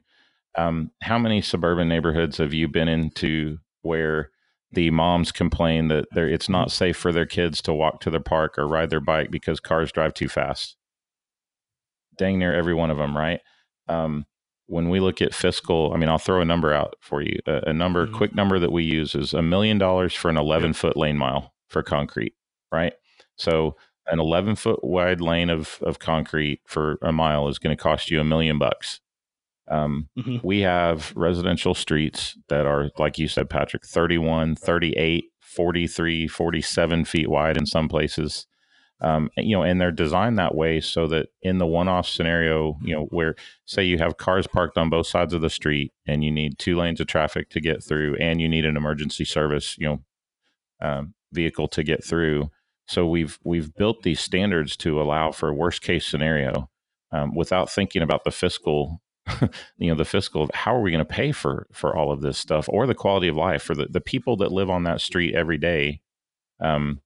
Um, 0.58 0.92
how 1.02 1.18
many 1.18 1.42
suburban 1.42 1.90
neighborhoods 1.90 2.38
have 2.38 2.54
you 2.54 2.68
been 2.68 2.88
into 2.88 3.58
where 3.82 4.30
the 4.72 4.92
moms 4.92 5.32
complain 5.32 5.88
that 5.88 6.06
it's 6.14 6.50
not 6.50 6.72
safe 6.72 6.96
for 6.96 7.12
their 7.12 7.26
kids 7.26 7.62
to 7.64 7.74
walk 7.74 8.02
to 8.02 8.10
the 8.10 8.20
park 8.20 8.58
or 8.58 8.68
ride 8.68 8.90
their 8.90 9.00
bike 9.00 9.32
because 9.32 9.60
cars 9.60 9.92
drive 9.92 10.14
too 10.14 10.28
fast? 10.28 10.76
dang 12.20 12.38
near 12.38 12.54
every 12.54 12.76
one 12.76 12.92
of 12.92 12.98
them, 12.98 13.18
right? 13.18 13.40
Um, 13.88 14.26
when 14.70 14.90
we 14.90 15.00
look 15.00 15.22
at 15.22 15.34
fiscal, 15.34 15.92
I 15.94 15.98
mean, 15.98 16.10
I'll 16.10 16.20
throw 16.20 16.42
a 16.42 16.46
number 16.46 16.72
out 16.72 16.96
for 17.02 17.22
you. 17.22 17.40
A, 17.48 17.70
a 17.70 17.74
number, 17.74 18.06
mm-hmm. 18.06 18.16
quick 18.16 18.36
number 18.36 18.60
that 18.60 18.72
we 18.72 18.84
use 18.84 19.16
is 19.16 19.34
a 19.34 19.42
million 19.42 19.80
dollars 19.80 20.14
for 20.14 20.30
an 20.30 20.38
11 20.38 20.74
foot 20.74 20.96
lane 20.96 21.18
mile 21.18 21.54
for 21.68 21.82
concrete, 21.82 22.36
right? 22.72 22.94
So 23.36 23.76
an 24.08 24.20
11 24.20 24.56
foot 24.56 24.84
wide 24.84 25.22
lane 25.22 25.50
of, 25.50 25.80
of 25.82 25.98
concrete 25.98 26.62
for 26.66 27.00
a 27.02 27.12
mile 27.12 27.48
is 27.48 27.58
going 27.58 27.76
to 27.76 27.82
cost 27.82 28.12
you 28.12 28.22
a 28.22 28.24
million 28.24 28.60
bucks. 28.60 29.02
Um, 29.68 30.10
mm-hmm. 30.18 30.38
We 30.44 30.62
have 30.62 31.14
residential 31.16 31.74
streets 31.74 32.38
that 32.50 32.66
are, 32.66 32.92
like 32.98 33.18
you 33.18 33.28
said, 33.28 33.50
Patrick, 33.50 33.86
31, 33.86 34.56
38, 34.56 35.26
43, 35.42 36.28
47 36.28 37.06
feet 37.06 37.30
wide 37.30 37.58
in 37.58 37.66
some 37.66 37.90
places 37.90 38.46
um, 39.02 39.30
you 39.38 39.56
know, 39.56 39.64
and 39.64 39.80
they're 39.80 39.92
designed 39.92 40.38
that 40.40 40.56
way 40.56 40.82
so 40.82 41.08
that 41.08 41.28
in 41.42 41.58
the 41.58 41.66
one-off 41.66 42.08
scenario, 42.08 42.78
you 42.82 42.94
know, 42.94 43.06
where 43.06 43.36
say 43.66 43.84
you 43.84 43.98
have 43.98 44.18
cars 44.18 44.46
parked 44.46 44.78
on 44.78 44.90
both 44.90 45.08
sides 45.08 45.34
of 45.34 45.42
the 45.42 45.50
street 45.50 45.94
and 46.06 46.24
you 46.24 46.32
need 46.32 46.60
two 46.60 46.76
lanes 46.76 47.00
of 47.00 47.08
traffic 47.08 47.50
to 47.52 47.62
get 47.62 47.84
through, 47.84 48.16
and 48.20 48.42
you 48.42 48.50
need 48.50 48.66
an 48.66 48.78
emergency 48.78 49.26
service, 49.26 49.78
you 49.78 49.88
know, 49.88 50.00
um, 50.82 51.14
vehicle 51.32 51.68
to 51.70 51.84
get 51.84 52.04
through. 52.04 52.50
So 52.88 53.08
we've 53.08 53.40
we've 53.44 53.74
built 53.76 54.04
these 54.04 54.20
standards 54.20 54.76
to 54.78 55.02
allow 55.02 55.32
for 55.32 55.50
a 55.50 55.54
worst 55.54 55.82
case 55.82 56.06
scenario 56.06 56.70
um, 57.12 57.36
without 57.36 57.70
thinking 57.70 58.02
about 58.02 58.24
the 58.24 58.32
fiscal 58.32 59.02
you 59.78 59.90
know 59.90 59.96
the 59.96 60.06
fiscal 60.06 60.50
how 60.54 60.76
are 60.76 60.82
we 60.82 60.92
going 60.92 61.06
to 61.06 61.06
pay 61.06 61.32
for 61.32 61.68
for 61.72 61.96
all 61.96 62.12
of 62.12 62.22
this 62.22 62.38
stuff 62.38 62.68
or 62.68 62.88
the 62.88 62.96
quality 62.96 63.28
of 63.28 63.36
life 63.36 63.62
for 63.62 63.76
the, 63.76 63.86
the 63.86 64.02
people 64.02 64.36
that 64.38 64.52
live 64.52 64.72
on 64.72 64.84
that 64.84 65.02
street 65.02 65.36
every 65.36 65.58
day 65.58 66.02
um, 66.60 67.00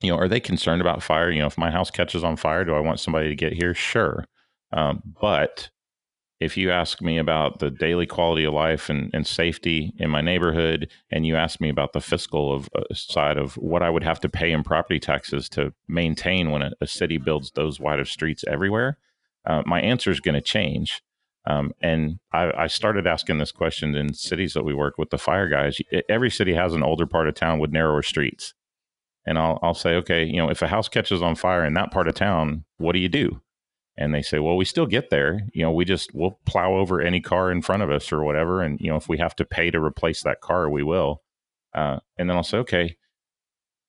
you 0.00 0.10
know, 0.10 0.18
are 0.18 0.28
they 0.28 0.40
concerned 0.40 0.80
about 0.80 1.02
fire? 1.02 1.30
You 1.30 1.40
know, 1.40 1.46
if 1.46 1.58
my 1.58 1.70
house 1.70 1.90
catches 1.90 2.24
on 2.24 2.36
fire, 2.36 2.64
do 2.64 2.74
I 2.74 2.80
want 2.80 3.00
somebody 3.00 3.28
to 3.28 3.36
get 3.36 3.52
here? 3.52 3.74
Sure. 3.74 4.24
Um, 4.72 5.02
but 5.20 5.70
if 6.40 6.56
you 6.56 6.70
ask 6.70 7.02
me 7.02 7.18
about 7.18 7.58
the 7.58 7.70
daily 7.70 8.06
quality 8.06 8.44
of 8.44 8.54
life 8.54 8.88
and, 8.88 9.10
and 9.12 9.26
safety 9.26 9.92
in 9.98 10.08
my 10.08 10.22
neighborhood, 10.22 10.88
and 11.10 11.26
you 11.26 11.36
ask 11.36 11.60
me 11.60 11.68
about 11.68 11.92
the 11.92 12.00
fiscal 12.00 12.52
of 12.52 12.68
uh, 12.74 12.82
side 12.94 13.36
of 13.36 13.54
what 13.54 13.82
I 13.82 13.90
would 13.90 14.04
have 14.04 14.20
to 14.20 14.28
pay 14.28 14.50
in 14.50 14.62
property 14.62 14.98
taxes 14.98 15.50
to 15.50 15.74
maintain 15.86 16.50
when 16.50 16.62
a, 16.62 16.72
a 16.80 16.86
city 16.86 17.18
builds 17.18 17.50
those 17.50 17.78
wide 17.78 18.00
of 18.00 18.08
streets 18.08 18.42
everywhere, 18.48 18.96
uh, 19.44 19.62
my 19.66 19.80
answer 19.82 20.10
is 20.10 20.20
going 20.20 20.34
to 20.34 20.40
change. 20.40 21.02
Um, 21.46 21.72
and 21.82 22.20
I, 22.32 22.52
I, 22.64 22.66
started 22.66 23.06
asking 23.06 23.38
this 23.38 23.50
question 23.50 23.94
in 23.94 24.12
cities 24.12 24.52
that 24.52 24.64
we 24.64 24.74
work 24.74 24.98
with 24.98 25.08
the 25.08 25.16
fire 25.16 25.48
guys. 25.48 25.80
Every 26.06 26.30
city 26.30 26.52
has 26.52 26.74
an 26.74 26.82
older 26.82 27.06
part 27.06 27.28
of 27.28 27.34
town 27.34 27.58
with 27.58 27.72
narrower 27.72 28.02
streets 28.02 28.52
and 29.26 29.38
I'll 29.38 29.58
I'll 29.62 29.74
say, 29.74 29.94
okay, 29.96 30.24
you 30.24 30.36
know, 30.36 30.50
if 30.50 30.62
a 30.62 30.68
house 30.68 30.88
catches 30.88 31.22
on 31.22 31.34
fire 31.34 31.64
in 31.64 31.74
that 31.74 31.90
part 31.90 32.08
of 32.08 32.14
town, 32.14 32.64
what 32.78 32.92
do 32.92 32.98
you 32.98 33.08
do? 33.08 33.40
And 33.96 34.14
they 34.14 34.22
say, 34.22 34.38
well, 34.38 34.56
we 34.56 34.64
still 34.64 34.86
get 34.86 35.10
there. 35.10 35.40
You 35.52 35.62
know, 35.62 35.72
we 35.72 35.84
just 35.84 36.14
we'll 36.14 36.38
plow 36.46 36.74
over 36.74 37.00
any 37.00 37.20
car 37.20 37.50
in 37.52 37.62
front 37.62 37.82
of 37.82 37.90
us 37.90 38.12
or 38.12 38.22
whatever, 38.22 38.62
and 38.62 38.80
you 38.80 38.90
know, 38.90 38.96
if 38.96 39.08
we 39.08 39.18
have 39.18 39.36
to 39.36 39.44
pay 39.44 39.70
to 39.70 39.80
replace 39.80 40.22
that 40.22 40.40
car, 40.40 40.70
we 40.70 40.82
will. 40.82 41.22
Uh, 41.74 42.00
and 42.18 42.28
then 42.28 42.36
I'll 42.36 42.42
say, 42.42 42.58
okay, 42.58 42.96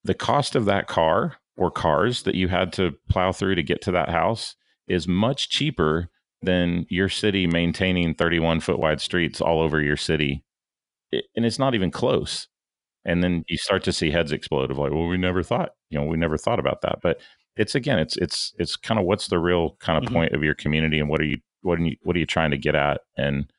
the 0.04 0.14
cost 0.14 0.54
of 0.54 0.64
that 0.66 0.86
car 0.86 1.36
or 1.56 1.70
cars 1.70 2.22
that 2.22 2.34
you 2.34 2.48
had 2.48 2.72
to 2.74 2.92
plow 3.08 3.32
through 3.32 3.54
to 3.56 3.62
get 3.62 3.82
to 3.82 3.92
that 3.92 4.08
house 4.08 4.56
is 4.88 5.06
much 5.08 5.48
cheaper 5.48 6.08
than 6.42 6.86
your 6.88 7.08
city 7.08 7.46
maintaining 7.46 8.14
31 8.14 8.60
foot 8.60 8.78
wide 8.78 9.00
streets 9.00 9.40
all 9.40 9.60
over 9.60 9.80
your 9.80 9.96
city. 9.96 10.44
It, 11.10 11.24
and 11.36 11.44
it's 11.44 11.58
not 11.58 11.74
even 11.74 11.90
close. 11.90 12.48
And 13.04 13.22
then 13.22 13.44
you 13.48 13.56
start 13.56 13.82
to 13.84 13.92
see 13.92 14.10
heads 14.10 14.32
explode 14.32 14.70
of 14.70 14.78
like, 14.78 14.92
well, 14.92 15.08
we 15.08 15.16
never 15.16 15.42
thought, 15.42 15.70
you 15.90 15.98
know, 15.98 16.04
we 16.04 16.16
never 16.16 16.38
thought 16.38 16.60
about 16.60 16.82
that. 16.82 17.00
But 17.02 17.20
it's 17.56 17.74
again, 17.74 17.98
it's 17.98 18.16
it's 18.16 18.54
it's 18.58 18.76
kind 18.76 18.98
of 18.98 19.06
what's 19.06 19.28
the 19.28 19.38
real 19.38 19.76
kind 19.80 19.98
of 19.98 20.04
mm-hmm. 20.04 20.14
point 20.14 20.32
of 20.32 20.42
your 20.42 20.54
community 20.54 20.98
and 20.98 21.08
what 21.08 21.20
are 21.20 21.24
you 21.24 21.38
what 21.62 21.78
are 21.78 21.82
you 21.82 21.96
what 22.02 22.16
are 22.16 22.18
you 22.18 22.26
trying 22.26 22.50
to 22.52 22.58
get 22.58 22.74
at? 22.74 23.00
And 23.16 23.50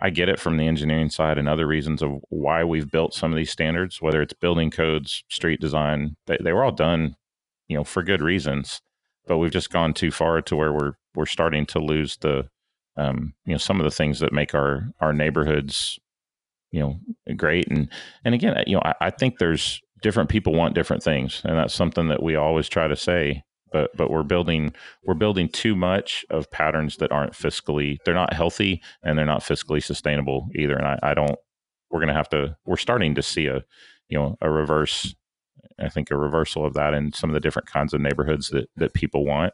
I 0.00 0.10
get 0.10 0.28
it 0.28 0.40
from 0.40 0.56
the 0.56 0.66
engineering 0.66 1.10
side 1.10 1.36
and 1.38 1.48
other 1.48 1.66
reasons 1.66 2.02
of 2.02 2.20
why 2.30 2.64
we've 2.64 2.90
built 2.90 3.14
some 3.14 3.32
of 3.32 3.36
these 3.36 3.50
standards, 3.50 4.00
whether 4.00 4.22
it's 4.22 4.32
building 4.32 4.70
codes, 4.70 5.22
street 5.28 5.60
design, 5.60 6.16
they, 6.26 6.38
they 6.42 6.52
were 6.54 6.64
all 6.64 6.72
done, 6.72 7.16
you 7.68 7.76
know, 7.76 7.84
for 7.84 8.02
good 8.02 8.22
reasons. 8.22 8.80
But 9.26 9.38
we've 9.38 9.50
just 9.50 9.70
gone 9.70 9.92
too 9.92 10.10
far 10.10 10.40
to 10.42 10.56
where 10.56 10.72
we're 10.72 10.92
we're 11.14 11.26
starting 11.26 11.66
to 11.66 11.78
lose 11.78 12.16
the 12.18 12.48
um, 12.96 13.34
you 13.44 13.52
know 13.52 13.58
some 13.58 13.80
of 13.80 13.84
the 13.84 13.90
things 13.90 14.20
that 14.20 14.32
make 14.32 14.54
our 14.54 14.88
our 15.00 15.12
neighborhoods 15.12 15.98
you 16.70 16.80
know 16.80 16.98
great. 17.36 17.68
And 17.68 17.88
and 18.24 18.34
again 18.34 18.62
you 18.66 18.74
know 18.74 18.82
I, 18.84 18.94
I 19.00 19.10
think 19.10 19.38
there's 19.38 19.80
different 20.02 20.30
people 20.30 20.54
want 20.54 20.74
different 20.74 21.02
things 21.02 21.42
and 21.44 21.58
that's 21.58 21.74
something 21.74 22.08
that 22.08 22.22
we 22.22 22.34
always 22.34 22.68
try 22.68 22.88
to 22.88 22.96
say 22.96 23.42
but 23.72 23.90
but 23.96 24.10
we're 24.10 24.22
building 24.22 24.72
we're 25.04 25.14
building 25.14 25.48
too 25.48 25.76
much 25.76 26.24
of 26.30 26.50
patterns 26.50 26.96
that 26.96 27.12
aren't 27.12 27.32
fiscally 27.32 27.98
they're 28.04 28.14
not 28.14 28.32
healthy 28.32 28.82
and 29.02 29.18
they're 29.18 29.26
not 29.26 29.42
fiscally 29.42 29.82
sustainable 29.82 30.48
either. 30.54 30.76
And 30.76 30.86
i, 30.86 30.98
I 31.02 31.14
don't 31.14 31.36
we're 31.90 32.00
going 32.00 32.08
to 32.08 32.14
have 32.14 32.28
to 32.30 32.56
we're 32.64 32.76
starting 32.76 33.14
to 33.14 33.22
see 33.22 33.46
a 33.46 33.62
you 34.08 34.18
know 34.18 34.36
a 34.40 34.50
reverse 34.50 35.14
i 35.80 35.88
think 35.88 36.10
a 36.10 36.16
reversal 36.16 36.64
of 36.64 36.74
that 36.74 36.94
in 36.94 37.12
some 37.12 37.30
of 37.30 37.34
the 37.34 37.40
different 37.40 37.68
kinds 37.68 37.92
of 37.92 38.00
neighborhoods 38.00 38.48
that 38.50 38.68
that 38.76 38.94
people 38.94 39.24
want. 39.24 39.52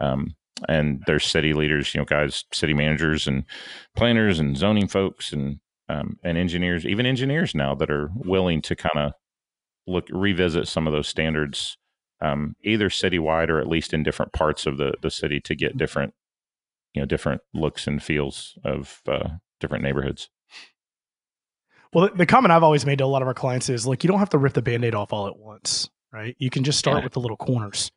Um, 0.00 0.36
and 0.68 1.02
there's 1.06 1.24
city 1.24 1.52
leaders 1.52 1.94
you 1.94 2.00
know 2.00 2.04
guys 2.04 2.44
city 2.52 2.74
managers 2.74 3.26
and 3.26 3.44
planners 3.96 4.40
and 4.40 4.56
zoning 4.56 4.88
folks 4.88 5.32
and 5.32 5.60
um, 5.88 6.18
and 6.22 6.36
engineers 6.38 6.86
even 6.86 7.06
engineers 7.06 7.54
now 7.54 7.74
that 7.74 7.90
are 7.90 8.10
willing 8.14 8.60
to 8.62 8.76
kind 8.76 8.98
of 8.98 9.12
look 9.86 10.06
revisit 10.10 10.68
some 10.68 10.86
of 10.86 10.92
those 10.92 11.08
standards 11.08 11.76
um, 12.20 12.56
either 12.64 12.88
citywide 12.88 13.48
or 13.48 13.60
at 13.60 13.68
least 13.68 13.94
in 13.94 14.02
different 14.02 14.32
parts 14.32 14.66
of 14.66 14.76
the 14.76 14.94
the 15.02 15.10
city 15.10 15.40
to 15.40 15.54
get 15.54 15.76
different 15.76 16.14
you 16.94 17.02
know 17.02 17.06
different 17.06 17.42
looks 17.54 17.86
and 17.86 18.02
feels 18.02 18.58
of 18.64 19.02
uh, 19.08 19.28
different 19.60 19.84
neighborhoods. 19.84 20.30
Well, 21.92 22.10
the 22.14 22.26
comment 22.26 22.52
I've 22.52 22.62
always 22.62 22.84
made 22.84 22.98
to 22.98 23.04
a 23.04 23.06
lot 23.06 23.22
of 23.22 23.28
our 23.28 23.34
clients 23.34 23.68
is 23.68 23.86
like 23.86 24.04
you 24.04 24.08
don't 24.08 24.18
have 24.18 24.30
to 24.30 24.38
rip 24.38 24.52
the 24.52 24.62
band-aid 24.62 24.94
off 24.94 25.12
all 25.12 25.26
at 25.26 25.38
once, 25.38 25.88
right? 26.12 26.36
You 26.38 26.50
can 26.50 26.64
just 26.64 26.78
start 26.78 26.98
yeah. 26.98 27.04
with 27.04 27.14
the 27.14 27.20
little 27.20 27.36
corners. 27.36 27.90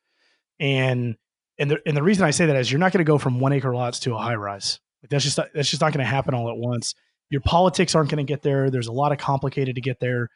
And 0.60 1.15
and 1.58 1.71
the 1.71 1.82
and 1.86 1.97
the 1.97 2.04
reason 2.04 2.25
I 2.25 2.32
say 2.32 2.45
that 2.45 2.56
is 2.56 2.71
you're 2.71 2.80
not 2.80 2.93
going 2.93 3.04
to 3.04 3.10
go 3.10 3.17
from 3.17 3.39
one 3.39 3.54
acre 3.54 3.73
lots 3.73 3.99
to 4.01 4.15
a 4.15 4.17
high 4.17 4.36
rise. 4.36 4.80
Like 5.04 5.10
that's 5.10 5.23
just 5.23 5.38
that's 5.38 5.69
just 5.69 5.82
not 5.82 5.93
going 5.93 6.06
to 6.06 6.10
happen 6.10 6.34
all 6.34 6.49
at 6.49 6.58
once. 6.58 6.95
Your 7.32 7.41
politics 7.41 7.96
aren't 7.96 8.12
going 8.12 8.24
to 8.24 8.32
get 8.32 8.44
there. 8.44 8.70
There's 8.70 8.88
a 8.88 8.91
lot 8.91 9.12
of 9.12 9.17
complicated 9.17 9.76
to 9.76 9.82
get 9.82 10.00
there. 10.00 10.30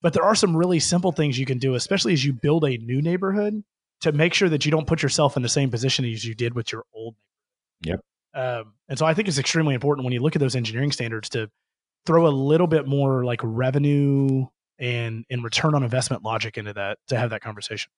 But 0.00 0.14
there 0.14 0.22
are 0.22 0.34
some 0.34 0.56
really 0.56 0.80
simple 0.80 1.12
things 1.12 1.38
you 1.38 1.44
can 1.44 1.58
do, 1.58 1.74
especially 1.74 2.14
as 2.14 2.24
you 2.24 2.32
build 2.32 2.64
a 2.64 2.78
new 2.78 3.02
neighborhood 3.02 3.62
to 4.02 4.12
make 4.12 4.32
sure 4.32 4.48
that 4.48 4.64
you 4.64 4.70
don't 4.70 4.86
put 4.86 5.02
yourself 5.02 5.36
in 5.36 5.42
the 5.42 5.48
same 5.48 5.70
position 5.70 6.04
as 6.04 6.24
you 6.24 6.34
did 6.34 6.54
with 6.54 6.72
your 6.72 6.84
old 6.94 7.16
neighborhood. 7.84 8.02
Yep. 8.34 8.42
Um, 8.42 8.74
and 8.88 8.98
so 8.98 9.06
I 9.06 9.14
think 9.14 9.28
it's 9.28 9.38
extremely 9.38 9.74
important 9.74 10.04
when 10.04 10.12
you 10.12 10.20
look 10.20 10.36
at 10.36 10.40
those 10.40 10.56
engineering 10.56 10.92
standards 10.92 11.28
to 11.30 11.50
throw 12.04 12.26
a 12.26 12.28
little 12.28 12.66
bit 12.66 12.86
more 12.86 13.24
like 13.24 13.40
revenue 13.42 14.46
and 14.78 15.24
and 15.30 15.42
return 15.42 15.74
on 15.74 15.82
investment 15.82 16.22
logic 16.22 16.58
into 16.58 16.72
that 16.74 16.98
to 17.08 17.18
have 17.18 17.30
that 17.30 17.40
conversation. 17.40 17.90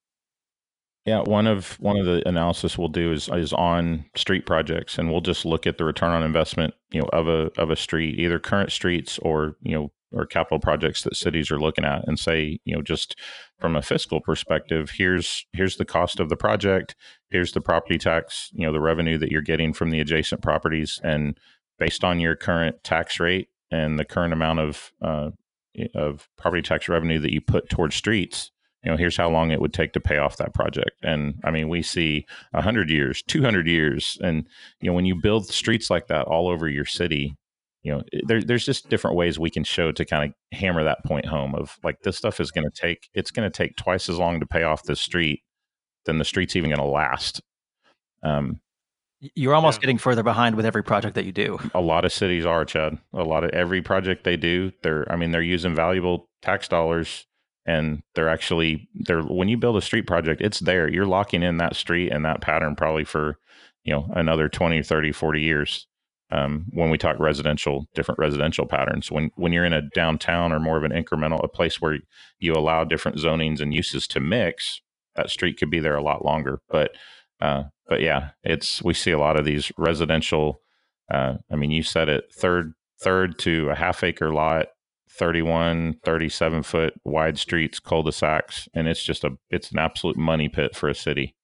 Yeah, 1.08 1.22
one 1.22 1.46
of 1.46 1.80
one 1.80 1.96
of 1.96 2.04
the 2.04 2.22
analysis 2.28 2.76
we'll 2.76 2.88
do 2.88 3.12
is 3.12 3.30
is 3.30 3.54
on 3.54 4.04
street 4.14 4.44
projects, 4.44 4.98
and 4.98 5.10
we'll 5.10 5.22
just 5.22 5.46
look 5.46 5.66
at 5.66 5.78
the 5.78 5.86
return 5.86 6.10
on 6.10 6.22
investment, 6.22 6.74
you 6.90 7.00
know, 7.00 7.08
of 7.14 7.28
a 7.28 7.50
of 7.56 7.70
a 7.70 7.76
street, 7.76 8.18
either 8.18 8.38
current 8.38 8.70
streets 8.70 9.18
or 9.20 9.56
you 9.62 9.74
know 9.74 9.90
or 10.12 10.26
capital 10.26 10.58
projects 10.58 11.02
that 11.04 11.16
cities 11.16 11.50
are 11.50 11.58
looking 11.58 11.84
at 11.86 12.06
and 12.06 12.18
say 12.18 12.58
you 12.66 12.76
know 12.76 12.82
just 12.82 13.16
from 13.58 13.74
a 13.74 13.82
fiscal 13.82 14.20
perspective 14.20 14.90
here's 14.96 15.46
here's 15.52 15.76
the 15.76 15.84
cost 15.84 16.18
of 16.18 16.30
the 16.30 16.36
project 16.36 16.94
here's 17.30 17.52
the 17.52 17.60
property 17.60 17.98
tax 17.98 18.48
you 18.54 18.64
know 18.64 18.72
the 18.72 18.80
revenue 18.80 19.18
that 19.18 19.30
you're 19.30 19.42
getting 19.42 19.74
from 19.74 19.90
the 19.90 20.00
adjacent 20.00 20.40
properties 20.40 20.98
and 21.04 21.38
based 21.78 22.04
on 22.04 22.20
your 22.20 22.34
current 22.34 22.82
tax 22.82 23.20
rate 23.20 23.50
and 23.70 23.98
the 23.98 24.04
current 24.04 24.32
amount 24.32 24.58
of 24.58 24.92
uh, 25.02 25.28
of 25.94 26.26
property 26.38 26.62
tax 26.62 26.88
revenue 26.88 27.18
that 27.18 27.32
you 27.32 27.42
put 27.42 27.68
towards 27.68 27.94
streets 27.94 28.50
you 28.88 28.94
know 28.94 28.96
here's 28.96 29.18
how 29.18 29.28
long 29.28 29.50
it 29.50 29.60
would 29.60 29.74
take 29.74 29.92
to 29.92 30.00
pay 30.00 30.16
off 30.16 30.38
that 30.38 30.54
project. 30.54 30.92
And 31.02 31.34
i 31.44 31.50
mean 31.50 31.68
we 31.68 31.82
see 31.82 32.24
100 32.52 32.88
years 32.88 33.22
200 33.28 33.66
years. 33.66 34.16
And 34.22 34.46
you 34.80 34.88
know 34.88 34.94
when 34.94 35.04
you 35.04 35.14
build 35.14 35.46
streets 35.46 35.90
like 35.90 36.06
that 36.06 36.26
all 36.26 36.48
over 36.48 36.66
your 36.66 36.86
city 36.86 37.36
you 37.82 37.92
know 37.92 38.02
there, 38.26 38.42
there's 38.42 38.64
just 38.64 38.88
different 38.88 39.16
ways 39.16 39.38
we 39.38 39.50
can 39.50 39.62
show 39.62 39.92
to 39.92 40.04
kind 40.06 40.32
of 40.32 40.58
hammer 40.58 40.82
that 40.84 41.04
point 41.04 41.26
home 41.26 41.54
of 41.54 41.76
like 41.84 42.00
this 42.02 42.16
stuff 42.16 42.40
is 42.40 42.50
going 42.50 42.64
to 42.64 42.80
take 42.80 43.10
it's 43.12 43.30
going 43.30 43.48
to 43.48 43.54
take 43.54 43.76
twice 43.76 44.08
as 44.08 44.16
long 44.16 44.40
to 44.40 44.46
pay 44.46 44.62
off 44.62 44.82
this 44.84 45.00
street 45.00 45.42
than 46.06 46.16
the 46.16 46.24
street's 46.24 46.56
even 46.56 46.70
going 46.70 46.80
to 46.80 46.84
last. 46.84 47.42
Um, 48.22 48.60
you're 49.20 49.54
almost 49.54 49.78
yeah. 49.78 49.82
getting 49.82 49.98
further 49.98 50.22
behind 50.22 50.54
with 50.54 50.64
every 50.64 50.82
project 50.82 51.14
that 51.16 51.26
you 51.26 51.32
do. 51.32 51.58
A 51.74 51.80
lot 51.80 52.04
of 52.04 52.12
cities 52.12 52.46
are 52.46 52.64
chad. 52.64 52.98
A 53.12 53.24
lot 53.24 53.44
of 53.44 53.50
every 53.50 53.82
project 53.82 54.24
they 54.24 54.38
do 54.38 54.72
they're 54.82 55.10
i 55.12 55.16
mean 55.16 55.30
they're 55.30 55.42
using 55.42 55.74
valuable 55.74 56.28
tax 56.40 56.68
dollars 56.68 57.26
and 57.68 58.02
they're 58.14 58.28
actually 58.28 58.88
they're 59.06 59.22
when 59.22 59.48
you 59.48 59.56
build 59.56 59.76
a 59.76 59.82
street 59.82 60.06
project 60.06 60.40
it's 60.40 60.60
there 60.60 60.88
you're 60.88 61.06
locking 61.06 61.42
in 61.42 61.58
that 61.58 61.76
street 61.76 62.10
and 62.10 62.24
that 62.24 62.40
pattern 62.40 62.74
probably 62.74 63.04
for 63.04 63.38
you 63.84 63.92
know 63.92 64.10
another 64.14 64.48
20 64.48 64.82
30 64.82 65.12
40 65.12 65.40
years 65.40 65.86
um, 66.30 66.66
when 66.70 66.90
we 66.90 66.98
talk 66.98 67.18
residential, 67.18 67.86
different 67.94 68.18
residential 68.18 68.66
patterns. 68.66 69.10
When 69.10 69.30
when 69.36 69.52
you're 69.52 69.64
in 69.64 69.72
a 69.72 69.88
downtown 69.94 70.52
or 70.52 70.60
more 70.60 70.76
of 70.76 70.84
an 70.84 70.92
incremental, 70.92 71.42
a 71.42 71.48
place 71.48 71.80
where 71.80 71.98
you 72.38 72.52
allow 72.52 72.84
different 72.84 73.18
zonings 73.18 73.60
and 73.60 73.72
uses 73.72 74.06
to 74.08 74.20
mix, 74.20 74.82
that 75.16 75.30
street 75.30 75.58
could 75.58 75.70
be 75.70 75.80
there 75.80 75.96
a 75.96 76.02
lot 76.02 76.24
longer. 76.24 76.60
But 76.68 76.90
uh, 77.40 77.64
but 77.86 78.02
yeah, 78.02 78.30
it's 78.44 78.82
we 78.82 78.92
see 78.92 79.10
a 79.10 79.18
lot 79.18 79.38
of 79.38 79.46
these 79.46 79.72
residential. 79.78 80.60
Uh, 81.10 81.36
I 81.50 81.56
mean, 81.56 81.70
you 81.70 81.82
said 81.82 82.10
it 82.10 82.24
third 82.34 82.74
third 83.00 83.38
to 83.38 83.70
a 83.70 83.74
half 83.74 84.04
acre 84.04 84.30
lot 84.32 84.66
31 85.10 85.96
37 86.04 86.62
foot 86.62 86.94
wide 87.04 87.38
streets 87.38 87.78
cul-de-sacs 87.78 88.68
and 88.74 88.88
it's 88.88 89.02
just 89.02 89.24
a 89.24 89.36
it's 89.50 89.70
an 89.70 89.78
absolute 89.78 90.16
money 90.16 90.48
pit 90.48 90.74
for 90.74 90.88
a 90.88 90.94
city. 90.94 91.34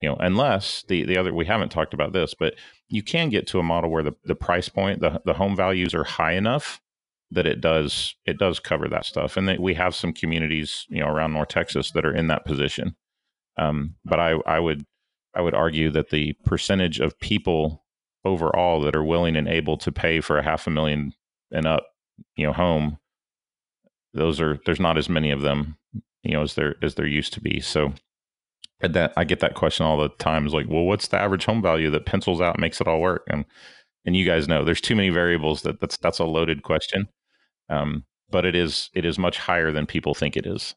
You 0.00 0.08
know 0.08 0.16
unless 0.20 0.84
the 0.88 1.04
the 1.04 1.16
other 1.16 1.32
we 1.34 1.46
haven't 1.46 1.70
talked 1.70 1.94
about 1.94 2.12
this 2.12 2.34
but 2.38 2.54
you 2.88 3.02
can 3.02 3.28
get 3.28 3.46
to 3.48 3.58
a 3.58 3.62
model 3.62 3.90
where 3.90 4.02
the, 4.02 4.14
the 4.24 4.34
price 4.34 4.68
point 4.68 5.00
the, 5.00 5.20
the 5.24 5.34
home 5.34 5.54
values 5.54 5.94
are 5.94 6.04
high 6.04 6.32
enough 6.32 6.80
that 7.30 7.46
it 7.46 7.60
does 7.60 8.14
it 8.26 8.38
does 8.38 8.58
cover 8.58 8.88
that 8.88 9.04
stuff. 9.04 9.36
And 9.36 9.48
that 9.48 9.60
we 9.60 9.74
have 9.74 9.94
some 9.94 10.12
communities 10.12 10.86
you 10.88 11.00
know 11.00 11.08
around 11.08 11.32
north 11.32 11.48
texas 11.48 11.92
that 11.92 12.04
are 12.04 12.14
in 12.14 12.28
that 12.28 12.44
position. 12.44 12.96
Um, 13.56 13.96
but 14.04 14.18
i 14.20 14.32
i 14.46 14.58
would 14.58 14.84
i 15.34 15.40
would 15.40 15.54
argue 15.54 15.90
that 15.90 16.10
the 16.10 16.34
percentage 16.44 16.98
of 16.98 17.18
people 17.20 17.84
overall 18.24 18.80
that 18.80 18.96
are 18.96 19.04
willing 19.04 19.36
and 19.36 19.48
able 19.48 19.76
to 19.78 19.92
pay 19.92 20.20
for 20.20 20.38
a 20.38 20.42
half 20.42 20.66
a 20.66 20.70
million 20.70 21.12
and 21.50 21.66
up 21.66 21.86
you 22.36 22.46
know 22.46 22.52
home 22.52 22.98
those 24.14 24.40
are 24.40 24.58
there's 24.66 24.80
not 24.80 24.98
as 24.98 25.08
many 25.08 25.30
of 25.30 25.42
them 25.42 25.76
you 26.22 26.32
know 26.32 26.42
as 26.42 26.54
there 26.54 26.76
as 26.82 26.94
there 26.94 27.06
used 27.06 27.32
to 27.32 27.40
be 27.40 27.60
so 27.60 27.92
that 28.80 29.12
I 29.16 29.24
get 29.24 29.40
that 29.40 29.54
question 29.54 29.84
all 29.84 29.98
the 29.98 30.08
time 30.08 30.46
is 30.46 30.54
like, 30.54 30.66
well, 30.68 30.84
what's 30.84 31.08
the 31.08 31.20
average 31.20 31.44
home 31.44 31.60
value 31.60 31.90
that 31.90 32.06
pencils 32.06 32.40
out 32.40 32.58
makes 32.58 32.80
it 32.80 32.88
all 32.88 33.00
work? 33.00 33.24
And 33.28 33.44
and 34.06 34.16
you 34.16 34.24
guys 34.24 34.48
know 34.48 34.64
there's 34.64 34.80
too 34.80 34.96
many 34.96 35.10
variables 35.10 35.62
that 35.62 35.80
that's 35.80 35.96
that's 35.98 36.18
a 36.18 36.24
loaded 36.24 36.62
question. 36.62 37.08
Um, 37.68 38.04
but 38.30 38.44
it 38.44 38.54
is 38.54 38.90
it 38.94 39.04
is 39.04 39.18
much 39.18 39.38
higher 39.38 39.70
than 39.70 39.86
people 39.86 40.14
think 40.14 40.36
it 40.36 40.46
is. 40.46 40.74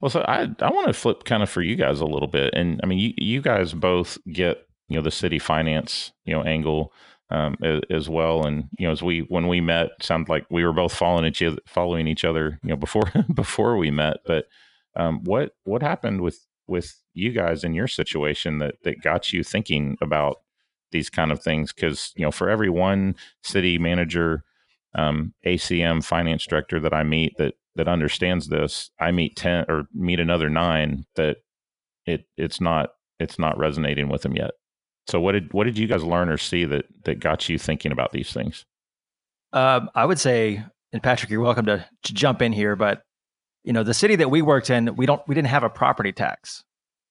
Well, 0.00 0.10
so 0.10 0.24
I 0.26 0.48
I 0.60 0.70
want 0.70 0.88
to 0.88 0.92
flip 0.92 1.24
kind 1.24 1.42
of 1.42 1.50
for 1.50 1.62
you 1.62 1.76
guys 1.76 2.00
a 2.00 2.06
little 2.06 2.28
bit, 2.28 2.52
and 2.54 2.80
I 2.82 2.86
mean 2.86 2.98
you 2.98 3.12
you 3.16 3.40
guys 3.40 3.72
both 3.72 4.18
get 4.32 4.66
you 4.88 4.96
know 4.96 5.02
the 5.02 5.10
city 5.10 5.38
finance 5.38 6.12
you 6.24 6.34
know 6.34 6.42
angle 6.42 6.92
um, 7.30 7.56
as, 7.62 7.80
as, 7.90 8.08
well, 8.08 8.46
and 8.46 8.64
you 8.78 8.86
know 8.86 8.92
as 8.92 9.02
we 9.02 9.20
when 9.28 9.48
we 9.48 9.60
met, 9.60 9.90
sounded 10.00 10.28
like 10.28 10.46
we 10.50 10.64
were 10.64 10.72
both 10.72 10.94
following 10.94 11.24
each 11.24 11.42
other, 11.42 11.58
following 11.66 12.06
each 12.06 12.24
other 12.24 12.58
you 12.62 12.70
know 12.70 12.76
before 12.76 13.10
before 13.34 13.76
we 13.76 13.90
met. 13.90 14.18
But 14.26 14.46
um, 14.96 15.22
what 15.24 15.52
what 15.64 15.82
happened 15.82 16.20
with 16.20 16.46
with 16.66 16.94
you 17.14 17.32
guys 17.32 17.64
in 17.64 17.74
your 17.74 17.88
situation 17.88 18.58
that 18.58 18.76
that 18.84 19.02
got 19.02 19.32
you 19.32 19.42
thinking 19.42 19.96
about 20.02 20.36
these 20.92 21.10
kind 21.10 21.32
of 21.32 21.42
things? 21.42 21.72
Because 21.72 22.12
you 22.16 22.24
know 22.24 22.30
for 22.30 22.48
every 22.48 22.70
one 22.70 23.16
city 23.42 23.78
manager 23.78 24.44
um, 24.94 25.34
acm 25.44 26.04
finance 26.04 26.46
director 26.46 26.80
that 26.80 26.94
i 26.94 27.02
meet 27.02 27.36
that 27.36 27.54
that 27.74 27.88
understands 27.88 28.48
this 28.48 28.90
i 29.00 29.10
meet 29.10 29.36
10 29.36 29.66
or 29.68 29.88
meet 29.92 30.20
another 30.20 30.48
nine 30.48 31.04
that 31.16 31.38
it 32.06 32.26
it's 32.36 32.60
not 32.60 32.90
it's 33.18 33.38
not 33.38 33.58
resonating 33.58 34.08
with 34.08 34.22
them 34.22 34.36
yet 34.36 34.52
so 35.06 35.20
what 35.20 35.32
did 35.32 35.52
what 35.52 35.64
did 35.64 35.78
you 35.78 35.86
guys 35.86 36.02
learn 36.02 36.28
or 36.28 36.38
see 36.38 36.64
that 36.64 36.86
that 37.04 37.20
got 37.20 37.48
you 37.48 37.58
thinking 37.58 37.92
about 37.92 38.12
these 38.12 38.32
things 38.32 38.64
um, 39.52 39.90
i 39.94 40.04
would 40.04 40.18
say 40.18 40.62
and 40.92 41.02
patrick 41.02 41.30
you're 41.30 41.40
welcome 41.40 41.66
to, 41.66 41.84
to 42.02 42.14
jump 42.14 42.42
in 42.42 42.52
here 42.52 42.76
but 42.76 43.02
you 43.64 43.72
know, 43.72 43.82
the 43.82 43.94
city 43.94 44.14
that 44.16 44.30
we 44.30 44.42
worked 44.42 44.70
in, 44.70 44.94
we 44.94 45.06
don't 45.06 45.26
we 45.26 45.34
didn't 45.34 45.48
have 45.48 45.64
a 45.64 45.70
property 45.70 46.12
tax. 46.12 46.62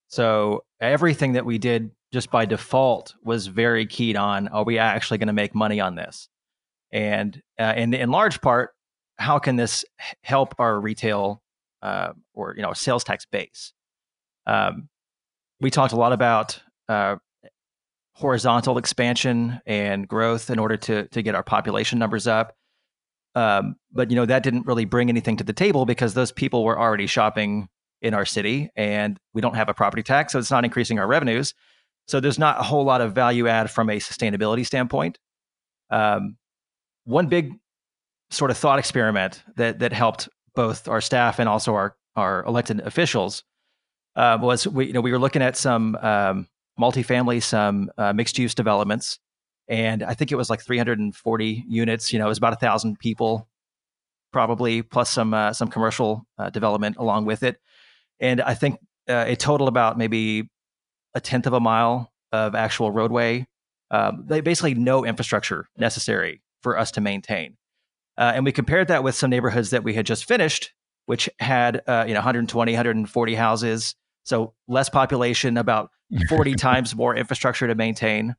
So 0.08 0.64
everything 0.80 1.34
that 1.34 1.46
we 1.46 1.58
did 1.58 1.92
just 2.14 2.30
by 2.30 2.46
default 2.46 3.16
was 3.24 3.48
very 3.48 3.88
keyed 3.88 4.16
on 4.16 4.48
are 4.50 4.64
we 4.64 4.78
actually 4.78 5.18
going 5.18 5.28
to 5.28 5.34
make 5.34 5.56
money 5.56 5.82
on 5.82 5.96
this? 5.96 6.30
And 6.92 7.42
uh, 7.60 7.64
and 7.64 7.96
in 7.96 8.12
large 8.12 8.40
part, 8.40 8.70
how 9.18 9.40
can 9.40 9.56
this 9.56 9.84
help 10.22 10.54
our 10.60 10.80
retail 10.80 11.42
uh, 11.82 12.14
or 12.36 12.54
you 12.56 12.62
know 12.62 12.74
sales 12.74 13.04
tax 13.04 13.26
base? 13.26 13.74
Um, 14.46 14.90
we 15.60 15.72
talked 15.72 15.94
a 15.94 15.98
lot 15.98 16.14
about 16.14 16.62
uh, 16.88 17.16
horizontal 18.14 18.78
expansion 18.78 19.60
and 19.66 20.08
growth 20.08 20.50
in 20.50 20.60
order 20.60 20.78
to 20.78 21.08
to 21.08 21.22
get 21.22 21.36
our 21.36 21.44
population 21.44 22.00
numbers 22.00 22.28
up. 22.28 22.56
Um, 23.36 23.76
but 23.92 24.10
you 24.12 24.16
know 24.16 24.26
that 24.26 24.44
didn't 24.44 24.68
really 24.68 24.86
bring 24.86 25.10
anything 25.10 25.38
to 25.38 25.44
the 25.44 25.54
table 25.54 25.86
because 25.86 26.14
those 26.14 26.32
people 26.32 26.64
were 26.64 26.80
already 26.80 27.08
shopping 27.08 27.68
in 28.02 28.14
our 28.14 28.26
city, 28.26 28.70
and 28.76 29.18
we 29.34 29.42
don't 29.42 29.56
have 29.56 29.70
a 29.70 29.74
property 29.74 30.04
tax, 30.04 30.34
so 30.34 30.40
it's 30.40 30.52
not 30.52 30.66
increasing 30.66 31.00
our 31.00 31.08
revenues. 31.08 31.54
So 32.08 32.20
there's 32.20 32.38
not 32.38 32.60
a 32.60 32.64
whole 32.64 32.84
lot 32.84 33.02
of 33.02 33.14
value 33.14 33.48
add 33.48 33.72
from 33.72 33.90
a 33.90 33.98
sustainability 33.98 34.66
standpoint. 34.66 35.18
Um, 35.90 36.38
one 37.06 37.28
big 37.28 37.54
sort 38.30 38.52
of 38.52 38.58
thought 38.58 38.80
experiment 38.80 39.42
that 39.56 39.80
that 39.80 39.94
helped 39.94 40.30
both 40.56 40.88
our 40.88 41.02
staff 41.02 41.40
and 41.40 41.50
also 41.50 41.74
our 41.74 41.96
our 42.16 42.44
elected 42.46 42.80
officials 42.82 43.44
uh, 44.16 44.38
was 44.40 44.68
we 44.68 44.88
you 44.88 44.94
know 44.94 45.02
we 45.02 45.12
were 45.12 45.20
looking 45.20 45.42
at 45.42 45.58
some 45.58 45.96
um, 45.96 46.48
multifamily, 46.80 47.42
some 47.42 47.90
uh, 47.98 48.14
mixed 48.14 48.38
use 48.38 48.56
developments, 48.56 49.20
and 49.68 50.04
I 50.04 50.14
think 50.14 50.32
it 50.32 50.36
was 50.36 50.50
like 50.50 50.62
340 50.62 51.66
units. 51.68 52.12
You 52.12 52.20
know, 52.20 52.26
it 52.26 52.30
was 52.30 52.38
about 52.38 52.54
a 52.54 52.58
thousand 52.58 53.00
people, 53.00 53.48
probably 54.32 54.82
plus 54.82 55.10
some 55.10 55.34
uh, 55.34 55.54
some 55.54 55.70
commercial 55.70 56.26
uh, 56.38 56.50
development 56.50 56.98
along 56.98 57.26
with 57.26 57.44
it, 57.44 57.58
and 58.20 58.42
I 58.42 58.54
think 58.54 58.80
uh, 59.10 59.26
it 59.28 59.40
totaled 59.40 59.70
about 59.70 59.98
maybe 59.98 60.50
a 61.14 61.22
tenth 61.22 61.48
of 61.48 61.54
a 61.54 61.60
mile 61.60 62.12
of 62.32 62.56
actual 62.56 62.92
roadway. 62.92 63.46
Um, 63.92 64.24
they 64.28 64.42
basically 64.42 64.74
no 64.74 65.06
infrastructure 65.06 65.68
necessary 65.78 66.42
for 66.62 66.78
us 66.78 66.92
to 66.92 67.02
maintain. 67.02 67.58
Uh, 68.18 68.32
and 68.36 68.46
we 68.46 68.52
compared 68.52 68.88
that 68.88 69.04
with 69.04 69.16
some 69.16 69.30
neighborhoods 69.30 69.72
that 69.72 69.84
we 69.84 69.94
had 69.94 70.06
just 70.06 70.26
finished, 70.26 70.74
which 71.06 71.30
had 71.40 71.82
uh, 71.88 72.06
you 72.08 72.14
know 72.14 72.20
120, 72.20 72.72
140 72.72 73.36
houses, 73.36 73.96
so 74.24 74.54
less 74.68 74.90
population, 74.90 75.58
about 75.58 75.90
40 76.30 76.56
times 76.56 76.96
more 76.96 77.16
infrastructure 77.16 77.68
to 77.68 77.76
maintain. 77.76 78.36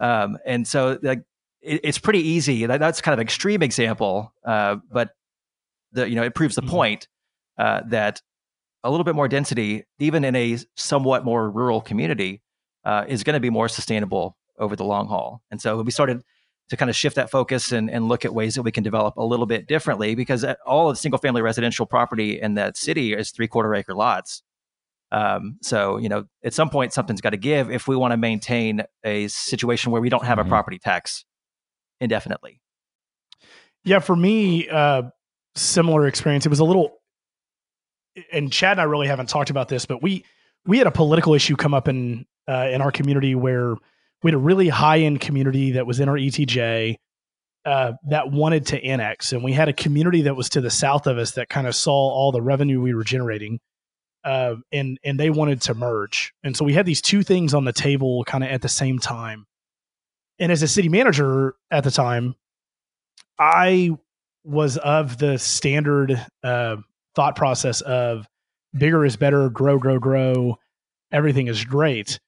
Um, 0.00 0.38
and 0.44 0.66
so 0.66 0.98
like 1.02 1.22
it, 1.60 1.80
it's 1.84 1.98
pretty 1.98 2.20
easy. 2.20 2.66
That, 2.66 2.80
that's 2.80 3.00
kind 3.00 3.12
of 3.12 3.18
an 3.18 3.24
extreme 3.24 3.62
example, 3.62 4.32
uh, 4.44 4.76
but 4.90 5.10
the 5.92 6.08
you 6.08 6.16
know 6.16 6.22
it 6.22 6.34
proves 6.34 6.54
the 6.54 6.62
mm-hmm. 6.62 6.70
point 6.70 7.08
uh, 7.58 7.82
that 7.88 8.20
a 8.84 8.90
little 8.90 9.04
bit 9.04 9.14
more 9.14 9.28
density, 9.28 9.84
even 9.98 10.24
in 10.24 10.34
a 10.34 10.58
somewhat 10.76 11.24
more 11.24 11.48
rural 11.50 11.80
community, 11.80 12.42
uh, 12.84 13.04
is 13.06 13.22
going 13.22 13.34
to 13.34 13.40
be 13.40 13.50
more 13.50 13.68
sustainable 13.68 14.36
over 14.58 14.74
the 14.74 14.84
long 14.84 15.06
haul. 15.06 15.42
And 15.50 15.60
so 15.60 15.80
we 15.82 15.92
started 15.92 16.22
to 16.68 16.76
kind 16.76 16.88
of 16.88 16.96
shift 16.96 17.16
that 17.16 17.30
focus 17.30 17.70
and, 17.70 17.90
and 17.90 18.08
look 18.08 18.24
at 18.24 18.34
ways 18.34 18.54
that 18.54 18.62
we 18.62 18.72
can 18.72 18.82
develop 18.82 19.16
a 19.16 19.24
little 19.24 19.46
bit 19.46 19.66
differently 19.66 20.14
because 20.14 20.42
uh, 20.42 20.54
all 20.66 20.90
of 20.90 20.98
single 20.98 21.18
family 21.18 21.42
residential 21.42 21.86
property 21.86 22.40
in 22.40 22.54
that 22.54 22.76
city 22.76 23.12
is 23.12 23.30
three 23.30 23.46
quarter 23.46 23.74
acre 23.74 23.94
lots. 23.94 24.42
Um, 25.12 25.58
so, 25.60 25.98
you 25.98 26.08
know, 26.08 26.24
at 26.42 26.54
some 26.54 26.70
point, 26.70 26.94
something's 26.94 27.20
got 27.20 27.30
to 27.30 27.36
give 27.36 27.70
if 27.70 27.86
we 27.86 27.94
want 27.94 28.12
to 28.12 28.16
maintain 28.16 28.82
a 29.04 29.28
situation 29.28 29.92
where 29.92 30.00
we 30.00 30.08
don't 30.08 30.24
have 30.24 30.38
mm-hmm. 30.38 30.48
a 30.48 30.50
property 30.50 30.78
tax 30.78 31.24
indefinitely. 32.00 32.60
Yeah, 33.84 33.98
for 33.98 34.16
me, 34.16 34.68
uh, 34.70 35.02
similar 35.54 36.06
experience. 36.06 36.46
It 36.46 36.48
was 36.48 36.60
a 36.60 36.64
little, 36.64 36.94
and 38.32 38.50
Chad 38.50 38.72
and 38.72 38.80
I 38.80 38.84
really 38.84 39.06
haven't 39.06 39.28
talked 39.28 39.50
about 39.50 39.68
this, 39.68 39.84
but 39.84 40.02
we 40.02 40.24
we 40.64 40.78
had 40.78 40.86
a 40.86 40.92
political 40.92 41.34
issue 41.34 41.56
come 41.56 41.74
up 41.74 41.88
in 41.88 42.24
uh, 42.48 42.68
in 42.70 42.80
our 42.80 42.90
community 42.90 43.34
where 43.34 43.74
we 44.22 44.30
had 44.30 44.34
a 44.34 44.38
really 44.38 44.68
high 44.68 45.00
end 45.00 45.20
community 45.20 45.72
that 45.72 45.86
was 45.86 46.00
in 46.00 46.08
our 46.08 46.16
ETJ 46.16 46.96
uh, 47.64 47.92
that 48.08 48.30
wanted 48.30 48.66
to 48.66 48.82
annex, 48.82 49.32
and 49.32 49.44
we 49.44 49.52
had 49.52 49.68
a 49.68 49.72
community 49.72 50.22
that 50.22 50.36
was 50.36 50.48
to 50.50 50.60
the 50.60 50.70
south 50.70 51.06
of 51.06 51.18
us 51.18 51.32
that 51.32 51.48
kind 51.48 51.66
of 51.66 51.74
saw 51.74 51.92
all 51.92 52.32
the 52.32 52.42
revenue 52.42 52.80
we 52.80 52.94
were 52.94 53.04
generating, 53.04 53.58
uh, 54.24 54.56
and 54.72 54.98
and 55.04 55.18
they 55.18 55.30
wanted 55.30 55.60
to 55.62 55.74
merge, 55.74 56.32
and 56.42 56.56
so 56.56 56.64
we 56.64 56.72
had 56.72 56.86
these 56.86 57.00
two 57.00 57.22
things 57.22 57.54
on 57.54 57.64
the 57.64 57.72
table 57.72 58.24
kind 58.24 58.44
of 58.44 58.50
at 58.50 58.62
the 58.62 58.68
same 58.68 58.98
time. 58.98 59.46
And 60.38 60.50
as 60.50 60.62
a 60.62 60.68
city 60.68 60.88
manager 60.88 61.54
at 61.70 61.84
the 61.84 61.90
time, 61.90 62.34
I 63.38 63.90
was 64.44 64.76
of 64.78 65.18
the 65.18 65.38
standard 65.38 66.24
uh, 66.42 66.76
thought 67.14 67.36
process 67.36 67.80
of 67.82 68.26
bigger 68.76 69.04
is 69.04 69.16
better, 69.16 69.50
grow, 69.50 69.78
grow, 69.78 69.98
grow, 69.98 70.58
everything 71.12 71.46
is 71.46 71.64
great. 71.64 72.18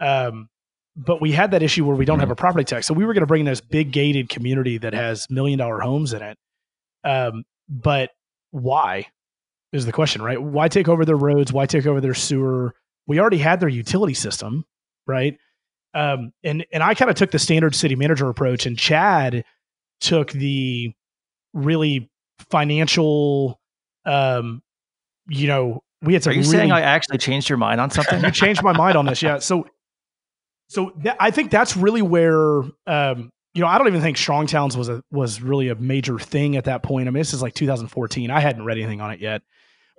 Um, 0.00 0.48
but 0.96 1.20
we 1.20 1.32
had 1.32 1.52
that 1.52 1.62
issue 1.62 1.84
where 1.86 1.96
we 1.96 2.04
don't 2.04 2.18
have 2.18 2.26
mm-hmm. 2.26 2.32
a 2.32 2.36
property 2.36 2.64
tax. 2.64 2.86
So 2.86 2.94
we 2.94 3.04
were 3.04 3.14
going 3.14 3.22
to 3.22 3.26
bring 3.26 3.40
in 3.40 3.46
this 3.46 3.60
big 3.60 3.92
gated 3.92 4.28
community 4.28 4.78
that 4.78 4.92
has 4.92 5.28
million 5.30 5.58
dollar 5.58 5.80
homes 5.80 6.12
in 6.12 6.22
it. 6.22 6.38
Um, 7.04 7.44
but 7.68 8.10
why 8.50 9.06
is 9.72 9.86
the 9.86 9.92
question, 9.92 10.22
right? 10.22 10.40
Why 10.40 10.68
take 10.68 10.88
over 10.88 11.04
their 11.04 11.16
roads? 11.16 11.52
Why 11.52 11.66
take 11.66 11.86
over 11.86 12.00
their 12.00 12.14
sewer? 12.14 12.74
We 13.06 13.20
already 13.20 13.38
had 13.38 13.60
their 13.60 13.68
utility 13.68 14.14
system, 14.14 14.64
right? 15.06 15.38
Um, 15.94 16.32
and 16.42 16.64
and 16.72 16.82
I 16.82 16.94
kind 16.94 17.10
of 17.10 17.16
took 17.16 17.30
the 17.30 17.38
standard 17.38 17.74
city 17.74 17.96
manager 17.96 18.28
approach, 18.28 18.66
and 18.66 18.78
Chad 18.78 19.44
took 20.00 20.32
the 20.32 20.92
really 21.52 22.10
financial. 22.50 23.60
Um, 24.04 24.62
you 25.28 25.48
know, 25.48 25.82
we 26.00 26.14
had 26.14 26.22
some. 26.22 26.32
Are 26.32 26.34
you 26.34 26.42
really, 26.42 26.52
saying 26.52 26.72
I 26.72 26.80
actually 26.80 27.18
changed 27.18 27.48
your 27.48 27.58
mind 27.58 27.80
on 27.80 27.90
something? 27.90 28.22
you 28.22 28.30
changed 28.30 28.62
my 28.62 28.72
mind 28.72 28.96
on 28.96 29.06
this, 29.06 29.22
yeah. 29.22 29.38
So 29.38 29.66
so 30.72 30.88
th- 30.88 31.16
I 31.20 31.30
think 31.30 31.50
that's 31.50 31.76
really 31.76 32.00
where 32.00 32.62
um, 32.86 33.30
you 33.52 33.60
know 33.60 33.66
I 33.66 33.76
don't 33.76 33.88
even 33.88 34.00
think 34.00 34.16
Strong 34.16 34.46
Towns 34.46 34.74
was 34.74 34.88
a 34.88 35.02
was 35.10 35.42
really 35.42 35.68
a 35.68 35.74
major 35.74 36.18
thing 36.18 36.56
at 36.56 36.64
that 36.64 36.82
point. 36.82 37.08
I 37.08 37.10
mean, 37.10 37.20
this 37.20 37.34
is 37.34 37.42
like 37.42 37.52
2014. 37.52 38.30
I 38.30 38.40
hadn't 38.40 38.64
read 38.64 38.78
anything 38.78 39.02
on 39.02 39.10
it 39.10 39.20
yet, 39.20 39.42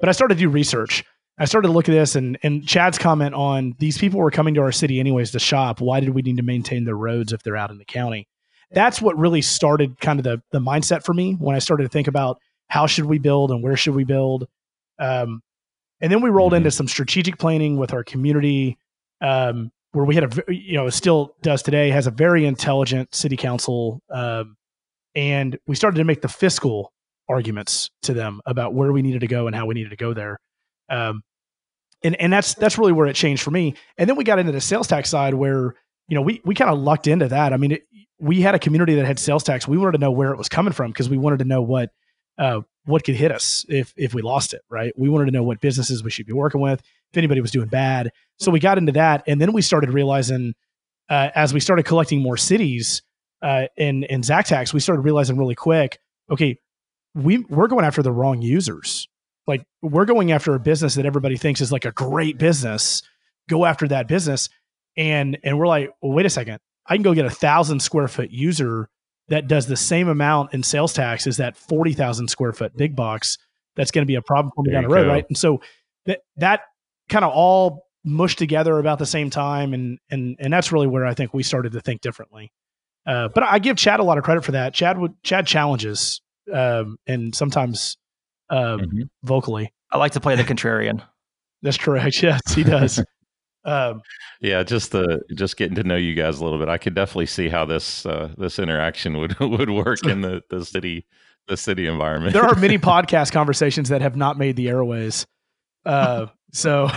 but 0.03 0.09
I 0.09 0.11
started 0.11 0.35
to 0.35 0.39
do 0.41 0.49
research. 0.49 1.05
I 1.37 1.45
started 1.45 1.69
to 1.69 1.73
look 1.73 1.87
at 1.87 1.93
this 1.93 2.17
and 2.17 2.37
and 2.43 2.67
Chad's 2.67 2.97
comment 2.97 3.33
on 3.35 3.73
these 3.79 3.97
people 3.97 4.19
were 4.19 4.31
coming 4.31 4.53
to 4.55 4.61
our 4.61 4.73
city 4.73 4.99
anyways 4.99 5.31
to 5.31 5.39
shop. 5.39 5.79
Why 5.79 6.01
did 6.01 6.09
we 6.09 6.21
need 6.21 6.35
to 6.35 6.43
maintain 6.43 6.83
their 6.83 6.97
roads 6.97 7.31
if 7.31 7.41
they're 7.41 7.55
out 7.55 7.71
in 7.71 7.77
the 7.77 7.85
county? 7.85 8.27
That's 8.71 9.01
what 9.01 9.17
really 9.17 9.41
started 9.41 9.97
kind 10.01 10.19
of 10.19 10.25
the 10.25 10.41
the 10.51 10.59
mindset 10.59 11.05
for 11.05 11.13
me 11.13 11.35
when 11.35 11.55
I 11.55 11.59
started 11.59 11.83
to 11.83 11.89
think 11.89 12.09
about 12.09 12.37
how 12.67 12.85
should 12.85 13.05
we 13.05 13.17
build 13.17 13.49
and 13.49 13.63
where 13.63 13.77
should 13.77 13.95
we 13.95 14.03
build. 14.03 14.45
Um, 14.99 15.41
and 16.01 16.11
then 16.11 16.19
we 16.19 16.29
rolled 16.29 16.51
mm-hmm. 16.51 16.57
into 16.57 16.71
some 16.71 16.89
strategic 16.89 17.37
planning 17.37 17.77
with 17.77 17.93
our 17.93 18.03
community. 18.03 18.77
Um, 19.21 19.71
where 19.93 20.03
we 20.03 20.15
had 20.15 20.25
a 20.25 20.53
you 20.53 20.73
know 20.73 20.89
still 20.89 21.33
does 21.41 21.63
today 21.63 21.91
has 21.91 22.07
a 22.07 22.11
very 22.11 22.45
intelligent 22.45 23.15
city 23.15 23.37
council 23.37 24.01
um, 24.09 24.57
and 25.15 25.57
we 25.65 25.77
started 25.77 25.95
to 25.95 26.03
make 26.03 26.21
the 26.21 26.27
fiscal 26.27 26.91
arguments 27.29 27.89
to 28.03 28.13
them 28.13 28.41
about 28.45 28.73
where 28.73 28.91
we 28.91 29.01
needed 29.01 29.21
to 29.21 29.27
go 29.27 29.47
and 29.47 29.55
how 29.55 29.65
we 29.65 29.73
needed 29.73 29.89
to 29.89 29.95
go 29.95 30.13
there. 30.13 30.39
Um, 30.89 31.23
and 32.03 32.19
and 32.19 32.33
that's 32.33 32.53
that's 32.55 32.77
really 32.77 32.91
where 32.91 33.07
it 33.07 33.15
changed 33.15 33.41
for 33.43 33.51
me. 33.51 33.75
And 33.97 34.09
then 34.09 34.17
we 34.17 34.23
got 34.23 34.39
into 34.39 34.51
the 34.51 34.61
sales 34.61 34.87
tax 34.87 35.09
side 35.09 35.33
where 35.33 35.75
you 36.07 36.15
know 36.15 36.21
we 36.21 36.41
we 36.43 36.55
kind 36.55 36.69
of 36.69 36.79
lucked 36.79 37.07
into 37.07 37.27
that. 37.29 37.53
I 37.53 37.57
mean 37.57 37.73
it, 37.73 37.83
we 38.19 38.41
had 38.41 38.55
a 38.55 38.59
community 38.59 38.95
that 38.95 39.05
had 39.05 39.19
sales 39.19 39.43
tax. 39.43 39.67
We 39.67 39.77
wanted 39.77 39.93
to 39.93 39.97
know 39.99 40.11
where 40.11 40.31
it 40.31 40.37
was 40.37 40.49
coming 40.49 40.73
from 40.73 40.91
because 40.91 41.09
we 41.09 41.17
wanted 41.17 41.39
to 41.39 41.45
know 41.45 41.61
what 41.61 41.91
uh, 42.37 42.61
what 42.85 43.03
could 43.03 43.15
hit 43.15 43.31
us 43.31 43.65
if 43.69 43.93
if 43.95 44.13
we 44.13 44.21
lost 44.21 44.53
it 44.53 44.61
right? 44.69 44.93
We 44.97 45.09
wanted 45.09 45.25
to 45.25 45.31
know 45.31 45.43
what 45.43 45.61
businesses 45.61 46.03
we 46.03 46.11
should 46.11 46.25
be 46.25 46.33
working 46.33 46.61
with 46.61 46.81
if 46.81 47.17
anybody 47.17 47.41
was 47.41 47.51
doing 47.51 47.67
bad. 47.67 48.11
So 48.39 48.51
we 48.51 48.59
got 48.59 48.77
into 48.77 48.91
that, 48.93 49.23
and 49.27 49.39
then 49.39 49.53
we 49.53 49.61
started 49.61 49.91
realizing 49.91 50.53
uh, 51.09 51.29
as 51.35 51.53
we 51.53 51.59
started 51.59 51.83
collecting 51.83 52.21
more 52.21 52.37
cities 52.37 53.01
uh, 53.41 53.67
in 53.77 54.03
in 54.03 54.21
Zactax, 54.21 54.73
we 54.73 54.79
started 54.79 55.01
realizing 55.01 55.37
really 55.37 55.55
quick, 55.55 55.99
okay, 56.29 56.57
we 57.15 57.39
we're 57.49 57.67
going 57.67 57.85
after 57.85 58.01
the 58.01 58.11
wrong 58.11 58.41
users. 58.41 59.07
Like 59.45 59.65
we're 59.81 60.05
going 60.05 60.31
after 60.31 60.55
a 60.55 60.59
business 60.59 60.95
that 60.95 61.05
everybody 61.05 61.37
thinks 61.37 61.61
is 61.61 61.71
like 61.71 61.85
a 61.85 61.91
great 61.91 62.37
business. 62.37 63.01
Go 63.49 63.65
after 63.65 63.87
that 63.89 64.07
business, 64.07 64.49
and 64.95 65.37
and 65.43 65.59
we're 65.59 65.67
like, 65.67 65.91
well, 66.01 66.13
wait 66.13 66.25
a 66.25 66.29
second, 66.29 66.59
I 66.87 66.95
can 66.95 67.03
go 67.03 67.13
get 67.13 67.25
a 67.25 67.29
thousand 67.29 67.81
square 67.81 68.07
foot 68.07 68.31
user 68.31 68.89
that 69.29 69.47
does 69.47 69.67
the 69.67 69.77
same 69.77 70.07
amount 70.07 70.53
in 70.53 70.63
sales 70.63 70.93
tax 70.93 71.27
as 71.27 71.37
that 71.37 71.57
forty 71.57 71.93
thousand 71.93 72.29
square 72.29 72.53
foot 72.53 72.75
big 72.75 72.95
box. 72.95 73.37
That's 73.75 73.91
going 73.91 74.03
to 74.03 74.07
be 74.07 74.15
a 74.15 74.21
problem 74.21 74.51
for 74.55 74.63
me 74.63 74.71
down 74.71 74.83
the 74.83 74.89
road, 74.89 75.05
go. 75.05 75.09
right? 75.09 75.25
And 75.27 75.37
so 75.37 75.61
that 76.05 76.21
that 76.37 76.61
kind 77.09 77.25
of 77.25 77.31
all 77.31 77.85
mushed 78.05 78.37
together 78.37 78.77
about 78.79 78.99
the 78.99 79.05
same 79.05 79.29
time, 79.29 79.73
and 79.73 79.99
and 80.09 80.35
and 80.39 80.53
that's 80.53 80.71
really 80.71 80.87
where 80.87 81.05
I 81.05 81.13
think 81.13 81.33
we 81.33 81.43
started 81.43 81.73
to 81.73 81.81
think 81.81 82.01
differently. 82.01 82.51
Uh, 83.05 83.27
but 83.27 83.43
I 83.43 83.59
give 83.59 83.75
Chad 83.75 83.99
a 83.99 84.03
lot 84.03 84.17
of 84.17 84.23
credit 84.23 84.45
for 84.45 84.53
that. 84.53 84.73
Chad 84.73 84.97
would 84.97 85.21
Chad 85.23 85.47
challenges, 85.47 86.21
um, 86.51 86.97
and 87.07 87.35
sometimes 87.35 87.97
um, 88.49 88.79
mm-hmm. 88.79 89.01
vocally. 89.23 89.71
I 89.91 89.97
like 89.97 90.13
to 90.13 90.19
play 90.19 90.35
the 90.35 90.43
contrarian. 90.43 91.03
That's 91.61 91.77
correct. 91.77 92.21
Yes, 92.21 92.41
he 92.53 92.63
does. 92.63 93.03
um, 93.65 94.01
yeah, 94.41 94.63
just 94.63 94.91
the 94.91 95.21
just 95.33 95.55
getting 95.55 95.75
to 95.75 95.83
know 95.83 95.95
you 95.95 96.13
guys 96.13 96.39
a 96.39 96.43
little 96.43 96.59
bit, 96.59 96.67
I 96.67 96.77
could 96.77 96.93
definitely 96.93 97.27
see 97.27 97.47
how 97.47 97.65
this 97.65 98.05
uh, 98.05 98.33
this 98.37 98.59
interaction 98.59 99.17
would 99.17 99.39
would 99.39 99.69
work 99.69 100.05
in 100.05 100.21
the 100.21 100.41
the 100.49 100.65
city 100.65 101.05
the 101.47 101.57
city 101.57 101.87
environment. 101.87 102.33
there 102.33 102.43
are 102.43 102.55
many 102.55 102.77
podcast 102.77 103.31
conversations 103.31 103.89
that 103.89 104.01
have 104.01 104.15
not 104.15 104.37
made 104.37 104.55
the 104.55 104.69
airways. 104.69 105.25
Uh, 105.85 106.27
so, 106.53 106.89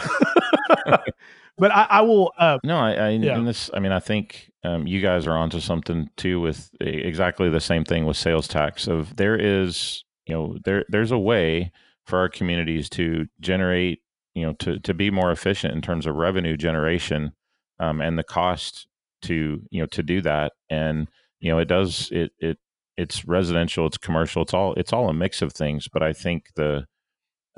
but 1.58 1.70
I, 1.70 1.86
I 1.88 2.00
will. 2.02 2.32
Uh, 2.38 2.58
no, 2.64 2.76
I, 2.76 2.92
I 2.92 3.08
Yeah. 3.10 3.40
this. 3.40 3.70
I 3.72 3.80
mean, 3.80 3.92
I 3.92 4.00
think 4.00 4.50
um, 4.64 4.86
you 4.86 5.00
guys 5.00 5.26
are 5.26 5.36
onto 5.36 5.60
something 5.60 6.08
too 6.16 6.40
with 6.40 6.70
exactly 6.80 7.48
the 7.48 7.60
same 7.60 7.84
thing 7.84 8.04
with 8.04 8.16
sales 8.16 8.48
tax. 8.48 8.86
Of 8.86 9.16
there 9.16 9.36
is, 9.36 10.04
you 10.26 10.34
know, 10.34 10.58
there 10.64 10.84
there's 10.88 11.12
a 11.12 11.18
way 11.18 11.72
for 12.04 12.18
our 12.18 12.28
communities 12.28 12.88
to 12.90 13.26
generate, 13.40 14.00
you 14.34 14.44
know, 14.46 14.52
to 14.54 14.78
to 14.80 14.94
be 14.94 15.10
more 15.10 15.30
efficient 15.30 15.74
in 15.74 15.82
terms 15.82 16.06
of 16.06 16.14
revenue 16.16 16.56
generation, 16.56 17.32
um, 17.78 18.00
and 18.00 18.18
the 18.18 18.24
cost 18.24 18.86
to 19.22 19.62
you 19.70 19.80
know 19.82 19.86
to 19.86 20.02
do 20.02 20.20
that. 20.22 20.52
And 20.68 21.08
you 21.40 21.50
know, 21.50 21.58
it 21.58 21.66
does 21.66 22.10
it 22.12 22.32
it 22.38 22.58
it's 22.96 23.26
residential, 23.26 23.86
it's 23.86 23.98
commercial, 23.98 24.42
it's 24.42 24.54
all 24.54 24.74
it's 24.74 24.92
all 24.92 25.08
a 25.08 25.14
mix 25.14 25.42
of 25.42 25.52
things. 25.52 25.88
But 25.88 26.02
I 26.02 26.12
think 26.12 26.46
the 26.54 26.86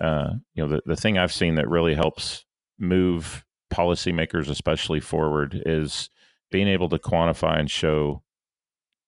uh, 0.03 0.31
you 0.55 0.63
know 0.63 0.69
the, 0.69 0.83
the 0.87 0.97
thing 0.97 1.19
I've 1.19 1.33
seen 1.33 1.57
that 1.57 1.69
really 1.69 1.95
helps 1.95 2.45
move 2.79 3.45
policymakers 3.73 4.49
especially 4.49 5.01
forward 5.01 5.63
is 5.67 6.11
being 6.51 6.69
able 6.69 6.89
to 6.89 6.99
quantify 6.99 7.59
and 7.59 7.71
show 7.71 8.23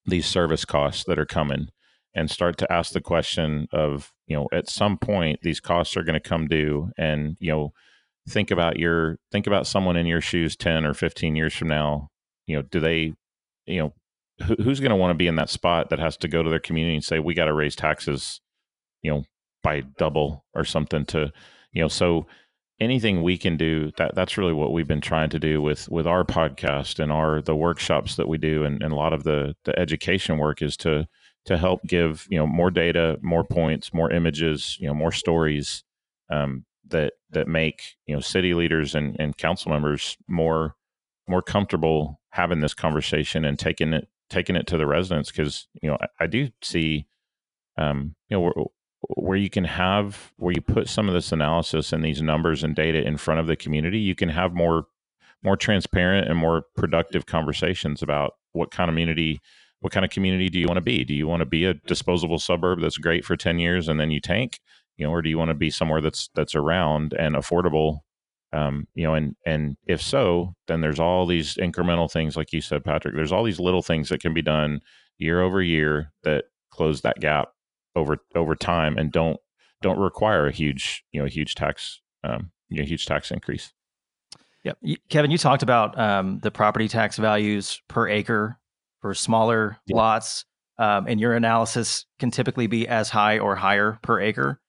these 0.07 0.27
service 0.27 0.65
costs 0.65 1.05
that 1.05 1.19
are 1.19 1.27
coming 1.27 1.69
and 2.15 2.31
start 2.31 2.59
to 2.59 2.73
ask 2.73 2.93
the 2.93 3.01
question 3.01 3.69
of 3.73 4.13
you 4.27 4.37
know 4.37 4.49
at 4.53 4.69
some 4.69 4.99
point 4.99 5.41
these 5.43 5.61
costs 5.61 5.97
are 5.97 6.03
going 6.03 6.21
to 6.21 6.29
come 6.29 6.47
due 6.47 6.91
and 6.99 7.37
you 7.41 7.51
know 7.51 7.73
think 8.29 8.51
about 8.51 8.79
your 8.79 9.19
think 9.31 9.47
about 9.47 9.67
someone 9.67 9.97
in 9.97 10.07
your 10.07 10.21
shoes 10.21 10.57
10 10.57 10.85
or 10.85 10.95
15 10.95 11.37
years 11.37 11.55
from 11.55 11.69
now. 11.69 12.11
You 12.47 12.57
know 12.57 12.63
do 12.63 12.81
they 12.81 13.15
you 13.67 13.79
know 13.81 13.95
who, 14.45 14.57
who's 14.57 14.81
going 14.81 14.91
to 14.91 14.97
want 14.97 15.11
to 15.11 15.19
be 15.19 15.27
in 15.27 15.37
that 15.37 15.51
spot 15.51 15.91
that 15.91 15.99
has 15.99 16.17
to 16.19 16.29
go 16.29 16.43
to 16.43 16.51
their 16.51 16.59
community 16.59 16.97
and 16.97 17.05
say 17.05 17.19
we 17.19 17.35
got 17.35 17.47
to 17.47 17.55
raise 17.55 17.77
taxes 17.77 18.41
you 19.03 19.11
know 19.11 19.25
by 19.63 19.83
double 19.99 20.45
or 20.55 20.65
something 20.65 21.05
to 21.07 21.33
you 21.73 21.83
know 21.83 21.89
so 21.89 22.27
anything 22.81 23.23
we 23.23 23.37
can 23.37 23.57
do 23.57 23.93
that 23.99 24.15
that's 24.15 24.39
really 24.39 24.53
what 24.53 24.73
we've 24.73 24.89
been 24.89 25.01
trying 25.01 25.29
to 25.29 25.39
do 25.39 25.61
with 25.61 25.89
with 25.91 26.07
our 26.07 26.25
podcast 26.25 26.99
and 26.99 27.13
our 27.13 27.43
the 27.43 27.55
workshops 27.55 28.17
that 28.17 28.29
we 28.29 28.39
do 28.39 28.65
and, 28.65 28.83
and 28.83 28.93
a 28.93 28.97
lot 28.97 29.13
of 29.13 29.25
the 29.25 29.55
the 29.65 29.79
education 29.79 30.39
work 30.39 30.63
is 30.63 30.77
to 30.77 31.07
to 31.45 31.59
help 31.59 31.83
give 31.85 32.27
you 32.31 32.39
know 32.39 32.47
more 32.47 32.71
data 32.71 33.19
more 33.23 33.45
points 33.45 33.93
more 33.93 34.11
images 34.11 34.77
you 34.81 34.87
know 34.87 34.95
more 34.95 35.13
stories 35.13 35.85
um, 36.31 36.65
that 36.89 37.13
that 37.31 37.49
make 37.49 37.97
you 38.07 38.15
know 38.15 38.21
city 38.21 38.55
leaders 38.55 38.95
and, 38.95 39.17
and 39.19 39.37
council 39.37 39.71
members 39.71 40.17
more 40.29 40.75
more 41.29 41.43
comfortable 41.43 42.21
having 42.31 42.61
this 42.61 42.75
conversation 42.75 43.45
and 43.45 43.59
taking 43.59 43.93
it 43.93 44.09
taking 44.31 44.57
it 44.57 44.67
to 44.67 44.77
the 44.77 44.87
residents 44.87 45.31
because 45.31 45.69
you 45.83 45.91
know 45.91 45.99
I, 46.01 46.25
I 46.25 46.27
do 46.27 46.49
see 46.63 47.07
um, 47.77 48.15
you 48.29 48.39
know 48.39 48.73
where, 49.09 49.39
you 49.39 49.51
can 49.51 49.65
have 49.65 50.33
where 50.37 50.53
you 50.53 50.61
put 50.61 50.89
some 50.89 51.09
of 51.09 51.15
this 51.15 51.33
analysis 51.33 51.93
and 51.93 52.05
these 52.05 52.21
numbers 52.21 52.63
and 52.63 52.75
data 52.75 53.03
in 53.07 53.17
front 53.17 53.41
of 53.41 53.47
the 53.47 53.57
community 53.57 53.99
you 53.99 54.15
can 54.15 54.29
have 54.29 54.53
more 54.53 54.87
more 55.43 55.57
transparent 55.57 56.29
and 56.29 56.39
more 56.39 56.65
productive 56.77 57.27
conversations 57.27 58.03
about 58.03 58.35
what 58.53 58.71
kind 58.71 58.89
of 58.89 58.95
community 58.95 59.41
what 59.81 59.93
kind 59.93 60.05
of 60.05 60.11
community 60.11 60.51
do 60.51 60.59
you 60.59 60.67
want 60.67 60.77
to 60.77 60.83
be? 60.83 61.05
Do 61.05 61.15
you 61.15 61.27
want 61.27 61.41
to 61.41 61.47
be 61.47 61.65
a 61.65 61.73
disposable 61.73 62.39
suburb 62.39 62.81
that's 62.81 62.99
great 62.99 63.25
for 63.25 63.35
10 63.35 63.59
years 63.59 63.89
and 63.89 63.99
then 63.99 64.11
you 64.11 64.21
tank? 64.21 64.61
You 64.97 65.07
know 65.07 65.13
or 65.13 65.23
do 65.23 65.31
you 65.31 65.39
want 65.39 65.49
to 65.49 65.55
be 65.55 65.71
somewhere 65.71 66.03
that's 66.03 66.29
that's 66.35 66.55
around 66.55 67.15
and 67.15 67.35
affordable? 67.35 68.01
Um, 68.53 68.89
you 68.95 69.05
know 69.05 69.15
and 69.15 69.37
and 69.47 69.77
if 69.87 70.03
so 70.03 70.55
then 70.67 70.81
there's 70.81 71.01
all 71.01 71.25
these 71.25 71.55
incremental 71.55 72.11
things 72.11 72.37
like 72.37 72.53
you 72.53 72.61
said 72.61 72.85
patrick 72.85 73.15
there's 73.15 73.31
all 73.31 73.45
these 73.45 73.61
little 73.61 73.81
things 73.81 74.09
that 74.09 74.21
can 74.21 74.35
be 74.35 74.43
done 74.43 74.81
year 75.19 75.41
over 75.41 75.63
year 75.63 76.13
that 76.25 76.47
close 76.71 77.03
that 77.03 77.21
gap 77.21 77.51
over 77.97 78.19
over 78.35 78.55
time 78.55 78.97
and 78.97 79.11
don't 79.13 79.39
don't 79.83 79.99
require 79.99 80.47
a 80.47 80.53
huge 80.53 81.05
you 81.13 81.21
know 81.21 81.27
a 81.27 81.31
huge 81.31 81.55
tax 81.55 82.01
um, 82.25 82.51
you 82.69 82.79
know, 82.81 82.87
huge 82.87 83.07
tax 83.07 83.31
increase 83.31 83.73
Yep. 84.63 84.77
Y- 84.83 84.97
Kevin, 85.09 85.31
you 85.31 85.39
talked 85.39 85.63
about 85.63 85.99
um, 85.99 86.39
the 86.41 86.51
property 86.51 86.87
tax 86.87 87.17
values 87.17 87.81
per 87.89 88.07
acre 88.09 88.59
for 89.01 89.15
smaller 89.15 89.79
Yeah. 89.87 89.97
lots, 89.97 90.45
um, 90.79 91.07
and 91.09 91.19
your 91.19 91.33
analysis 91.33 92.05
can 92.19 92.31
typically 92.31 92.67
be 92.67 92.87
as 92.87 93.09
high 93.09 93.39
or 93.39 93.57
higher 93.57 93.99
per 94.03 94.21
acre. 94.21 94.61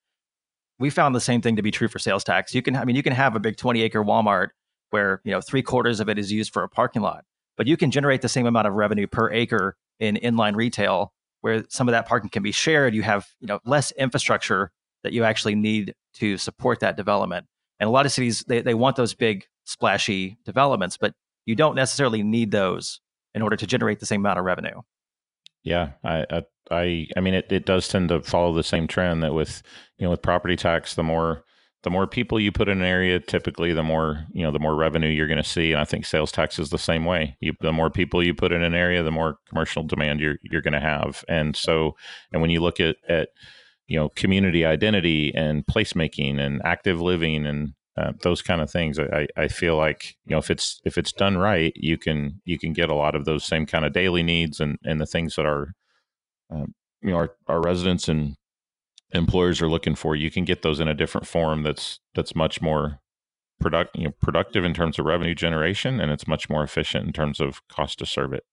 We 0.80 0.90
found 0.92 1.14
the 1.14 1.20
same 1.20 1.42
thing 1.42 1.58
to 1.58 1.62
be 1.62 1.72
true 1.72 1.90
for 1.90 2.00
sales 2.00 2.24
tax. 2.24 2.56
You 2.56 2.62
can, 2.62 2.78
I 2.78 2.86
mean, 2.86 2.96
you 2.96 3.04
can 3.04 3.12
have 3.12 3.36
a 3.36 3.40
big 3.42 3.58
20 3.58 3.82
acre 3.82 4.02
Walmart 4.02 4.52
where 4.92 5.20
you 5.26 5.32
know 5.32 5.42
three 5.42 5.62
quarters 5.62 6.00
of 6.00 6.08
it 6.08 6.18
is 6.18 6.32
used 6.32 6.54
for 6.54 6.64
a 6.64 6.70
parking 6.70 7.02
lot, 7.02 7.26
but 7.58 7.68
you 7.68 7.76
can 7.76 7.92
generate 7.92 8.22
the 8.22 8.30
same 8.30 8.46
amount 8.46 8.68
of 8.68 8.74
revenue 8.74 9.08
per 9.08 9.30
acre 9.32 9.76
in 10.00 10.16
inline 10.16 10.56
retail 10.56 11.12
where 11.42 11.64
some 11.70 11.88
of 11.88 11.92
that 11.92 12.08
parking 12.08 12.30
can 12.30 12.44
be 12.44 12.52
shared. 12.52 12.96
You 12.96 13.04
have 13.04 13.28
you 13.40 13.48
know 13.48 13.60
less 13.66 13.92
infrastructure 13.92 14.72
that 15.04 15.14
you 15.14 15.24
actually 15.24 15.56
need 15.56 15.94
to 16.16 16.38
support 16.38 16.80
that 16.80 16.96
development. 16.96 17.48
And 17.80 17.88
a 17.88 17.92
lot 17.92 18.06
of 18.06 18.12
cities 18.12 18.44
they, 18.48 18.62
they 18.62 18.74
want 18.74 18.96
those 18.96 19.14
big 19.14 19.46
splashy 19.66 20.38
developments, 20.46 20.98
but 20.98 21.14
you 21.46 21.56
don't 21.56 21.76
necessarily 21.76 22.24
need 22.24 22.52
those 22.52 23.02
in 23.34 23.42
order 23.42 23.56
to 23.56 23.68
generate 23.68 24.00
the 24.00 24.06
same 24.06 24.22
amount 24.22 24.40
of 24.40 24.46
revenue. 24.46 24.82
yeah 25.64 25.92
i 26.04 26.44
i 26.72 27.08
i, 27.16 27.20
mean 27.20 27.34
it, 27.34 27.52
it 27.52 27.66
does 27.66 27.88
tend 27.88 28.10
to 28.10 28.22
follow 28.22 28.54
the 28.54 28.64
same 28.64 28.88
trend 28.88 29.24
that 29.24 29.34
with 29.34 29.62
you 29.98 30.04
know 30.04 30.12
with 30.12 30.22
property 30.22 30.56
tax 30.56 30.96
the 30.96 31.04
more 31.04 31.44
the 31.84 31.90
more 31.90 32.06
people 32.06 32.40
you 32.40 32.52
put 32.52 32.70
in 32.70 32.80
an 32.80 32.88
area 32.88 33.20
typically 33.20 33.74
the 33.74 33.84
more 33.84 34.26
you 34.34 34.44
know 34.44 34.52
the 34.52 34.60
more 34.60 34.76
revenue 34.76 35.10
you're 35.10 35.28
going 35.28 35.38
to 35.38 35.44
see. 35.44 35.72
And 35.72 35.82
i 35.82 35.86
think 35.86 36.06
sales 36.06 36.32
tax 36.32 36.60
is 36.60 36.70
the 36.70 36.78
same 36.78 37.06
way. 37.06 37.38
You 37.40 37.54
the 37.62 37.72
more 37.72 37.90
people 37.90 38.24
you 38.24 38.34
put 38.34 38.52
in 38.52 38.64
an 38.64 38.74
area 38.74 39.04
the 39.04 39.12
more 39.12 39.38
commercial 39.50 39.84
demand 39.84 40.20
you're 40.20 40.38
you're 40.44 40.62
going 40.62 40.74
to 40.74 40.80
have. 40.80 41.24
And 41.28 41.56
so 41.56 41.96
and 42.32 42.42
when 42.42 42.52
you 42.52 42.62
look 42.62 42.80
at 42.80 42.98
at 43.10 43.30
you 43.88 43.98
know 43.98 44.10
community 44.10 44.66
identity 44.66 45.34
and 45.36 45.66
placemaking 45.66 46.40
and 46.40 46.62
active 46.64 47.02
living 47.02 47.46
and 47.46 47.74
uh, 47.98 48.14
those 48.24 48.42
kind 48.42 48.62
of 48.62 48.72
things 48.72 48.98
I, 48.98 49.28
I 49.36 49.50
feel 49.50 49.76
like 49.76 50.16
you 50.26 50.34
know 50.34 50.40
if 50.40 50.50
it's 50.50 50.80
if 50.86 50.98
it's 50.98 51.12
done 51.12 51.38
right 51.38 51.74
you 51.76 51.98
can 51.98 52.42
you 52.46 52.58
can 52.58 52.72
get 52.72 52.90
a 52.90 52.96
lot 52.96 53.16
of 53.16 53.26
those 53.26 53.44
same 53.44 53.66
kind 53.66 53.84
of 53.84 53.92
daily 53.92 54.24
needs 54.24 54.62
and 54.62 54.78
and 54.86 55.02
the 55.02 55.06
things 55.06 55.36
that 55.36 55.46
are 55.46 55.74
um, 56.50 56.74
you 57.02 57.10
know 57.10 57.18
our, 57.18 57.32
our 57.48 57.62
residents 57.62 58.08
and 58.08 58.38
employers 59.14 59.62
are 59.62 59.70
looking 59.70 59.96
for 59.96 60.16
you 60.16 60.32
can 60.32 60.46
get 60.46 60.62
those 60.62 60.80
in 60.80 60.88
a 60.88 60.94
different 60.94 61.28
form 61.28 61.64
that's 61.64 62.00
that's 62.16 62.36
much 62.36 62.62
more 62.62 63.00
product 63.60 63.96
you 63.96 64.06
know, 64.06 64.14
productive 64.22 64.66
in 64.66 64.74
terms 64.74 64.98
of 64.98 65.06
revenue 65.06 65.36
generation 65.36 66.00
and 66.00 66.12
it's 66.12 66.28
much 66.28 66.50
more 66.50 66.64
efficient 66.64 67.06
in 67.06 67.14
terms 67.14 67.40
of 67.40 67.62
cost 67.68 68.00
to 68.00 68.06
serve 68.06 68.34
it 68.34 68.44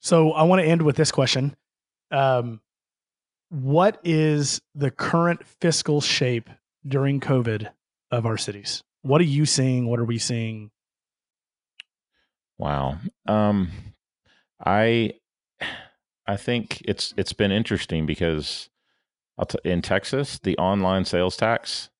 So 0.00 0.32
I 0.32 0.42
want 0.42 0.60
to 0.62 0.68
end 0.68 0.82
with 0.82 0.96
this 0.96 1.10
question. 1.10 1.56
Um, 2.10 2.60
what 3.50 3.98
is 4.04 4.60
the 4.74 4.90
current 4.90 5.44
fiscal 5.60 6.00
shape 6.00 6.50
during 6.86 7.20
COVID 7.20 7.70
of 8.10 8.26
our 8.26 8.36
cities? 8.36 8.82
What 9.02 9.20
are 9.20 9.24
you 9.24 9.46
seeing? 9.46 9.88
What 9.88 9.98
are 9.98 10.04
we 10.04 10.18
seeing? 10.18 10.70
Wow. 12.58 12.98
Um 13.26 13.70
I 14.64 15.14
I 16.26 16.36
think 16.36 16.82
it's 16.84 17.14
it's 17.16 17.32
been 17.32 17.52
interesting 17.52 18.04
because 18.06 18.68
t- 19.46 19.58
in 19.64 19.82
Texas, 19.82 20.38
the 20.40 20.56
online 20.58 21.04
sales 21.04 21.36
tax 21.36 21.90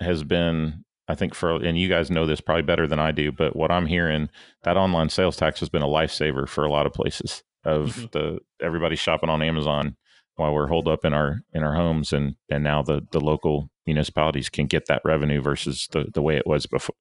has 0.00 0.24
been 0.24 0.84
I 1.08 1.14
think 1.16 1.34
for 1.34 1.56
and 1.56 1.76
you 1.76 1.88
guys 1.88 2.10
know 2.10 2.24
this 2.26 2.40
probably 2.40 2.62
better 2.62 2.86
than 2.86 3.00
I 3.00 3.10
do, 3.10 3.32
but 3.32 3.56
what 3.56 3.70
I'm 3.72 3.86
hearing 3.86 4.28
that 4.62 4.76
online 4.76 5.08
sales 5.08 5.36
tax 5.36 5.58
has 5.60 5.68
been 5.68 5.82
a 5.82 5.86
lifesaver 5.88 6.48
for 6.48 6.64
a 6.64 6.70
lot 6.70 6.86
of 6.86 6.92
places 6.92 7.42
of 7.64 7.96
Mhm. 7.96 8.10
the 8.12 8.38
everybody 8.62 8.94
shopping 8.96 9.28
on 9.28 9.42
Amazon 9.42 9.96
while 10.36 10.54
we're 10.54 10.68
holed 10.68 10.88
up 10.88 11.04
in 11.04 11.12
our 11.12 11.42
in 11.52 11.62
our 11.64 11.74
homes 11.74 12.12
and 12.12 12.36
and 12.48 12.62
now 12.64 12.80
the 12.82 13.06
the 13.10 13.20
local 13.20 13.70
municipalities 13.86 14.48
can 14.48 14.66
get 14.66 14.86
that 14.86 15.02
revenue 15.04 15.40
versus 15.40 15.88
the 15.90 16.06
the 16.14 16.22
way 16.22 16.36
it 16.36 16.46
was 16.46 16.66
before 16.66 16.94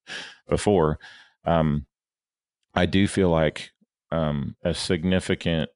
before 0.49 0.97
um 1.45 1.85
I 2.73 2.85
do 2.87 3.07
feel 3.07 3.29
like 3.29 3.71
um, 4.11 4.55
a 4.63 4.73
significant, 4.73 5.69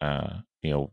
uh, 0.00 0.38
you 0.62 0.70
know, 0.70 0.92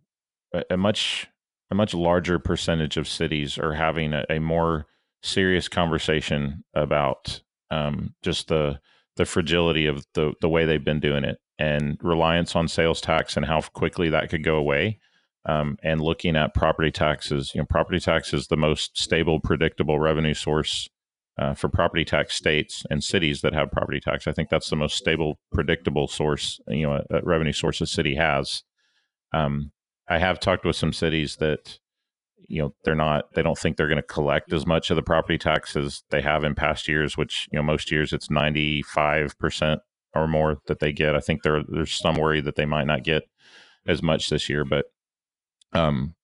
a, 0.54 0.64
a 0.72 0.78
much 0.78 1.28
a 1.74 1.76
much 1.76 1.95
larger 1.95 2.38
percentage 2.38 2.97
of 2.97 3.07
cities 3.07 3.57
are 3.57 3.74
having 3.74 4.13
a, 4.13 4.24
a 4.30 4.38
more 4.38 4.86
serious 5.24 5.67
conversation 5.67 6.63
about 6.76 7.41
um, 7.71 8.13
just 8.21 8.47
the 8.47 8.80
the 9.15 9.26
fragility 9.26 9.88
of 9.88 10.05
the 10.13 10.34
the 10.39 10.49
way 10.49 10.65
they've 10.65 10.86
been 10.86 10.99
doing 10.99 11.24
it 11.24 11.39
and 11.57 11.97
reliance 12.03 12.55
on 12.55 12.67
sales 12.67 13.01
tax 13.01 13.36
and 13.36 13.47
how 13.47 13.59
quickly 13.61 14.09
that 14.09 14.30
could 14.30 14.43
go 14.43 14.55
away. 14.55 14.99
Um, 15.45 15.78
and 15.84 15.99
looking 15.99 16.36
at 16.36 16.53
property 16.53 16.91
taxes, 16.91 17.51
you 17.53 17.61
know, 17.61 17.65
property 17.65 17.99
tax 17.99 18.34
is 18.34 18.47
the 18.47 18.55
most 18.55 18.95
stable, 18.97 19.39
predictable 19.39 19.99
revenue 19.99 20.34
source 20.36 20.88
uh, 21.39 21.55
for 21.55 21.69
property 21.69 22.05
tax 22.05 22.36
states 22.36 22.86
and 22.91 23.03
cities 23.03 23.41
that 23.41 23.53
have 23.53 23.71
property 23.71 23.99
tax. 23.99 24.28
I 24.28 24.32
think 24.32 24.49
that's 24.49 24.69
the 24.69 24.76
most 24.76 24.95
stable, 24.95 25.39
predictable 25.51 26.07
source, 26.07 26.59
you 26.67 26.88
know, 26.88 27.01
a, 27.09 27.17
a 27.17 27.21
revenue 27.24 27.51
source 27.51 27.82
a 27.82 27.88
city 27.88 28.15
has. 28.15 28.63
Um, 29.34 29.71
I 30.08 30.20
have 30.20 30.39
talked 30.39 30.66
with 30.66 30.76
some 30.76 30.93
cities 30.93 31.38
that, 31.38 31.80
you 32.47 32.62
know, 32.62 32.74
they're 32.84 32.95
not, 32.95 33.34
they 33.34 33.41
don't 33.41 33.58
think 33.58 33.78
they're 33.78 33.88
going 33.88 33.97
to 33.97 34.04
collect 34.04 34.51
as 34.51 34.66
much 34.66 34.89
of 34.89 34.95
the 34.95 35.01
property 35.01 35.38
tax 35.38 35.76
as 35.76 36.04
they 36.10 36.22
have 36.22 36.43
in 36.43 36.56
past 36.56 36.88
years, 36.88 37.18
which, 37.18 37.47
you 37.51 37.58
know, 37.58 37.64
most 37.64 37.91
years 37.91 38.12
it's 38.14 38.28
95% 38.28 39.80
or 40.14 40.28
more 40.28 40.58
that 40.68 40.80
they 40.80 40.91
get. 40.91 41.16
I 41.16 41.20
think 41.20 41.43
there, 41.43 41.64
there's 41.68 41.93
some 41.93 42.16
worry 42.16 42.41
that 42.41 42.56
they 42.56 42.66
might 42.66 42.88
not 42.88 43.04
get 43.04 43.24
as 43.88 44.01
much 44.01 44.30
this 44.30 44.49
year, 44.49 44.66
but 44.66 44.86
um, 45.74 46.16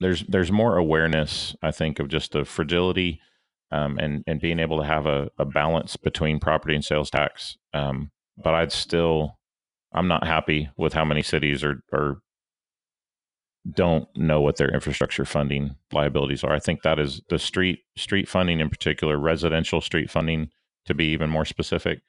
there's 0.00 0.24
there's 0.24 0.52
more 0.52 0.76
awareness, 0.76 1.54
I 1.62 1.70
think, 1.70 1.98
of 1.98 2.08
just 2.08 2.32
the 2.32 2.44
fragility 2.44 3.20
um, 3.70 3.98
and 3.98 4.22
and 4.26 4.40
being 4.40 4.58
able 4.58 4.78
to 4.78 4.86
have 4.86 5.06
a, 5.06 5.30
a 5.38 5.44
balance 5.44 5.96
between 5.96 6.40
property 6.40 6.74
and 6.74 6.84
sales 6.84 7.10
tax. 7.10 7.56
Um, 7.72 8.10
but 8.36 8.54
I'd 8.54 8.72
still, 8.72 9.38
I'm 9.92 10.08
not 10.08 10.26
happy 10.26 10.70
with 10.76 10.92
how 10.92 11.04
many 11.04 11.22
cities 11.22 11.62
are 11.64 11.82
are 11.92 12.18
don't 13.70 14.08
know 14.16 14.40
what 14.40 14.56
their 14.56 14.72
infrastructure 14.72 15.24
funding 15.24 15.76
liabilities 15.92 16.42
are. 16.42 16.52
I 16.52 16.58
think 16.58 16.82
that 16.82 16.98
is 16.98 17.20
the 17.28 17.38
street 17.38 17.80
street 17.96 18.28
funding 18.28 18.60
in 18.60 18.68
particular, 18.68 19.18
residential 19.18 19.80
street 19.80 20.10
funding 20.10 20.50
to 20.86 20.94
be 20.94 21.06
even 21.06 21.30
more 21.30 21.44
specific. 21.44 22.00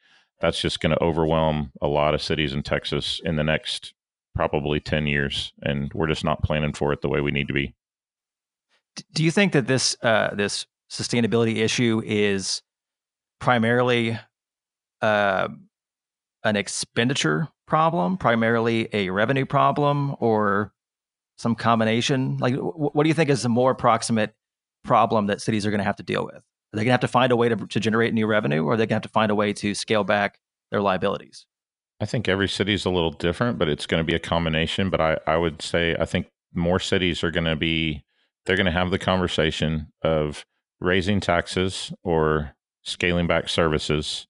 That's 0.41 0.60
just 0.60 0.80
going 0.80 0.95
to 0.95 1.04
overwhelm 1.04 1.72
a 1.82 1.88
lot 1.88 2.16
of 2.16 2.22
cities 2.22 2.54
in 2.54 2.64
Texas 2.64 3.22
in 3.24 3.36
the 3.36 3.43
next 3.43 3.93
probably 4.34 4.80
10 4.80 5.06
years 5.06 5.54
and 5.62 5.91
we're 5.93 6.08
just 6.08 6.24
not 6.24 6.41
planning 6.41 6.74
for 6.74 6.91
it 6.91 7.01
the 7.01 7.10
way 7.10 7.22
we 7.22 7.32
need 7.32 7.47
to 7.47 7.54
be. 7.54 7.76
Do 9.14 9.24
you 9.24 9.30
think 9.30 9.54
that 9.54 9.68
this 9.68 9.95
uh, 10.01 10.34
this 10.34 10.66
sustainability 10.89 11.58
issue 11.58 12.01
is 12.06 12.62
primarily 13.39 14.20
uh, 15.01 15.47
an 16.43 16.56
expenditure 16.56 17.47
problem, 17.68 18.18
primarily 18.18 18.89
a 18.93 19.10
revenue 19.10 19.45
problem, 19.45 20.16
or 20.20 20.74
some 21.43 21.53
combination? 21.55 22.37
Like, 22.37 22.55
w- 22.55 22.73
what 22.73 23.03
do 23.03 23.07
you 23.09 23.13
think 23.13 23.29
is 23.29 23.43
the 23.43 23.49
more 23.49 23.69
approximate 23.69 24.33
problem 24.83 25.27
that 25.27 25.41
cities 25.41 25.65
are 25.65 25.69
going 25.69 25.79
to 25.79 25.85
have 25.85 25.97
to 25.97 26.03
deal 26.03 26.25
with? 26.25 26.37
Are 26.37 26.77
they 26.77 26.79
going 26.79 26.87
to 26.87 26.93
have 26.93 27.01
to 27.01 27.07
find 27.07 27.31
a 27.31 27.35
way 27.35 27.49
to, 27.49 27.55
to 27.55 27.79
generate 27.79 28.15
new 28.15 28.25
revenue, 28.25 28.63
or 28.63 28.73
are 28.73 28.77
they 28.77 28.83
going 28.83 28.89
to 28.89 28.95
have 28.95 29.01
to 29.03 29.09
find 29.09 29.31
a 29.31 29.35
way 29.35 29.53
to 29.53 29.75
scale 29.75 30.03
back 30.03 30.39
their 30.71 30.81
liabilities? 30.81 31.45
I 32.01 32.05
think 32.05 32.27
every 32.27 32.49
city 32.49 32.73
is 32.73 32.85
a 32.85 32.89
little 32.89 33.11
different, 33.11 33.59
but 33.59 33.69
it's 33.69 33.85
going 33.85 33.99
to 34.01 34.03
be 34.03 34.15
a 34.15 34.19
combination. 34.19 34.89
But 34.89 34.99
I, 34.99 35.17
I 35.27 35.37
would 35.37 35.61
say 35.61 35.95
I 35.99 36.05
think 36.05 36.27
more 36.53 36.79
cities 36.79 37.23
are 37.23 37.31
going 37.31 37.45
to 37.45 37.55
be 37.55 38.03
they're 38.45 38.57
going 38.57 38.65
to 38.65 38.71
have 38.71 38.89
the 38.89 38.99
conversation 38.99 39.87
of 40.01 40.45
raising 40.81 41.19
taxes 41.19 41.93
or 42.03 42.55
scaling 42.83 43.27
back 43.27 43.47
services 43.47 44.27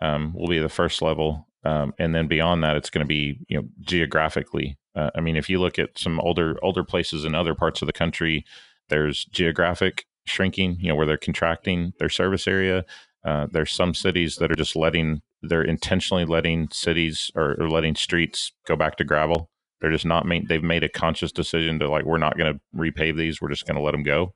um, 0.00 0.34
will 0.34 0.46
be 0.46 0.58
the 0.58 0.68
first 0.68 1.02
level, 1.02 1.48
um, 1.64 1.92
and 1.98 2.14
then 2.14 2.28
beyond 2.28 2.62
that, 2.62 2.76
it's 2.76 2.90
going 2.90 3.04
to 3.04 3.08
be 3.08 3.38
you 3.48 3.58
know 3.58 3.68
geographically. 3.80 4.76
Uh, 4.94 5.10
I 5.14 5.20
mean, 5.20 5.36
if 5.36 5.48
you 5.48 5.60
look 5.60 5.78
at 5.78 5.98
some 5.98 6.20
older 6.20 6.58
older 6.62 6.84
places 6.84 7.24
in 7.24 7.34
other 7.34 7.54
parts 7.54 7.82
of 7.82 7.86
the 7.86 7.92
country, 7.92 8.44
there's 8.88 9.24
geographic 9.26 10.04
shrinking. 10.26 10.76
You 10.80 10.88
know, 10.88 10.94
where 10.94 11.06
they're 11.06 11.16
contracting 11.16 11.92
their 11.98 12.08
service 12.08 12.46
area. 12.48 12.84
Uh, 13.24 13.46
there's 13.52 13.72
some 13.72 13.94
cities 13.94 14.36
that 14.36 14.50
are 14.50 14.56
just 14.56 14.76
letting 14.76 15.22
they're 15.42 15.62
intentionally 15.62 16.24
letting 16.24 16.68
cities 16.70 17.30
or, 17.34 17.56
or 17.60 17.68
letting 17.68 17.94
streets 17.94 18.52
go 18.66 18.76
back 18.76 18.96
to 18.96 19.04
gravel. 19.04 19.50
They're 19.80 19.90
just 19.90 20.04
not 20.04 20.26
made. 20.26 20.48
They've 20.48 20.62
made 20.62 20.84
a 20.84 20.88
conscious 20.88 21.32
decision 21.32 21.78
to 21.78 21.88
like 21.88 22.04
we're 22.04 22.18
not 22.18 22.36
going 22.36 22.54
to 22.54 22.60
repave 22.76 23.16
these. 23.16 23.40
We're 23.40 23.48
just 23.48 23.66
going 23.66 23.76
to 23.76 23.82
let 23.82 23.92
them 23.92 24.02
go. 24.02 24.34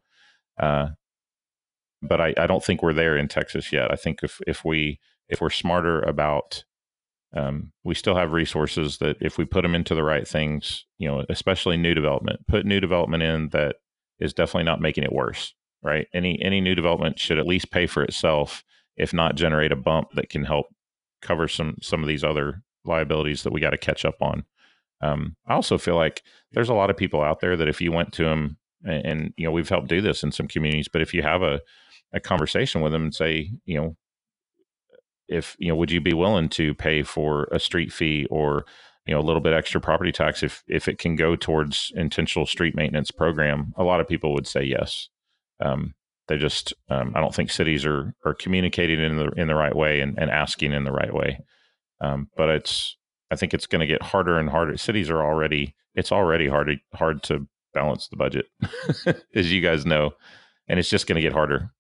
Uh, 0.58 0.90
but 2.02 2.20
I, 2.20 2.34
I 2.38 2.46
don't 2.46 2.64
think 2.64 2.82
we're 2.82 2.92
there 2.92 3.16
in 3.16 3.28
Texas 3.28 3.72
yet. 3.72 3.90
I 3.90 3.96
think 3.96 4.20
if 4.22 4.40
if 4.46 4.64
we 4.64 5.00
if 5.28 5.40
we're 5.40 5.50
smarter 5.50 6.00
about 6.02 6.64
um, 7.34 7.72
we 7.82 7.94
still 7.94 8.14
have 8.14 8.32
resources 8.32 8.98
that 8.98 9.16
if 9.20 9.38
we 9.38 9.44
put 9.44 9.62
them 9.62 9.74
into 9.74 9.94
the 9.94 10.04
right 10.04 10.26
things, 10.26 10.84
you 10.98 11.08
know, 11.08 11.24
especially 11.28 11.76
new 11.76 11.94
development, 11.94 12.46
put 12.46 12.64
new 12.64 12.80
development 12.80 13.22
in 13.22 13.48
that 13.50 13.76
is 14.20 14.32
definitely 14.32 14.64
not 14.64 14.80
making 14.80 15.04
it 15.04 15.12
worse, 15.12 15.54
right? 15.82 16.06
Any 16.14 16.40
any 16.40 16.60
new 16.60 16.74
development 16.74 17.18
should 17.18 17.38
at 17.38 17.46
least 17.46 17.72
pay 17.72 17.86
for 17.86 18.04
itself, 18.04 18.62
if 18.96 19.12
not 19.12 19.34
generate 19.34 19.72
a 19.72 19.76
bump 19.76 20.12
that 20.14 20.30
can 20.30 20.44
help 20.44 20.66
cover 21.22 21.48
some 21.48 21.76
some 21.82 22.02
of 22.02 22.08
these 22.08 22.22
other 22.22 22.62
liabilities 22.84 23.42
that 23.42 23.52
we 23.52 23.60
got 23.60 23.70
to 23.70 23.78
catch 23.78 24.04
up 24.04 24.16
on. 24.20 24.44
Um, 25.00 25.36
I 25.46 25.54
also 25.54 25.76
feel 25.76 25.96
like 25.96 26.22
there's 26.52 26.68
a 26.68 26.74
lot 26.74 26.90
of 26.90 26.96
people 26.96 27.22
out 27.22 27.40
there 27.40 27.56
that 27.56 27.68
if 27.68 27.80
you 27.80 27.90
went 27.90 28.12
to 28.14 28.24
them 28.24 28.58
and, 28.84 29.06
and 29.06 29.34
you 29.36 29.44
know 29.44 29.50
we've 29.50 29.68
helped 29.68 29.88
do 29.88 30.00
this 30.00 30.22
in 30.22 30.30
some 30.30 30.46
communities, 30.46 30.88
but 30.88 31.02
if 31.02 31.12
you 31.12 31.22
have 31.22 31.42
a 31.42 31.60
a 32.12 32.20
conversation 32.20 32.80
with 32.80 32.92
them 32.92 33.02
and 33.02 33.14
say, 33.14 33.50
you 33.64 33.76
know, 33.76 33.96
if 35.28 35.56
you 35.58 35.68
know, 35.68 35.76
would 35.76 35.90
you 35.90 36.00
be 36.00 36.14
willing 36.14 36.48
to 36.50 36.74
pay 36.74 37.02
for 37.02 37.44
a 37.50 37.58
street 37.58 37.92
fee 37.92 38.26
or 38.30 38.64
you 39.06 39.14
know 39.14 39.20
a 39.20 39.22
little 39.22 39.40
bit 39.40 39.52
extra 39.52 39.80
property 39.80 40.12
tax 40.12 40.42
if 40.42 40.62
if 40.66 40.88
it 40.88 40.98
can 40.98 41.16
go 41.16 41.36
towards 41.36 41.92
intentional 41.94 42.46
street 42.46 42.74
maintenance 42.74 43.10
program? 43.10 43.72
A 43.76 43.84
lot 43.84 44.00
of 44.00 44.08
people 44.08 44.32
would 44.34 44.46
say 44.46 44.62
yes. 44.62 45.08
Um, 45.60 45.94
they 46.28 46.38
just 46.38 46.72
um, 46.88 47.12
I 47.14 47.20
don't 47.20 47.34
think 47.34 47.50
cities 47.50 47.84
are 47.84 48.14
are 48.24 48.34
communicating 48.34 49.00
in 49.00 49.16
the 49.16 49.28
in 49.36 49.48
the 49.48 49.54
right 49.54 49.74
way 49.74 50.00
and, 50.00 50.18
and 50.18 50.30
asking 50.30 50.72
in 50.72 50.84
the 50.84 50.92
right 50.92 51.12
way. 51.12 51.40
Um, 52.00 52.28
but 52.36 52.48
it's 52.48 52.96
I 53.30 53.36
think 53.36 53.54
it's 53.54 53.66
going 53.66 53.80
to 53.80 53.86
get 53.86 54.02
harder 54.02 54.38
and 54.38 54.48
harder. 54.48 54.76
Cities 54.76 55.10
are 55.10 55.22
already 55.22 55.74
it's 55.94 56.12
already 56.12 56.48
hard 56.48 56.78
hard 56.94 57.22
to 57.24 57.46
balance 57.72 58.08
the 58.08 58.16
budget, 58.16 58.46
as 59.34 59.52
you 59.52 59.60
guys 59.60 59.84
know, 59.84 60.12
and 60.68 60.78
it's 60.78 60.88
just 60.88 61.06
going 61.06 61.16
to 61.16 61.22
get 61.22 61.32
harder. 61.32 61.70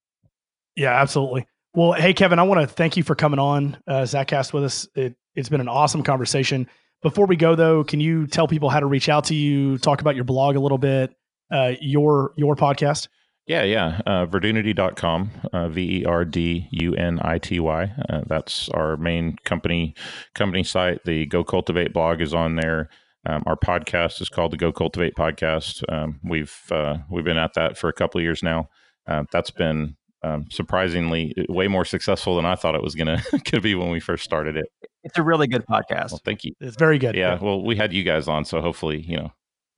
Yeah, 0.76 1.00
absolutely. 1.00 1.46
Well, 1.76 1.92
hey 1.92 2.14
Kevin, 2.14 2.38
I 2.38 2.44
want 2.44 2.60
to 2.60 2.68
thank 2.68 2.96
you 2.96 3.02
for 3.02 3.16
coming 3.16 3.40
on 3.40 3.76
uh, 3.88 4.02
Zacast 4.02 4.52
with 4.52 4.62
us. 4.62 4.86
It, 4.94 5.16
it's 5.34 5.48
been 5.48 5.60
an 5.60 5.68
awesome 5.68 6.04
conversation. 6.04 6.68
Before 7.02 7.26
we 7.26 7.34
go 7.34 7.56
though, 7.56 7.82
can 7.82 7.98
you 7.98 8.28
tell 8.28 8.46
people 8.46 8.70
how 8.70 8.78
to 8.78 8.86
reach 8.86 9.08
out 9.08 9.24
to 9.24 9.34
you? 9.34 9.76
Talk 9.78 10.00
about 10.00 10.14
your 10.14 10.22
blog 10.22 10.54
a 10.54 10.60
little 10.60 10.78
bit, 10.78 11.12
uh, 11.50 11.72
your 11.80 12.32
your 12.36 12.54
podcast. 12.54 13.08
Yeah, 13.48 13.64
yeah. 13.64 14.00
Uh, 14.06 14.24
Verdunity.com, 14.24 15.30
uh, 15.52 15.68
V 15.68 16.02
E 16.02 16.04
R 16.04 16.24
D 16.24 16.68
U 16.70 16.94
N 16.94 17.18
I 17.22 17.38
T 17.38 17.58
Y. 17.58 17.92
Uh, 18.08 18.20
that's 18.26 18.68
our 18.68 18.96
main 18.96 19.36
company 19.44 19.96
company 20.34 20.62
site. 20.62 21.04
The 21.04 21.26
Go 21.26 21.42
Cultivate 21.42 21.92
blog 21.92 22.20
is 22.20 22.32
on 22.32 22.54
there. 22.54 22.88
Um, 23.26 23.42
our 23.46 23.56
podcast 23.56 24.20
is 24.22 24.28
called 24.28 24.52
the 24.52 24.56
Go 24.56 24.72
Cultivate 24.72 25.16
podcast. 25.16 25.82
Um, 25.92 26.20
we've 26.22 26.56
uh, 26.70 26.98
we've 27.10 27.24
been 27.24 27.36
at 27.36 27.54
that 27.54 27.76
for 27.76 27.88
a 27.88 27.92
couple 27.92 28.20
of 28.20 28.22
years 28.22 28.44
now. 28.44 28.68
Uh, 29.08 29.24
that's 29.32 29.50
been 29.50 29.96
um, 30.24 30.46
surprisingly 30.50 31.34
way 31.50 31.68
more 31.68 31.84
successful 31.84 32.36
than 32.36 32.46
I 32.46 32.54
thought 32.54 32.74
it 32.74 32.82
was 32.82 32.94
gonna 32.94 33.22
could 33.44 33.62
be 33.62 33.74
when 33.74 33.90
we 33.90 34.00
first 34.00 34.24
started 34.24 34.56
it. 34.56 34.66
It's 35.02 35.18
a 35.18 35.22
really 35.22 35.46
good 35.46 35.66
podcast. 35.66 36.12
Well, 36.12 36.20
thank 36.24 36.44
you. 36.44 36.54
It's 36.60 36.76
very 36.76 36.98
good. 36.98 37.14
Yeah, 37.14 37.38
Well, 37.40 37.62
we 37.62 37.76
had 37.76 37.92
you 37.92 38.02
guys 38.04 38.26
on, 38.26 38.46
so 38.46 38.62
hopefully, 38.62 39.02
you 39.02 39.18
know. 39.18 39.32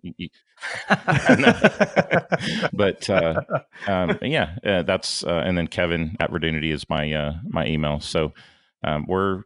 but 2.72 3.10
uh, 3.10 3.42
um, 3.88 4.16
yeah, 4.22 4.54
uh, 4.64 4.82
that's 4.82 5.24
uh, 5.24 5.42
and 5.44 5.58
then 5.58 5.66
Kevin 5.66 6.16
at 6.20 6.30
Verdunity 6.30 6.72
is 6.72 6.88
my 6.88 7.12
uh, 7.12 7.32
my 7.48 7.66
email. 7.66 7.98
So 7.98 8.32
um, 8.84 9.04
we're 9.08 9.42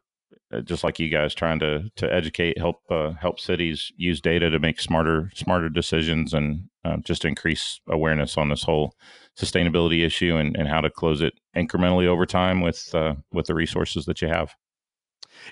uh, 0.53 0.61
just 0.61 0.85
like 0.85 0.99
you 0.99 1.09
guys 1.09 1.35
trying 1.35 1.61
to 1.61 1.85
to 1.97 2.13
educate, 2.13 2.59
help 2.59 2.83
uh, 2.91 3.13
help 3.13 3.41
cities 3.41 3.91
use 3.97 4.21
data 4.21 4.51
to 4.51 4.59
make 4.59 4.79
smarter 4.81 5.31
smarter 5.35 5.71
decisions 5.71 6.35
and 6.35 6.69
just 7.05 7.25
increase 7.25 7.81
awareness 7.89 8.37
on 8.37 8.51
this 8.51 8.65
whole 8.65 8.95
sustainability 9.39 10.05
issue 10.05 10.37
and, 10.37 10.57
and 10.57 10.69
how 10.69 10.81
to 10.81 10.91
close 10.91 11.21
it 11.21 11.35
incrementally 11.57 12.07
over 12.07 12.27
time 12.27 12.61
with 12.61 12.95
with 13.33 13.47
the 13.47 13.55
resources 13.55 14.05
that 14.07 14.23
you 14.23 14.29
have. 14.29 14.55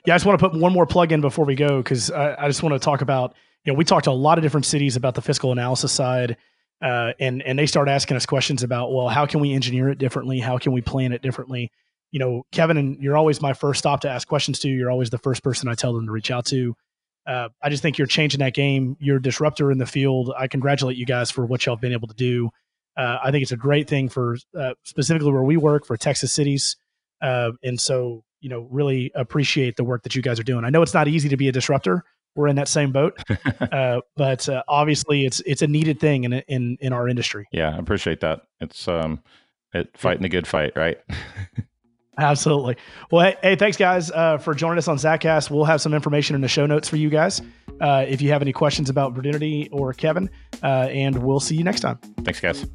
Yeah, 0.07 0.15
I 0.15 0.17
just 0.17 0.27
want 0.27 0.39
to 0.39 0.49
put 0.51 0.59
one 0.59 0.73
more 0.73 0.87
plug 0.87 1.13
in 1.13 1.21
before 1.21 1.45
we 1.45 1.55
go 1.55 1.79
because 1.79 2.11
I, 2.11 2.45
I, 2.45 2.49
just 2.49 2.63
want 2.63 2.75
to 2.75 2.79
talk 2.79 3.01
about. 3.01 3.35
You 3.65 3.73
know, 3.73 3.77
we 3.77 3.85
talked 3.85 4.05
to 4.05 4.11
a 4.11 4.13
lot 4.13 4.39
of 4.39 4.43
different 4.43 4.67
cities 4.67 4.97
about 4.97 5.15
the 5.15 5.23
fiscal 5.23 5.53
analysis 5.53 5.93
side, 5.93 6.37
uh, 6.83 7.13
and 7.19 7.43
and 7.43 7.59
they 7.59 7.67
start 7.67 7.89
asking 7.89 8.17
us 8.17 8.27
questions 8.27 8.63
about, 8.63 8.93
well, 8.93 9.09
how 9.09 9.27
can 9.27 9.41
we 9.41 9.53
engineer 9.53 9.89
it 9.89 9.99
differently? 9.99 10.39
How 10.41 10.59
can 10.59 10.73
we 10.73 10.81
plan 10.81 11.13
it 11.13 11.23
differently? 11.23 11.71
You 12.11 12.21
know, 12.21 12.47
Kevin, 12.53 12.77
and 12.77 13.03
you're 13.03 13.17
always 13.17 13.43
my 13.43 13.53
first 13.53 13.81
stop 13.81 14.01
to 14.03 14.11
ask 14.11 14.27
questions 14.27 14.59
to. 14.61 14.69
You're 14.69 14.91
always 14.91 15.11
the 15.11 15.19
first 15.19 15.43
person 15.43 15.69
I 15.69 15.75
tell 15.75 15.93
them 15.93 16.07
to 16.07 16.13
reach 16.13 16.31
out 16.31 16.47
to. 16.47 16.75
Uh, 17.27 17.49
I 17.63 17.69
just 17.69 17.83
think 17.83 17.99
you're 17.99 18.07
changing 18.07 18.41
that 18.41 18.55
game. 18.55 18.97
You're 19.01 19.19
a 19.19 19.23
disruptor 19.23 19.71
in 19.71 19.79
the 19.79 19.87
field. 19.87 20.33
I 20.39 20.49
congratulate 20.49 20.97
you 20.97 21.05
guys 21.05 21.31
for 21.31 21.45
what 21.45 21.67
y'all 21.67 21.77
have 21.77 21.83
been 21.83 21.93
able 21.93 22.09
to 22.09 22.15
do. 22.15 22.51
Uh, 22.99 23.19
I 23.23 23.31
think 23.31 23.43
it's 23.43 23.53
a 23.53 23.57
great 23.57 23.89
thing 23.89 24.09
for 24.09 24.37
uh, 24.59 24.75
specifically 24.83 25.33
where 25.33 25.45
we 25.45 25.57
work 25.57 25.87
for 25.87 25.97
Texas 25.97 26.33
cities. 26.33 26.77
Uh, 27.23 27.53
and 27.63 27.81
so 27.81 28.25
you 28.41 28.49
know, 28.49 28.69
really 28.71 29.11
appreciate 29.15 29.77
the 29.77 29.85
work 29.85 30.03
that 30.03 30.15
you 30.15 30.23
guys 30.23 30.39
are 30.39 30.45
doing. 30.45 30.65
I 30.65 30.71
know 30.71 30.83
it's 30.83 30.95
not 30.95 31.09
easy 31.09 31.29
to 31.29 31.37
be 31.37 31.49
a 31.49 31.53
disruptor. 31.53 32.05
We're 32.35 32.49
in 32.49 32.57
that 32.57 32.69
same 32.69 32.93
boat, 32.93 33.19
uh, 33.73 34.01
but 34.17 34.49
uh, 34.49 34.63
obviously 34.69 35.27
it's 35.27 35.41
it's 35.41 35.63
a 35.63 35.67
needed 35.67 35.99
thing 35.99 36.25
in 36.25 36.33
in 36.33 36.77
in 36.81 36.93
our 36.93 37.09
industry. 37.09 37.49
Yeah, 37.51 37.75
I 37.75 37.79
appreciate 37.79 38.21
that. 38.21 38.43
It's 38.61 38.87
um, 38.87 39.23
it 39.73 39.97
fighting 39.97 40.23
the 40.23 40.29
good 40.29 40.47
fight, 40.47 40.73
right? 40.77 40.99
Absolutely. 42.19 42.77
Well, 43.11 43.25
hey, 43.25 43.37
hey 43.43 43.57
thanks 43.57 43.77
guys 43.77 44.11
uh, 44.11 44.39
for 44.39 44.55
joining 44.55 44.79
us 44.79 44.89
on 44.89 44.99
Zacast. 44.99 45.51
We'll 45.51 45.65
have 45.65 45.81
some 45.81 45.95
information 45.95 46.37
in 46.37 46.43
the 46.43 46.49
show 46.49 46.67
notes 46.67 46.89
for 46.89 46.97
you 46.97 47.11
guys 47.11 47.41
uh, 47.81 48.05
if 48.07 48.21
you 48.21 48.31
have 48.31 48.43
any 48.43 48.53
questions 48.53 48.91
about 48.91 49.15
Verdunity 49.15 49.69
or 49.73 49.93
Kevin, 49.93 50.31
uh, 50.63 50.89
and 50.91 51.21
we'll 51.23 51.41
see 51.41 51.57
you 51.57 51.65
next 51.65 51.81
time. 51.81 51.99
Thanks, 52.23 52.41
guys. 52.41 52.67